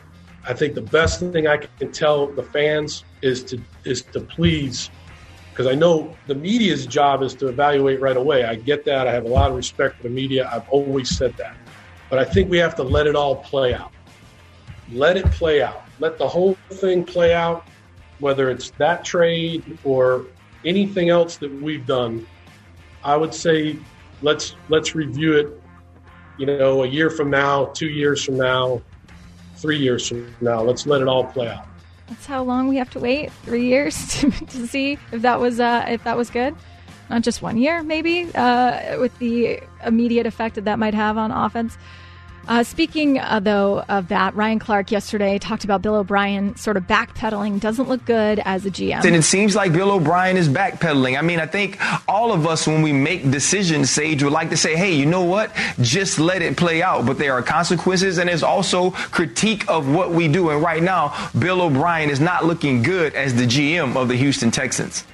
I 0.45 0.53
think 0.53 0.73
the 0.73 0.81
best 0.81 1.19
thing 1.19 1.47
I 1.47 1.57
can 1.57 1.91
tell 1.91 2.27
the 2.27 2.43
fans 2.43 3.03
is 3.21 3.43
to 3.45 3.61
is 3.85 4.01
to 4.01 4.19
please, 4.19 4.89
because 5.51 5.67
I 5.67 5.75
know 5.75 6.15
the 6.27 6.35
media's 6.35 6.85
job 6.85 7.21
is 7.21 7.33
to 7.35 7.47
evaluate 7.47 8.01
right 8.01 8.17
away. 8.17 8.43
I 8.43 8.55
get 8.55 8.83
that. 8.85 9.07
I 9.07 9.13
have 9.13 9.25
a 9.25 9.29
lot 9.29 9.51
of 9.51 9.55
respect 9.55 9.97
for 9.97 10.03
the 10.03 10.09
media. 10.09 10.49
I've 10.51 10.67
always 10.69 11.15
said 11.15 11.37
that. 11.37 11.55
But 12.09 12.19
I 12.19 12.25
think 12.25 12.49
we 12.49 12.57
have 12.57 12.75
to 12.75 12.83
let 12.83 13.07
it 13.07 13.15
all 13.15 13.37
play 13.37 13.73
out. 13.73 13.91
Let 14.91 15.17
it 15.17 15.25
play 15.31 15.61
out. 15.61 15.83
Let 15.99 16.17
the 16.17 16.27
whole 16.27 16.57
thing 16.69 17.05
play 17.05 17.33
out, 17.33 17.65
whether 18.19 18.49
it's 18.49 18.71
that 18.71 19.05
trade 19.05 19.77
or 19.83 20.25
anything 20.65 21.09
else 21.09 21.37
that 21.37 21.51
we've 21.61 21.85
done, 21.85 22.25
I 23.03 23.15
would 23.17 23.33
say 23.33 23.77
let's 24.21 24.55
let's 24.69 24.95
review 24.95 25.33
it. 25.37 25.61
You 26.37 26.47
know, 26.47 26.83
a 26.83 26.87
year 26.87 27.09
from 27.09 27.29
now, 27.29 27.65
two 27.65 27.89
years 27.89 28.23
from 28.23 28.37
now, 28.37 28.81
three 29.57 29.77
years 29.77 30.07
from 30.07 30.33
now. 30.41 30.61
Let's 30.63 30.87
let 30.87 31.01
it 31.01 31.07
all 31.07 31.25
play 31.25 31.47
out. 31.47 31.67
That's 32.07 32.25
how 32.25 32.43
long 32.43 32.67
we 32.67 32.77
have 32.77 32.89
to 32.91 32.99
wait 32.99 33.31
three 33.43 33.65
years 33.65 33.95
to, 34.19 34.31
to 34.31 34.67
see 34.67 34.97
if 35.11 35.21
that 35.21 35.39
was 35.39 35.59
uh, 35.59 35.85
if 35.87 36.03
that 36.03 36.17
was 36.17 36.29
good. 36.29 36.55
Not 37.09 37.21
just 37.21 37.41
one 37.41 37.57
year, 37.57 37.83
maybe, 37.83 38.33
uh, 38.33 38.97
with 38.99 39.17
the 39.19 39.59
immediate 39.85 40.25
effect 40.25 40.55
that 40.55 40.65
that 40.65 40.79
might 40.79 40.93
have 40.93 41.17
on 41.17 41.31
offense. 41.31 41.77
Uh, 42.47 42.63
speaking, 42.63 43.19
uh, 43.19 43.39
though, 43.39 43.83
of 43.87 44.09
that, 44.09 44.35
Ryan 44.35 44.59
Clark 44.59 44.91
yesterday 44.91 45.39
talked 45.39 45.63
about 45.63 45.81
Bill 45.81 45.95
O'Brien 45.95 46.55
sort 46.57 46.75
of 46.75 46.83
backpedaling, 46.83 47.59
doesn't 47.59 47.87
look 47.87 48.03
good 48.05 48.39
as 48.43 48.65
a 48.65 48.71
GM. 48.71 49.03
And 49.05 49.15
it 49.15 49.23
seems 49.23 49.55
like 49.55 49.71
Bill 49.71 49.91
O'Brien 49.91 50.35
is 50.35 50.49
backpedaling. 50.49 51.17
I 51.17 51.21
mean, 51.21 51.39
I 51.39 51.45
think 51.45 51.77
all 52.07 52.33
of 52.33 52.45
us, 52.45 52.67
when 52.67 52.81
we 52.81 52.91
make 52.91 53.29
decisions, 53.31 53.89
Sage, 53.89 54.23
would 54.23 54.33
like 54.33 54.49
to 54.49 54.57
say, 54.57 54.75
hey, 54.75 54.93
you 54.93 55.05
know 55.05 55.23
what? 55.23 55.55
Just 55.79 56.19
let 56.19 56.41
it 56.41 56.57
play 56.57 56.81
out. 56.81 57.05
But 57.05 57.17
there 57.17 57.33
are 57.33 57.41
consequences, 57.41 58.17
and 58.17 58.27
there's 58.27 58.43
also 58.43 58.91
critique 58.91 59.69
of 59.69 59.89
what 59.89 60.11
we 60.11 60.27
do. 60.27 60.49
And 60.49 60.61
right 60.61 60.83
now, 60.83 61.29
Bill 61.37 61.61
O'Brien 61.61 62.09
is 62.09 62.19
not 62.19 62.45
looking 62.45 62.83
good 62.83 63.13
as 63.15 63.33
the 63.33 63.45
GM 63.45 63.95
of 63.95 64.09
the 64.09 64.15
Houston 64.15 64.51
Texans. 64.51 65.05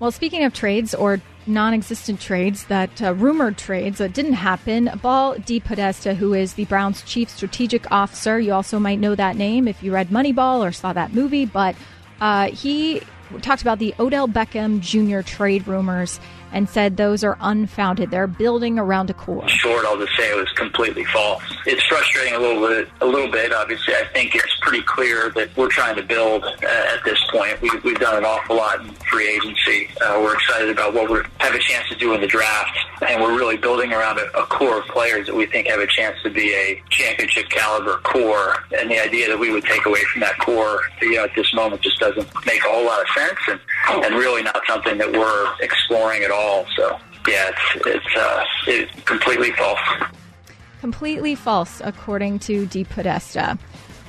Well, 0.00 0.12
speaking 0.12 0.44
of 0.44 0.54
trades 0.54 0.94
or 0.94 1.20
non 1.46 1.74
existent 1.74 2.20
trades, 2.20 2.64
that 2.66 3.02
uh, 3.02 3.14
rumored 3.14 3.58
trades 3.58 3.98
that 3.98 4.12
didn't 4.12 4.34
happen, 4.34 4.88
Paul 5.02 5.34
DePodesta, 5.36 6.14
who 6.14 6.34
is 6.34 6.54
the 6.54 6.66
Browns' 6.66 7.02
chief 7.02 7.28
strategic 7.28 7.90
officer, 7.90 8.38
you 8.38 8.52
also 8.52 8.78
might 8.78 9.00
know 9.00 9.16
that 9.16 9.36
name 9.36 9.66
if 9.66 9.82
you 9.82 9.92
read 9.92 10.10
Moneyball 10.10 10.60
or 10.60 10.70
saw 10.70 10.92
that 10.92 11.12
movie, 11.12 11.46
but 11.46 11.74
uh, 12.20 12.48
he 12.50 13.02
talked 13.42 13.62
about 13.62 13.78
the 13.80 13.94
Odell 13.98 14.28
Beckham 14.28 14.80
Jr. 14.80 15.20
trade 15.20 15.66
rumors 15.66 16.20
and 16.52 16.68
said 16.68 16.96
those 16.96 17.24
are 17.24 17.36
unfounded. 17.40 18.10
They're 18.10 18.26
building 18.26 18.78
around 18.78 19.10
a 19.10 19.14
core. 19.14 19.48
Short, 19.48 19.84
I'll 19.86 19.98
just 19.98 20.16
say 20.16 20.30
it 20.30 20.36
was 20.36 20.50
completely 20.52 21.04
false. 21.04 21.42
It's 21.66 21.84
frustrating 21.84 22.34
a 22.34 22.38
little 22.38 22.66
bit. 22.66 22.88
A 23.00 23.06
little 23.06 23.30
bit, 23.30 23.52
obviously. 23.52 23.94
I 23.94 24.04
think 24.12 24.34
it's 24.34 24.56
pretty 24.60 24.82
clear 24.82 25.30
that 25.30 25.54
we're 25.56 25.68
trying 25.68 25.96
to 25.96 26.02
build 26.02 26.44
uh, 26.44 26.94
at 26.94 27.04
this 27.04 27.18
point. 27.30 27.60
We, 27.60 27.70
we've 27.84 27.98
done 27.98 28.16
an 28.16 28.24
awful 28.24 28.56
lot 28.56 28.80
in 28.80 28.90
free 29.10 29.28
agency. 29.28 29.88
Uh, 30.00 30.20
we're 30.22 30.34
excited 30.34 30.70
about 30.70 30.94
what 30.94 31.10
we 31.10 31.18
have 31.38 31.54
a 31.54 31.58
chance 31.58 31.88
to 31.88 31.96
do 31.96 32.14
in 32.14 32.20
the 32.20 32.26
draft, 32.26 32.76
and 33.06 33.22
we're 33.22 33.36
really 33.36 33.56
building 33.56 33.92
around 33.92 34.18
a, 34.18 34.26
a 34.38 34.46
core 34.46 34.78
of 34.80 34.86
players 34.86 35.26
that 35.26 35.34
we 35.34 35.46
think 35.46 35.68
have 35.68 35.80
a 35.80 35.86
chance 35.86 36.16
to 36.22 36.30
be 36.30 36.52
a 36.54 36.82
championship 36.90 37.48
caliber 37.48 37.98
core. 37.98 38.56
And 38.78 38.90
the 38.90 38.98
idea 38.98 39.28
that 39.28 39.38
we 39.38 39.50
would 39.50 39.64
take 39.64 39.86
away 39.86 40.04
from 40.12 40.20
that 40.20 40.38
core, 40.38 40.80
you 41.02 41.16
know, 41.16 41.24
at 41.24 41.34
this 41.34 41.52
moment, 41.54 41.82
just 41.82 41.98
doesn't 41.98 42.28
make 42.46 42.64
a 42.64 42.68
whole 42.68 42.86
lot 42.86 43.00
of 43.00 43.08
sense, 43.16 43.38
and, 43.48 44.04
and 44.04 44.14
really 44.14 44.42
not 44.42 44.60
something 44.66 44.98
that 44.98 45.10
we're 45.12 45.54
exploring 45.60 46.22
at 46.22 46.30
all 46.30 46.37
all. 46.38 46.66
So 46.76 46.98
yeah, 47.26 47.50
it's 47.50 47.86
it's 47.86 48.16
uh, 48.16 48.44
it's 48.66 49.02
completely 49.04 49.52
false. 49.52 49.78
Completely 50.80 51.34
false, 51.34 51.82
according 51.84 52.38
to 52.40 52.66
DePodesta. 52.66 53.58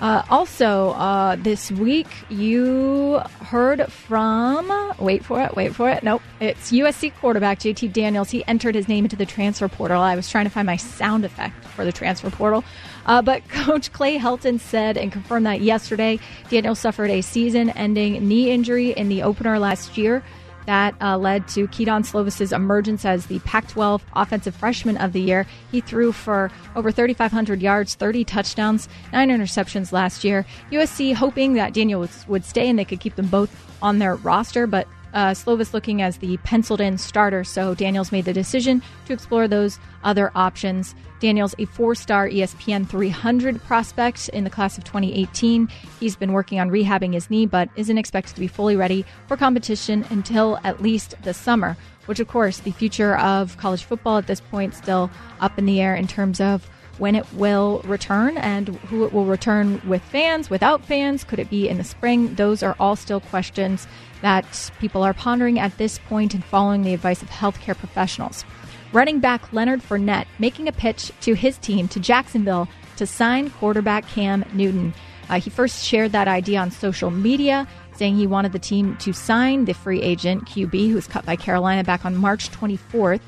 Uh, 0.01 0.23
also, 0.29 0.91
uh, 0.91 1.35
this 1.35 1.71
week 1.71 2.07
you 2.29 3.19
heard 3.41 3.91
from, 3.91 4.71
wait 4.97 5.25
for 5.25 5.41
it, 5.41 5.55
wait 5.57 5.75
for 5.75 5.89
it. 5.89 6.03
Nope. 6.03 6.21
It's 6.39 6.71
USC 6.71 7.13
quarterback 7.15 7.59
JT 7.59 7.91
Daniels. 7.91 8.29
He 8.29 8.45
entered 8.45 8.75
his 8.75 8.87
name 8.87 9.03
into 9.03 9.17
the 9.17 9.25
transfer 9.25 9.67
portal. 9.67 10.01
I 10.01 10.15
was 10.15 10.29
trying 10.29 10.45
to 10.45 10.49
find 10.49 10.65
my 10.65 10.77
sound 10.77 11.25
effect 11.25 11.65
for 11.65 11.83
the 11.83 11.91
transfer 11.91 12.29
portal. 12.29 12.63
Uh, 13.07 13.21
but 13.21 13.45
Coach 13.49 13.91
Clay 13.91 14.17
Helton 14.17 14.59
said 14.59 14.95
and 14.95 15.11
confirmed 15.11 15.45
that 15.47 15.59
yesterday 15.59 16.17
Daniels 16.49 16.79
suffered 16.79 17.09
a 17.09 17.21
season 17.21 17.69
ending 17.71 18.25
knee 18.25 18.51
injury 18.51 18.91
in 18.91 19.09
the 19.09 19.23
opener 19.23 19.59
last 19.59 19.97
year. 19.97 20.23
That 20.69 20.93
uh, 21.01 21.17
led 21.17 21.47
to 21.47 21.67
Kedon 21.69 22.03
Slovis's 22.03 22.53
emergence 22.53 23.03
as 23.03 23.25
the 23.25 23.39
Pac 23.39 23.67
12 23.69 24.05
Offensive 24.13 24.55
Freshman 24.55 24.97
of 24.97 25.13
the 25.13 25.19
Year. 25.19 25.47
He 25.71 25.81
threw 25.81 26.11
for 26.11 26.51
over 26.75 26.91
3,500 26.91 27.59
yards, 27.59 27.95
30 27.95 28.23
touchdowns, 28.23 28.87
nine 29.11 29.29
interceptions 29.29 29.91
last 29.91 30.23
year. 30.23 30.45
USC 30.71 31.15
hoping 31.15 31.55
that 31.55 31.73
Daniel 31.73 32.07
would 32.27 32.45
stay 32.45 32.69
and 32.69 32.77
they 32.77 32.85
could 32.85 32.99
keep 32.99 33.15
them 33.15 33.25
both 33.25 33.49
on 33.81 33.97
their 33.97 34.17
roster, 34.17 34.67
but 34.67 34.87
uh, 35.15 35.31
Slovis 35.31 35.73
looking 35.73 36.03
as 36.03 36.17
the 36.17 36.37
penciled 36.37 36.81
in 36.81 36.99
starter, 36.99 37.43
so 37.43 37.73
Daniels 37.73 38.11
made 38.11 38.25
the 38.25 38.33
decision 38.33 38.83
to 39.07 39.13
explore 39.13 39.47
those 39.47 39.79
other 40.03 40.31
options. 40.35 40.93
Daniels, 41.19 41.55
a 41.57 41.65
four 41.65 41.95
star 41.95 42.29
ESPN 42.29 42.87
300 42.87 43.61
prospect 43.63 44.29
in 44.29 44.43
the 44.43 44.49
class 44.49 44.77
of 44.77 44.83
2018. 44.83 45.67
He's 45.99 46.15
been 46.15 46.33
working 46.33 46.59
on 46.59 46.69
rehabbing 46.69 47.13
his 47.13 47.29
knee, 47.29 47.45
but 47.45 47.69
isn't 47.75 47.97
expected 47.97 48.35
to 48.35 48.39
be 48.39 48.47
fully 48.47 48.75
ready 48.75 49.05
for 49.27 49.37
competition 49.37 50.05
until 50.09 50.59
at 50.63 50.81
least 50.81 51.15
the 51.23 51.33
summer, 51.33 51.77
which, 52.05 52.19
of 52.19 52.27
course, 52.27 52.59
the 52.59 52.71
future 52.71 53.17
of 53.17 53.57
college 53.57 53.83
football 53.83 54.17
at 54.17 54.27
this 54.27 54.41
point 54.41 54.73
still 54.73 55.09
up 55.39 55.57
in 55.57 55.65
the 55.65 55.81
air 55.81 55.95
in 55.95 56.07
terms 56.07 56.39
of 56.39 56.69
when 56.99 57.15
it 57.15 57.25
will 57.33 57.81
return 57.85 58.37
and 58.37 58.67
who 58.67 59.05
it 59.05 59.13
will 59.13 59.25
return 59.25 59.81
with 59.87 60.01
fans, 60.03 60.49
without 60.49 60.83
fans. 60.83 61.23
Could 61.23 61.39
it 61.39 61.49
be 61.49 61.67
in 61.67 61.77
the 61.77 61.83
spring? 61.83 62.35
Those 62.35 62.61
are 62.61 62.75
all 62.79 62.95
still 62.95 63.21
questions 63.21 63.87
that 64.21 64.71
people 64.79 65.01
are 65.01 65.13
pondering 65.13 65.59
at 65.59 65.77
this 65.77 65.97
point 65.97 66.33
and 66.33 66.43
following 66.43 66.83
the 66.83 66.93
advice 66.93 67.21
of 67.21 67.29
healthcare 67.29 67.77
professionals. 67.77 68.43
Running 68.91 69.19
back 69.19 69.53
Leonard 69.53 69.81
Fournette 69.81 70.25
making 70.39 70.67
a 70.67 70.71
pitch 70.71 71.11
to 71.21 71.35
his 71.35 71.57
team 71.59 71.87
to 71.89 71.99
Jacksonville 71.99 72.67
to 72.97 73.05
sign 73.05 73.51
quarterback 73.51 74.07
Cam 74.07 74.43
Newton. 74.53 74.93
Uh, 75.29 75.39
he 75.39 75.51
first 75.51 75.85
shared 75.85 76.11
that 76.11 76.27
idea 76.27 76.59
on 76.59 76.71
social 76.71 77.11
media, 77.11 77.67
saying 77.95 78.15
he 78.15 78.25
wanted 78.25 78.51
the 78.51 78.59
team 78.59 78.97
to 78.97 79.13
sign 79.13 79.65
the 79.65 79.73
free 79.73 80.01
agent 80.01 80.45
QB, 80.45 80.89
who 80.89 80.95
was 80.95 81.07
cut 81.07 81.23
by 81.23 81.35
Carolina 81.35 81.83
back 81.83 82.03
on 82.03 82.15
March 82.15 82.49
24th. 82.49 83.21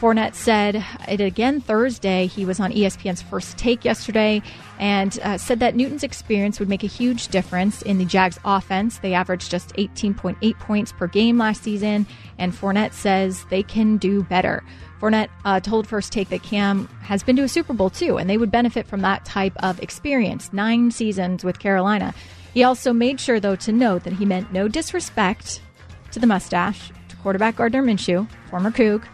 Fournette 0.00 0.34
said 0.34 0.84
it 1.08 1.20
again 1.20 1.60
Thursday. 1.60 2.26
He 2.26 2.44
was 2.44 2.58
on 2.60 2.72
ESPN's 2.72 3.22
first 3.22 3.56
take 3.56 3.84
yesterday 3.84 4.42
and 4.78 5.18
uh, 5.22 5.38
said 5.38 5.60
that 5.60 5.76
Newton's 5.76 6.02
experience 6.02 6.58
would 6.58 6.68
make 6.68 6.82
a 6.82 6.88
huge 6.88 7.28
difference 7.28 7.80
in 7.82 7.98
the 7.98 8.04
Jags 8.04 8.38
offense. 8.44 8.98
They 8.98 9.14
averaged 9.14 9.50
just 9.50 9.74
18.8 9.76 10.58
points 10.58 10.92
per 10.92 11.06
game 11.06 11.38
last 11.38 11.62
season, 11.62 12.06
and 12.38 12.52
Fournette 12.52 12.92
says 12.92 13.44
they 13.50 13.62
can 13.62 13.96
do 13.96 14.24
better. 14.24 14.64
Fournette 15.04 15.28
uh, 15.44 15.60
told 15.60 15.86
First 15.86 16.12
Take 16.12 16.30
that 16.30 16.42
Cam 16.42 16.88
has 17.02 17.22
been 17.22 17.36
to 17.36 17.42
a 17.42 17.48
Super 17.48 17.74
Bowl 17.74 17.90
too, 17.90 18.16
and 18.16 18.30
they 18.30 18.38
would 18.38 18.50
benefit 18.50 18.86
from 18.86 19.02
that 19.02 19.22
type 19.26 19.52
of 19.62 19.82
experience. 19.82 20.50
Nine 20.50 20.90
seasons 20.90 21.44
with 21.44 21.58
Carolina. 21.58 22.14
He 22.54 22.64
also 22.64 22.94
made 22.94 23.20
sure, 23.20 23.38
though, 23.38 23.56
to 23.56 23.72
note 23.72 24.04
that 24.04 24.14
he 24.14 24.24
meant 24.24 24.50
no 24.50 24.66
disrespect 24.66 25.60
to 26.12 26.18
the 26.18 26.26
mustache, 26.26 26.90
to 27.08 27.16
quarterback 27.16 27.56
Gardner 27.56 27.82
Minshew, 27.82 28.26
former 28.48 28.70
Coug, 28.70 29.04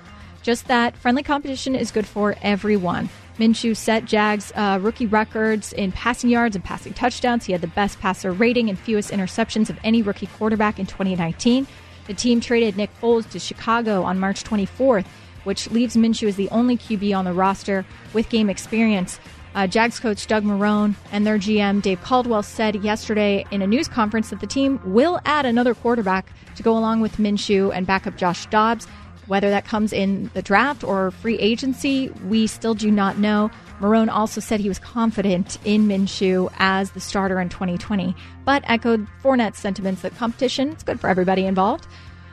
just 0.42 0.68
that 0.68 0.96
friendly 0.96 1.24
competition 1.24 1.74
is 1.74 1.90
good 1.90 2.06
for 2.06 2.36
everyone. 2.40 3.08
Minshew 3.38 3.76
set 3.76 4.04
Jags 4.04 4.52
uh, 4.54 4.78
rookie 4.80 5.06
records 5.06 5.72
in 5.72 5.90
passing 5.90 6.30
yards 6.30 6.54
and 6.54 6.64
passing 6.64 6.92
touchdowns. 6.92 7.46
He 7.46 7.52
had 7.52 7.62
the 7.62 7.66
best 7.66 7.98
passer 7.98 8.30
rating 8.30 8.68
and 8.68 8.78
fewest 8.78 9.10
interceptions 9.10 9.70
of 9.70 9.78
any 9.82 10.02
rookie 10.02 10.28
quarterback 10.38 10.78
in 10.78 10.86
2019. 10.86 11.66
The 12.06 12.14
team 12.14 12.40
traded 12.40 12.76
Nick 12.76 12.90
Foles 13.00 13.28
to 13.30 13.38
Chicago 13.38 14.02
on 14.02 14.18
March 14.18 14.44
24th, 14.44 15.06
which 15.44 15.70
leaves 15.70 15.96
Minshew 15.96 16.28
as 16.28 16.36
the 16.36 16.48
only 16.50 16.76
QB 16.76 17.16
on 17.16 17.24
the 17.24 17.32
roster 17.32 17.84
with 18.12 18.28
game 18.28 18.50
experience. 18.50 19.18
Uh, 19.54 19.66
Jags 19.66 19.98
coach 19.98 20.26
Doug 20.26 20.44
Marrone 20.44 20.94
and 21.10 21.26
their 21.26 21.38
GM 21.38 21.82
Dave 21.82 22.00
Caldwell 22.02 22.42
said 22.42 22.76
yesterday 22.84 23.44
in 23.50 23.62
a 23.62 23.66
news 23.66 23.88
conference 23.88 24.30
that 24.30 24.40
the 24.40 24.46
team 24.46 24.80
will 24.84 25.20
add 25.24 25.44
another 25.44 25.74
quarterback 25.74 26.32
to 26.56 26.62
go 26.62 26.76
along 26.76 27.00
with 27.00 27.16
Minshew 27.16 27.74
and 27.74 27.86
backup 27.86 28.16
Josh 28.16 28.46
Dobbs. 28.46 28.86
Whether 29.26 29.50
that 29.50 29.64
comes 29.64 29.92
in 29.92 30.30
the 30.34 30.42
draft 30.42 30.82
or 30.82 31.10
free 31.10 31.38
agency, 31.38 32.08
we 32.26 32.46
still 32.46 32.74
do 32.74 32.90
not 32.90 33.18
know. 33.18 33.50
Marrone 33.80 34.10
also 34.10 34.40
said 34.40 34.60
he 34.60 34.68
was 34.68 34.78
confident 34.78 35.58
in 35.64 35.86
Minshew 35.86 36.52
as 36.58 36.90
the 36.90 37.00
starter 37.00 37.40
in 37.40 37.48
2020, 37.48 38.14
but 38.44 38.62
echoed 38.66 39.06
Fournette's 39.22 39.58
sentiments 39.58 40.02
that 40.02 40.16
competition 40.16 40.70
is 40.70 40.82
good 40.82 41.00
for 41.00 41.08
everybody 41.08 41.46
involved. 41.46 41.86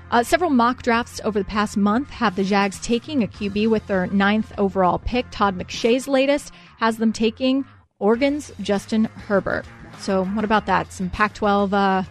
Uh, 0.09 0.23
several 0.23 0.49
mock 0.49 0.83
drafts 0.83 1.19
over 1.25 1.37
the 1.37 1.45
past 1.45 1.75
month 1.75 2.09
have 2.09 2.35
the 2.35 2.43
Jags 2.43 2.79
taking 2.79 3.23
a 3.23 3.27
QB 3.27 3.69
with 3.69 3.85
their 3.87 4.07
ninth 4.07 4.53
overall 4.57 4.99
pick. 4.99 5.25
Todd 5.31 5.57
McShay's 5.57 6.07
latest 6.07 6.53
has 6.79 6.97
them 6.97 7.11
taking 7.11 7.65
Oregon's 7.99 8.51
Justin 8.61 9.05
Herbert. 9.05 9.65
So, 9.99 10.23
what 10.23 10.45
about 10.45 10.65
that? 10.67 10.93
Some 10.93 11.09
Pac 11.09 11.33
12 11.33 11.73
uh, 11.73 12.03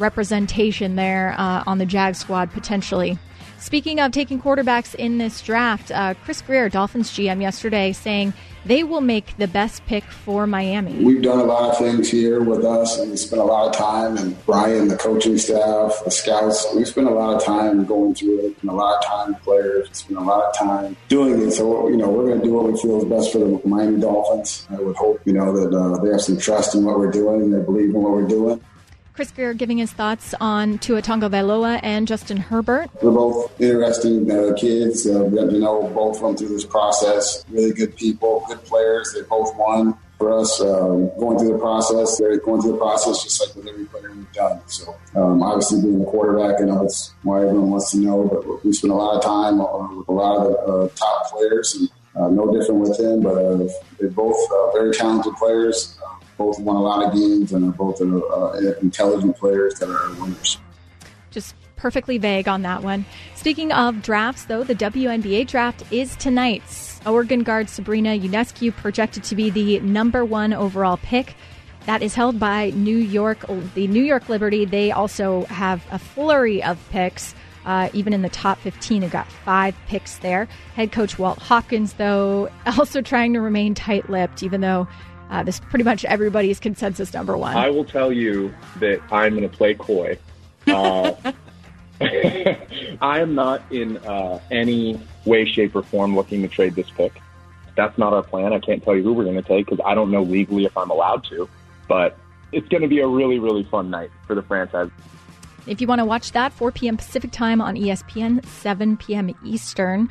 representation 0.00 0.96
there 0.96 1.34
uh, 1.38 1.62
on 1.66 1.78
the 1.78 1.86
Jag 1.86 2.16
squad 2.16 2.50
potentially. 2.50 3.18
Speaking 3.58 4.00
of 4.00 4.10
taking 4.10 4.42
quarterbacks 4.42 4.94
in 4.94 5.18
this 5.18 5.40
draft, 5.40 5.92
uh, 5.92 6.14
Chris 6.24 6.42
Grier, 6.42 6.68
Dolphins 6.68 7.10
GM, 7.10 7.40
yesterday 7.40 7.92
saying 7.92 8.34
they 8.64 8.82
will 8.82 9.00
make 9.00 9.36
the 9.36 9.48
best 9.48 9.84
pick 9.86 10.04
for 10.04 10.46
Miami. 10.46 11.04
We've 11.04 11.22
done 11.22 11.38
a 11.38 11.44
lot 11.44 11.70
of 11.70 11.78
things 11.78 12.10
here 12.10 12.42
with 12.42 12.64
us, 12.64 12.98
and 12.98 13.10
we 13.10 13.16
spent 13.16 13.40
a 13.40 13.44
lot 13.44 13.68
of 13.68 13.76
time. 13.76 14.16
And 14.16 14.44
Brian, 14.46 14.88
the 14.88 14.96
coaching 14.96 15.38
staff, 15.38 16.00
the 16.04 16.10
scouts, 16.10 16.66
we 16.74 16.84
spent 16.84 17.06
a 17.06 17.10
lot 17.10 17.34
of 17.34 17.44
time 17.44 17.84
going 17.84 18.14
through 18.14 18.46
it, 18.46 18.56
and 18.60 18.70
a 18.70 18.74
lot 18.74 18.96
of 18.98 19.04
time 19.04 19.34
players. 19.36 19.88
Spent 19.92 20.18
a 20.18 20.22
lot 20.22 20.44
of 20.44 20.56
time 20.56 20.96
doing 21.08 21.40
it. 21.42 21.52
So 21.52 21.88
you 21.88 21.96
know, 21.96 22.08
we're 22.08 22.26
going 22.26 22.40
to 22.40 22.44
do 22.44 22.52
what 22.52 22.72
we 22.72 22.78
feel 22.78 22.98
is 22.98 23.04
best 23.04 23.32
for 23.32 23.38
the 23.38 23.60
Miami 23.64 24.00
Dolphins. 24.00 24.66
I 24.70 24.80
would 24.80 24.96
hope 24.96 25.20
you 25.24 25.32
know 25.32 25.52
that 25.52 25.76
uh, 25.76 26.02
they 26.02 26.10
have 26.10 26.20
some 26.20 26.38
trust 26.38 26.74
in 26.74 26.84
what 26.84 26.98
we're 26.98 27.10
doing, 27.10 27.42
and 27.42 27.54
they 27.54 27.64
believe 27.64 27.94
in 27.94 28.02
what 28.02 28.12
we're 28.12 28.28
doing. 28.28 28.60
Chris 29.14 29.30
Grier 29.30 29.54
giving 29.54 29.78
his 29.78 29.92
thoughts 29.92 30.34
on 30.40 30.78
Tua 30.78 31.00
Tagovailoa 31.00 31.78
and 31.84 32.08
Justin 32.08 32.36
Herbert. 32.36 32.90
They're 33.00 33.12
both 33.12 33.60
interesting 33.60 34.28
uh, 34.28 34.54
kids. 34.56 35.06
Uh, 35.06 35.22
we 35.22 35.36
got 35.38 35.50
to 35.50 35.58
know 35.58 35.88
both 35.94 36.20
them 36.20 36.36
through 36.36 36.48
this 36.48 36.64
process. 36.64 37.44
Really 37.48 37.72
good 37.72 37.94
people, 37.96 38.44
good 38.48 38.64
players. 38.64 39.12
They 39.14 39.22
both 39.22 39.56
won 39.56 39.96
for 40.18 40.36
us 40.36 40.60
um, 40.60 41.10
going 41.16 41.38
through 41.38 41.52
the 41.52 41.58
process. 41.58 42.18
They're 42.18 42.38
going 42.38 42.60
through 42.60 42.72
the 42.72 42.78
process 42.78 43.22
just 43.22 43.40
like 43.40 43.54
with 43.54 43.68
every 43.68 43.84
player 43.84 44.10
we've 44.10 44.32
done. 44.32 44.60
So 44.66 44.96
um, 45.14 45.44
obviously 45.44 45.82
being 45.82 46.02
a 46.02 46.06
quarterback, 46.06 46.60
I 46.60 46.64
know 46.64 46.82
that's 46.82 47.14
why 47.22 47.42
everyone 47.42 47.70
wants 47.70 47.92
to 47.92 47.98
know, 47.98 48.24
but 48.24 48.64
we 48.64 48.72
spent 48.72 48.92
a 48.92 48.96
lot 48.96 49.14
of 49.16 49.22
time 49.22 49.58
with 49.96 50.08
a 50.08 50.12
lot 50.12 50.38
of 50.38 50.44
the 50.44 50.58
uh, 50.58 50.88
top 50.96 51.30
players 51.30 51.76
and 51.76 51.88
uh, 52.16 52.28
no 52.30 52.52
different 52.52 52.80
with 52.80 52.98
him, 52.98 53.22
but 53.22 53.36
uh, 53.36 53.68
they're 54.00 54.10
both 54.10 54.36
uh, 54.50 54.72
very 54.72 54.92
talented 54.92 55.34
players 55.34 55.98
both 56.36 56.58
won 56.60 56.76
a 56.76 56.82
lot 56.82 57.04
of 57.04 57.14
games 57.14 57.52
and 57.52 57.68
are 57.68 57.72
both 57.72 58.00
uh, 58.00 58.78
intelligent 58.80 59.36
players 59.36 59.78
that 59.78 59.88
are 59.88 60.10
winners. 60.20 60.58
Just 61.30 61.54
perfectly 61.76 62.18
vague 62.18 62.48
on 62.48 62.62
that 62.62 62.82
one. 62.82 63.04
Speaking 63.34 63.72
of 63.72 64.02
drafts, 64.02 64.46
though, 64.46 64.64
the 64.64 64.74
WNBA 64.74 65.46
draft 65.46 65.82
is 65.92 66.16
tonight. 66.16 66.62
Oregon 67.06 67.42
guard 67.42 67.68
Sabrina 67.68 68.10
Ionescu 68.10 68.74
projected 68.74 69.22
to 69.24 69.36
be 69.36 69.50
the 69.50 69.80
number 69.80 70.24
one 70.24 70.52
overall 70.52 70.96
pick. 70.96 71.34
That 71.86 72.02
is 72.02 72.14
held 72.14 72.40
by 72.40 72.70
New 72.70 72.96
York, 72.96 73.44
the 73.74 73.86
New 73.86 74.02
York 74.02 74.28
Liberty. 74.30 74.64
They 74.64 74.90
also 74.90 75.44
have 75.46 75.84
a 75.90 75.98
flurry 75.98 76.62
of 76.62 76.78
picks. 76.90 77.34
Uh, 77.66 77.88
even 77.92 78.12
in 78.12 78.22
the 78.22 78.28
top 78.28 78.58
15, 78.58 79.02
they've 79.02 79.10
got 79.10 79.30
five 79.30 79.74
picks 79.86 80.18
there. 80.18 80.48
Head 80.74 80.92
coach 80.92 81.18
Walt 81.18 81.38
Hopkins, 81.38 81.94
though, 81.94 82.50
also 82.78 83.02
trying 83.02 83.34
to 83.34 83.40
remain 83.40 83.74
tight 83.74 84.08
lipped, 84.08 84.42
even 84.42 84.60
though 84.62 84.88
uh, 85.30 85.42
this 85.42 85.56
is 85.56 85.60
pretty 85.60 85.84
much 85.84 86.04
everybody's 86.04 86.60
consensus 86.60 87.12
number 87.12 87.36
one. 87.36 87.56
I 87.56 87.70
will 87.70 87.84
tell 87.84 88.12
you 88.12 88.54
that 88.80 89.00
I'm 89.10 89.36
going 89.36 89.48
to 89.48 89.56
play 89.56 89.74
coy. 89.74 90.18
Uh, 90.66 91.12
I 92.00 93.20
am 93.20 93.34
not 93.34 93.62
in 93.70 93.96
uh, 93.98 94.40
any 94.50 95.00
way, 95.24 95.44
shape, 95.44 95.74
or 95.74 95.82
form 95.82 96.14
looking 96.14 96.42
to 96.42 96.48
trade 96.48 96.74
this 96.74 96.90
pick. 96.90 97.20
That's 97.76 97.96
not 97.98 98.12
our 98.12 98.22
plan. 98.22 98.52
I 98.52 98.58
can't 98.58 98.82
tell 98.82 98.94
you 98.94 99.02
who 99.02 99.12
we're 99.12 99.24
going 99.24 99.36
to 99.36 99.42
take 99.42 99.66
because 99.66 99.84
I 99.84 99.94
don't 99.94 100.10
know 100.10 100.22
legally 100.22 100.64
if 100.64 100.76
I'm 100.76 100.90
allowed 100.90 101.24
to. 101.24 101.48
But 101.88 102.16
it's 102.52 102.68
going 102.68 102.82
to 102.82 102.88
be 102.88 103.00
a 103.00 103.06
really, 103.06 103.38
really 103.38 103.64
fun 103.64 103.90
night 103.90 104.10
for 104.26 104.34
the 104.34 104.42
franchise. 104.42 104.90
If 105.66 105.80
you 105.80 105.86
want 105.86 106.00
to 106.00 106.04
watch 106.04 106.32
that, 106.32 106.52
4 106.52 106.72
p.m. 106.72 106.96
Pacific 106.96 107.30
time 107.30 107.60
on 107.60 107.74
ESPN, 107.74 108.44
7 108.44 108.96
p.m. 108.98 109.34
Eastern 109.44 110.10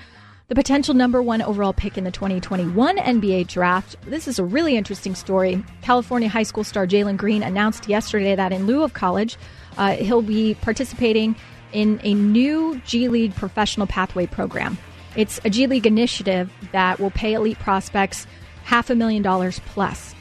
the 0.53 0.59
potential 0.61 0.93
number 0.93 1.19
one 1.19 1.41
overall 1.41 1.73
pick 1.73 1.97
in 1.97 2.03
the 2.03 2.11
2021 2.11 2.97
NBA 2.97 3.47
draft. 3.47 3.95
This 4.05 4.27
is 4.27 4.37
a 4.37 4.43
really 4.43 4.77
interesting 4.77 5.15
story. 5.15 5.63
California 5.81 6.29
high 6.29 6.43
school 6.43 6.63
star 6.63 6.85
Jalen 6.85 7.17
Green 7.17 7.41
announced 7.41 7.89
yesterday 7.89 8.35
that 8.35 8.51
in 8.51 8.67
lieu 8.67 8.83
of 8.83 8.93
college, 8.93 9.35
uh, 9.79 9.93
he'll 9.93 10.21
be 10.21 10.53
participating 10.61 11.35
in 11.71 11.99
a 12.03 12.13
new 12.13 12.79
G 12.85 13.07
League 13.07 13.33
professional 13.33 13.87
pathway 13.87 14.27
program. 14.27 14.77
It's 15.15 15.39
a 15.43 15.49
G 15.49 15.65
League 15.65 15.87
initiative 15.87 16.51
that 16.71 16.99
will 16.99 17.09
pay 17.09 17.33
elite 17.33 17.57
prospects 17.57 18.27
half 18.63 18.91
a 18.91 18.95
million 18.95 19.23
dollars 19.23 19.59
plus. 19.65 20.12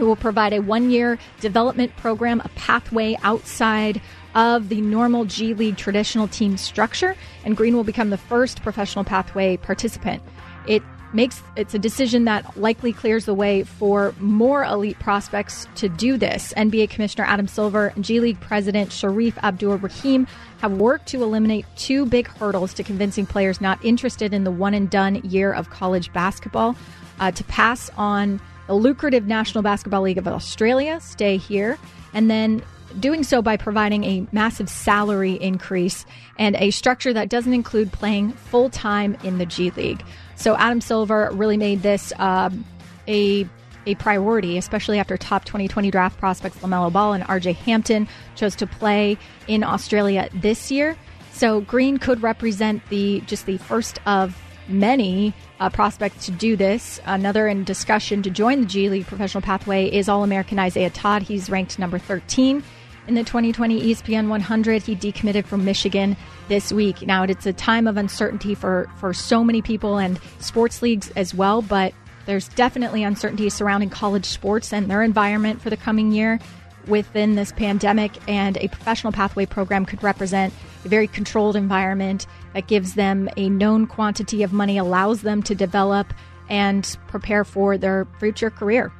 It 0.00 0.04
will 0.04 0.16
provide 0.16 0.54
a 0.54 0.60
one 0.60 0.90
year 0.90 1.18
development 1.40 1.94
program, 1.96 2.40
a 2.42 2.48
pathway 2.50 3.18
outside 3.22 4.00
of 4.34 4.70
the 4.70 4.80
normal 4.80 5.26
G 5.26 5.52
League 5.52 5.76
traditional 5.76 6.26
team 6.26 6.56
structure, 6.56 7.14
and 7.44 7.54
Green 7.54 7.76
will 7.76 7.84
become 7.84 8.08
the 8.08 8.16
first 8.16 8.62
professional 8.62 9.04
pathway 9.04 9.58
participant. 9.58 10.22
It 10.66 10.82
makes 11.12 11.42
it's 11.54 11.74
a 11.74 11.78
decision 11.78 12.24
that 12.24 12.56
likely 12.56 12.94
clears 12.94 13.26
the 13.26 13.34
way 13.34 13.62
for 13.62 14.14
more 14.20 14.64
elite 14.64 14.98
prospects 15.00 15.66
to 15.74 15.90
do 15.90 16.16
this. 16.16 16.54
NBA 16.56 16.88
Commissioner 16.88 17.26
Adam 17.26 17.46
Silver 17.46 17.88
and 17.88 18.02
G 18.02 18.20
League 18.20 18.40
President 18.40 18.88
Shareef 18.88 19.36
Abdur-Rahim 19.42 20.26
have 20.62 20.72
worked 20.72 21.08
to 21.08 21.22
eliminate 21.22 21.66
two 21.76 22.06
big 22.06 22.26
hurdles 22.26 22.72
to 22.74 22.82
convincing 22.82 23.26
players 23.26 23.60
not 23.60 23.84
interested 23.84 24.32
in 24.32 24.44
the 24.44 24.50
one 24.50 24.72
and 24.72 24.88
done 24.88 25.16
year 25.16 25.52
of 25.52 25.68
college 25.68 26.10
basketball 26.14 26.74
uh, 27.18 27.30
to 27.32 27.44
pass 27.44 27.90
on 27.98 28.40
the 28.70 28.76
lucrative 28.76 29.26
National 29.26 29.62
Basketball 29.62 30.02
League 30.02 30.16
of 30.16 30.28
Australia, 30.28 31.00
stay 31.00 31.38
here, 31.38 31.76
and 32.14 32.30
then 32.30 32.62
doing 33.00 33.24
so 33.24 33.42
by 33.42 33.56
providing 33.56 34.04
a 34.04 34.24
massive 34.30 34.68
salary 34.68 35.32
increase 35.32 36.06
and 36.38 36.54
a 36.54 36.70
structure 36.70 37.12
that 37.12 37.28
doesn't 37.28 37.52
include 37.52 37.90
playing 37.90 38.30
full 38.30 38.70
time 38.70 39.16
in 39.24 39.38
the 39.38 39.46
G 39.46 39.72
League. 39.72 40.04
So 40.36 40.54
Adam 40.56 40.80
Silver 40.80 41.30
really 41.32 41.56
made 41.56 41.82
this 41.82 42.12
um, 42.20 42.64
a 43.08 43.44
a 43.86 43.96
priority, 43.96 44.56
especially 44.56 45.00
after 45.00 45.16
top 45.16 45.44
2020 45.46 45.90
draft 45.90 46.16
prospects 46.20 46.58
LaMelo 46.58 46.92
Ball 46.92 47.14
and 47.14 47.24
RJ 47.24 47.56
Hampton 47.56 48.06
chose 48.36 48.54
to 48.54 48.68
play 48.68 49.18
in 49.48 49.64
Australia 49.64 50.28
this 50.32 50.70
year. 50.70 50.96
So 51.32 51.62
Green 51.62 51.98
could 51.98 52.22
represent 52.22 52.88
the 52.88 53.20
just 53.22 53.46
the 53.46 53.58
first 53.58 53.98
of 54.06 54.40
many 54.68 55.34
uh, 55.60 55.68
prospect 55.68 56.20
to 56.22 56.30
do 56.32 56.56
this. 56.56 57.00
Another 57.04 57.46
in 57.46 57.64
discussion 57.64 58.22
to 58.22 58.30
join 58.30 58.62
the 58.62 58.66
G 58.66 58.88
League 58.88 59.06
professional 59.06 59.42
pathway 59.42 59.90
is 59.90 60.08
All 60.08 60.24
American 60.24 60.58
Isaiah 60.58 60.90
Todd. 60.90 61.22
He's 61.22 61.50
ranked 61.50 61.78
number 61.78 61.98
13 61.98 62.62
in 63.06 63.14
the 63.14 63.22
2020 63.22 63.94
ESPN 63.94 64.28
100. 64.28 64.82
He 64.82 64.96
decommitted 64.96 65.44
from 65.44 65.64
Michigan 65.64 66.16
this 66.48 66.72
week. 66.72 67.02
Now, 67.02 67.22
it's 67.24 67.46
a 67.46 67.52
time 67.52 67.86
of 67.86 67.96
uncertainty 67.96 68.54
for, 68.54 68.90
for 68.96 69.12
so 69.12 69.44
many 69.44 69.62
people 69.62 69.98
and 69.98 70.18
sports 70.40 70.82
leagues 70.82 71.10
as 71.10 71.34
well, 71.34 71.62
but 71.62 71.92
there's 72.26 72.48
definitely 72.48 73.02
uncertainty 73.02 73.48
surrounding 73.50 73.90
college 73.90 74.24
sports 74.24 74.72
and 74.72 74.90
their 74.90 75.02
environment 75.02 75.60
for 75.60 75.70
the 75.70 75.76
coming 75.76 76.12
year 76.12 76.38
within 76.86 77.34
this 77.34 77.52
pandemic, 77.52 78.12
and 78.28 78.56
a 78.56 78.68
professional 78.68 79.12
pathway 79.12 79.44
program 79.44 79.84
could 79.84 80.02
represent 80.02 80.52
a 80.84 80.88
very 80.88 81.06
controlled 81.06 81.56
environment 81.56 82.26
that 82.54 82.66
gives 82.66 82.94
them 82.94 83.28
a 83.36 83.48
known 83.48 83.86
quantity 83.86 84.42
of 84.42 84.52
money, 84.52 84.78
allows 84.78 85.22
them 85.22 85.42
to 85.44 85.54
develop 85.54 86.12
and 86.48 86.96
prepare 87.06 87.44
for 87.44 87.78
their 87.78 88.06
future 88.18 88.50
career. 88.50 88.92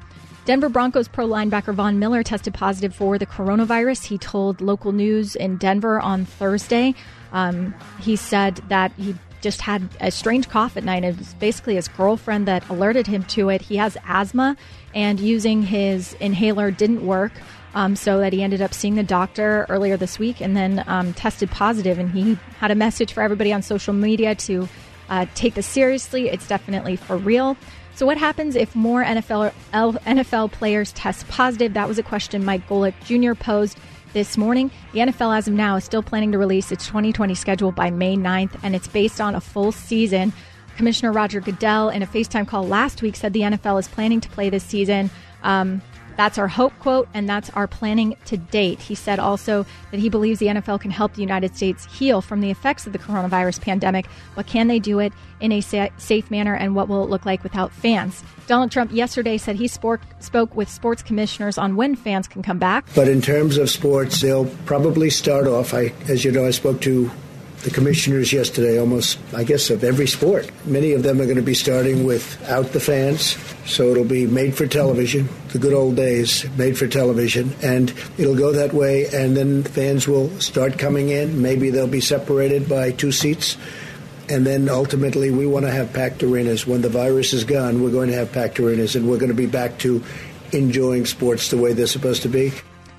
Denver 0.45 0.69
Broncos 0.69 1.07
pro 1.07 1.29
linebacker 1.29 1.75
Von 1.75 1.99
Miller 1.99 2.23
tested 2.23 2.55
positive 2.55 2.95
for 2.95 3.19
the 3.19 3.27
coronavirus. 3.27 4.07
He 4.07 4.19
told 4.19 4.61
local 4.61 4.93
news 4.93 5.37
in 5.37 5.59
Denver 5.59 6.01
on 6.01 6.25
Thursday. 6.25 6.95
Um, 7.33 7.75
he 8.01 8.17
said 8.17 8.57
that 8.69 8.93
he 8.97 9.15
just 9.43 9.61
had 9.61 9.89
a 10.01 10.11
strange 10.11 10.49
cough 10.49 10.77
at 10.77 10.85
night. 10.85 11.05
It 11.05 11.19
was 11.19 11.35
basically 11.35 11.77
his 11.77 11.89
girlfriend 11.89 12.47
that 12.49 12.69
alerted 12.69 13.07
him 13.07 13.23
to 13.25 13.49
it. 13.49 13.63
He 13.63 13.77
has 13.77 13.97
asthma, 14.07 14.57
and 14.95 15.21
using 15.21 15.63
his 15.63 16.15
inhaler 16.15 16.71
didn't 16.71 17.07
work. 17.07 17.33
Um, 17.73 17.95
so 17.95 18.19
that 18.19 18.33
he 18.33 18.43
ended 18.43 18.61
up 18.61 18.75
seeing 18.75 18.97
the 18.97 19.05
doctor 19.05 19.65
earlier 19.69 19.97
this 19.97 20.19
week 20.19 20.41
and 20.41 20.57
then 20.57 20.83
um, 20.89 21.15
tested 21.15 21.53
positive. 21.53 22.01
And 22.01 22.11
he 22.11 22.37
had 22.59 22.73
a 22.73 22.75
message 22.75 23.13
for 23.13 23.23
everybody 23.23 23.53
on 23.53 23.63
social 23.63 23.95
media 23.95 24.35
to 24.35 24.69
uh, 25.09 25.27
take 25.37 25.55
this 25.55 25.67
seriously. 25.67 26.29
It's 26.29 26.49
definitely 26.49 26.97
for 26.97 27.17
real. 27.17 27.57
So, 27.95 28.07
what 28.07 28.17
happens 28.17 28.57
if 28.57 28.75
more 28.75 29.05
NFL 29.05 29.53
NFL 29.73 30.53
players 30.53 30.93
test 30.93 31.29
positive? 31.29 31.75
That 31.75 31.87
was 31.87 31.99
a 31.99 32.03
question 32.03 32.45
Mike 32.45 32.67
Golic 32.67 32.95
Jr. 33.05 33.35
posed 33.35 33.79
this 34.13 34.37
morning. 34.37 34.71
The 34.93 35.01
NFL, 35.01 35.37
as 35.37 35.49
of 35.49 35.55
now, 35.55 35.77
is 35.77 35.85
still 35.85 36.03
planning 36.03 36.33
to 36.33 36.39
release 36.39 36.73
its 36.73 36.87
2020 36.87 37.35
schedule 37.35 37.73
by 37.73 37.91
May 37.91 38.17
9th, 38.17 38.59
and 38.63 38.75
it's 38.75 38.89
based 38.89 39.21
on 39.21 39.35
a 39.35 39.41
full 39.41 39.73
season. 39.73 40.33
Commissioner 40.77 41.13
Roger 41.13 41.41
Goodell, 41.41 41.91
in 41.91 42.03
a 42.03 42.07
FaceTime 42.07 42.49
call 42.49 42.67
last 42.67 43.03
week, 43.03 43.17
said 43.17 43.33
the 43.33 43.43
NFL 43.43 43.79
is 43.79 43.89
planning 43.89 44.21
to 44.21 44.29
play 44.31 44.49
this 44.49 44.65
season. 44.65 45.11
Um, 45.43 45.83
that's 46.21 46.37
our 46.37 46.49
hope 46.49 46.79
quote, 46.81 47.09
and 47.15 47.27
that's 47.27 47.49
our 47.51 47.67
planning 47.67 48.15
to 48.27 48.37
date. 48.37 48.79
He 48.79 48.95
said 48.95 49.19
also 49.19 49.65
that 49.91 50.01
he 50.01 50.11
believes 50.11 50.39
the 50.39 50.49
NFL 50.49 50.79
can 50.83 50.91
help 50.91 51.15
the 51.15 51.23
United 51.23 51.57
States 51.57 51.87
heal 51.87 52.21
from 52.21 52.43
the 52.43 52.51
effects 52.51 52.87
of 52.87 52.93
the 52.93 52.99
coronavirus 52.99 53.63
pandemic, 53.63 54.05
but 54.35 54.47
can 54.47 54.69
they 54.69 54.79
do 54.79 54.99
it 54.99 55.15
in 55.41 55.51
a 55.51 55.63
sa- 55.63 55.89
safe 55.97 56.31
manner, 56.31 56.55
and 56.55 56.75
what 56.75 56.89
will 56.89 57.03
it 57.03 57.09
look 57.09 57.25
like 57.25 57.43
without 57.43 57.73
fans? 57.73 58.23
Donald 58.47 58.71
Trump 58.71 58.93
yesterday 58.93 59.39
said 59.39 59.57
he 59.57 59.67
spoke, 59.67 60.03
spoke 60.19 60.55
with 60.55 60.69
sports 60.69 61.03
commissioners 61.03 61.57
on 61.57 61.75
when 61.75 61.97
fans 61.97 62.29
can 62.29 62.43
come 62.43 62.59
back. 62.59 62.85
But 62.95 63.09
in 63.09 63.23
terms 63.23 63.57
of 63.57 63.71
sports, 63.71 64.21
they'll 64.21 64.45
probably 64.67 65.09
start 65.09 65.47
off. 65.47 65.73
I, 65.73 65.95
as 66.07 66.23
you 66.23 66.33
know, 66.33 66.45
I 66.45 66.51
spoke 66.51 66.83
to 66.83 67.11
the 67.63 67.71
commissioners 67.71 68.33
yesterday, 68.33 68.79
almost, 68.79 69.19
I 69.35 69.45
guess, 69.45 69.69
of 69.69 69.85
every 69.85 70.07
sport. 70.07 70.51
Many 70.65 70.93
of 70.93 71.03
them 71.03 71.21
are 71.21 71.25
going 71.25 71.37
to 71.37 71.43
be 71.43 71.55
starting 71.55 72.05
without 72.05 72.73
the 72.73 72.81
fans, 72.81 73.37
so 73.67 73.91
it'll 73.91 74.05
be 74.05 74.27
made 74.27 74.57
for 74.57 74.67
television, 74.67 75.29
the 75.53 75.59
good 75.59 75.75
old 75.75 75.97
days, 75.97 76.49
made 76.57 76.79
for 76.79 76.89
television, 76.89 77.55
and 77.63 77.93
it'll 78.17 78.37
go 78.37 78.53
that 78.53 78.73
way, 78.73 79.07
and 79.13 79.37
then 79.37 79.63
fans 79.63 80.09
will 80.09 80.31
start 80.41 80.79
coming 80.79 81.11
in. 81.11 81.43
Maybe 81.43 81.69
they'll 81.71 81.87
be 81.87 82.01
separated 82.01 82.69
by 82.69 82.93
two 82.93 83.13
seats. 83.13 83.57
And 84.31 84.47
then 84.47 84.69
ultimately, 84.69 85.31
we 85.31 85.45
want 85.45 85.67
to 85.67 85.73
have 85.73 85.93
packed 85.93 86.23
arenas. 86.23 86.65
When 86.67 86.83
the 86.83 86.89
virus 86.89 87.33
is 87.33 87.43
gone, 87.43 87.83
we're 87.83 87.91
going 87.91 88.11
to 88.11 88.15
have 88.15 88.33
packed 88.33 88.61
arenas, 88.61 88.97
and 88.97 89.09
we're 89.09 89.19
going 89.19 89.31
to 89.31 89.35
be 89.35 89.47
back 89.47 89.79
to 89.81 90.03
enjoying 90.53 91.05
sports 91.05 91.51
the 91.51 91.59
way 91.59 91.73
they're 91.73 91.87
supposed 91.87 92.23
to 92.23 92.29
be. 92.29 92.53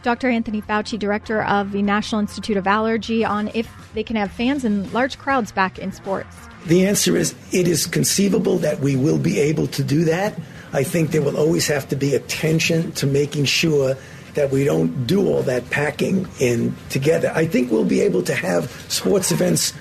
Dr. 0.03 0.29
Anthony 0.29 0.61
Fauci, 0.61 0.99
director 0.99 1.43
of 1.43 1.71
the 1.71 1.81
National 1.81 2.21
Institute 2.21 2.57
of 2.57 2.67
Allergy, 2.67 3.23
on 3.23 3.49
if 3.53 3.67
they 3.93 4.03
can 4.03 4.15
have 4.15 4.31
fans 4.31 4.63
and 4.63 4.91
large 4.93 5.17
crowds 5.17 5.51
back 5.51 5.79
in 5.79 5.91
sports. 5.91 6.35
The 6.65 6.85
answer 6.85 7.17
is 7.17 7.35
it 7.51 7.67
is 7.67 7.85
conceivable 7.85 8.57
that 8.59 8.79
we 8.79 8.95
will 8.95 9.17
be 9.17 9.39
able 9.39 9.67
to 9.67 9.83
do 9.83 10.05
that. 10.05 10.39
I 10.73 10.83
think 10.83 11.11
there 11.11 11.21
will 11.21 11.37
always 11.37 11.67
have 11.67 11.89
to 11.89 11.95
be 11.95 12.15
attention 12.15 12.91
to 12.93 13.07
making 13.07 13.45
sure 13.45 13.97
that 14.35 14.51
we 14.51 14.63
don't 14.63 15.05
do 15.05 15.27
all 15.27 15.43
that 15.43 15.69
packing 15.69 16.27
in 16.39 16.75
together. 16.89 17.31
I 17.35 17.45
think 17.45 17.71
we'll 17.71 17.83
be 17.83 18.01
able 18.01 18.23
to 18.23 18.35
have 18.35 18.71
sports 18.87 19.31
events 19.31 19.73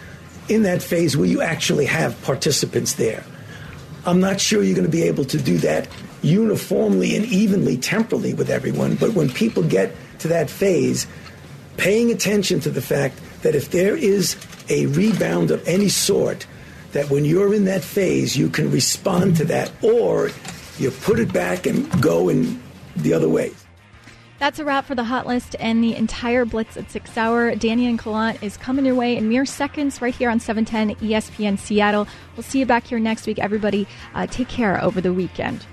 in 0.48 0.62
that 0.64 0.82
phase 0.82 1.16
where 1.16 1.28
you 1.28 1.40
actually 1.42 1.86
have 1.86 2.20
participants 2.22 2.94
there. 2.94 3.24
I'm 4.04 4.20
not 4.20 4.40
sure 4.40 4.62
you're 4.62 4.74
going 4.74 4.86
to 4.86 4.90
be 4.90 5.02
able 5.02 5.24
to 5.26 5.38
do 5.38 5.58
that 5.58 5.86
uniformly 6.22 7.14
and 7.14 7.24
evenly 7.26 7.76
temporally 7.76 8.34
with 8.34 8.50
everyone, 8.50 8.96
but 8.96 9.12
when 9.12 9.30
people 9.30 9.62
get 9.62 9.94
to 10.20 10.28
that 10.28 10.50
phase, 10.50 11.06
paying 11.76 12.10
attention 12.10 12.60
to 12.60 12.70
the 12.70 12.82
fact 12.82 13.18
that 13.42 13.54
if 13.54 13.70
there 13.70 13.96
is 13.96 14.36
a 14.68 14.86
rebound 14.86 15.50
of 15.50 15.66
any 15.66 15.88
sort, 15.88 16.46
that 16.92 17.10
when 17.10 17.24
you're 17.24 17.54
in 17.54 17.64
that 17.66 17.82
phase, 17.82 18.36
you 18.36 18.48
can 18.48 18.70
respond 18.70 19.36
to 19.36 19.44
that, 19.46 19.70
or 19.82 20.30
you 20.78 20.90
put 20.90 21.18
it 21.18 21.32
back 21.32 21.66
and 21.66 22.02
go 22.02 22.28
in 22.28 22.60
the 22.96 23.12
other 23.12 23.28
way. 23.28 23.52
That's 24.38 24.58
a 24.58 24.64
wrap 24.64 24.86
for 24.86 24.94
the 24.94 25.04
hot 25.04 25.26
list 25.26 25.54
and 25.60 25.84
the 25.84 25.94
entire 25.94 26.46
Blitz 26.46 26.78
at 26.78 26.90
6 26.90 27.18
Hour. 27.18 27.54
Danny 27.56 27.86
and 27.86 28.02
Gallant 28.02 28.42
is 28.42 28.56
coming 28.56 28.86
your 28.86 28.94
way 28.94 29.14
in 29.18 29.28
mere 29.28 29.44
seconds 29.44 30.00
right 30.00 30.14
here 30.14 30.30
on 30.30 30.40
710 30.40 30.96
ESPN 31.06 31.58
Seattle. 31.58 32.08
We'll 32.34 32.42
see 32.42 32.60
you 32.60 32.64
back 32.64 32.84
here 32.84 32.98
next 32.98 33.26
week. 33.26 33.38
Everybody, 33.38 33.86
uh, 34.14 34.26
take 34.26 34.48
care 34.48 34.82
over 34.82 35.02
the 35.02 35.12
weekend. 35.12 35.66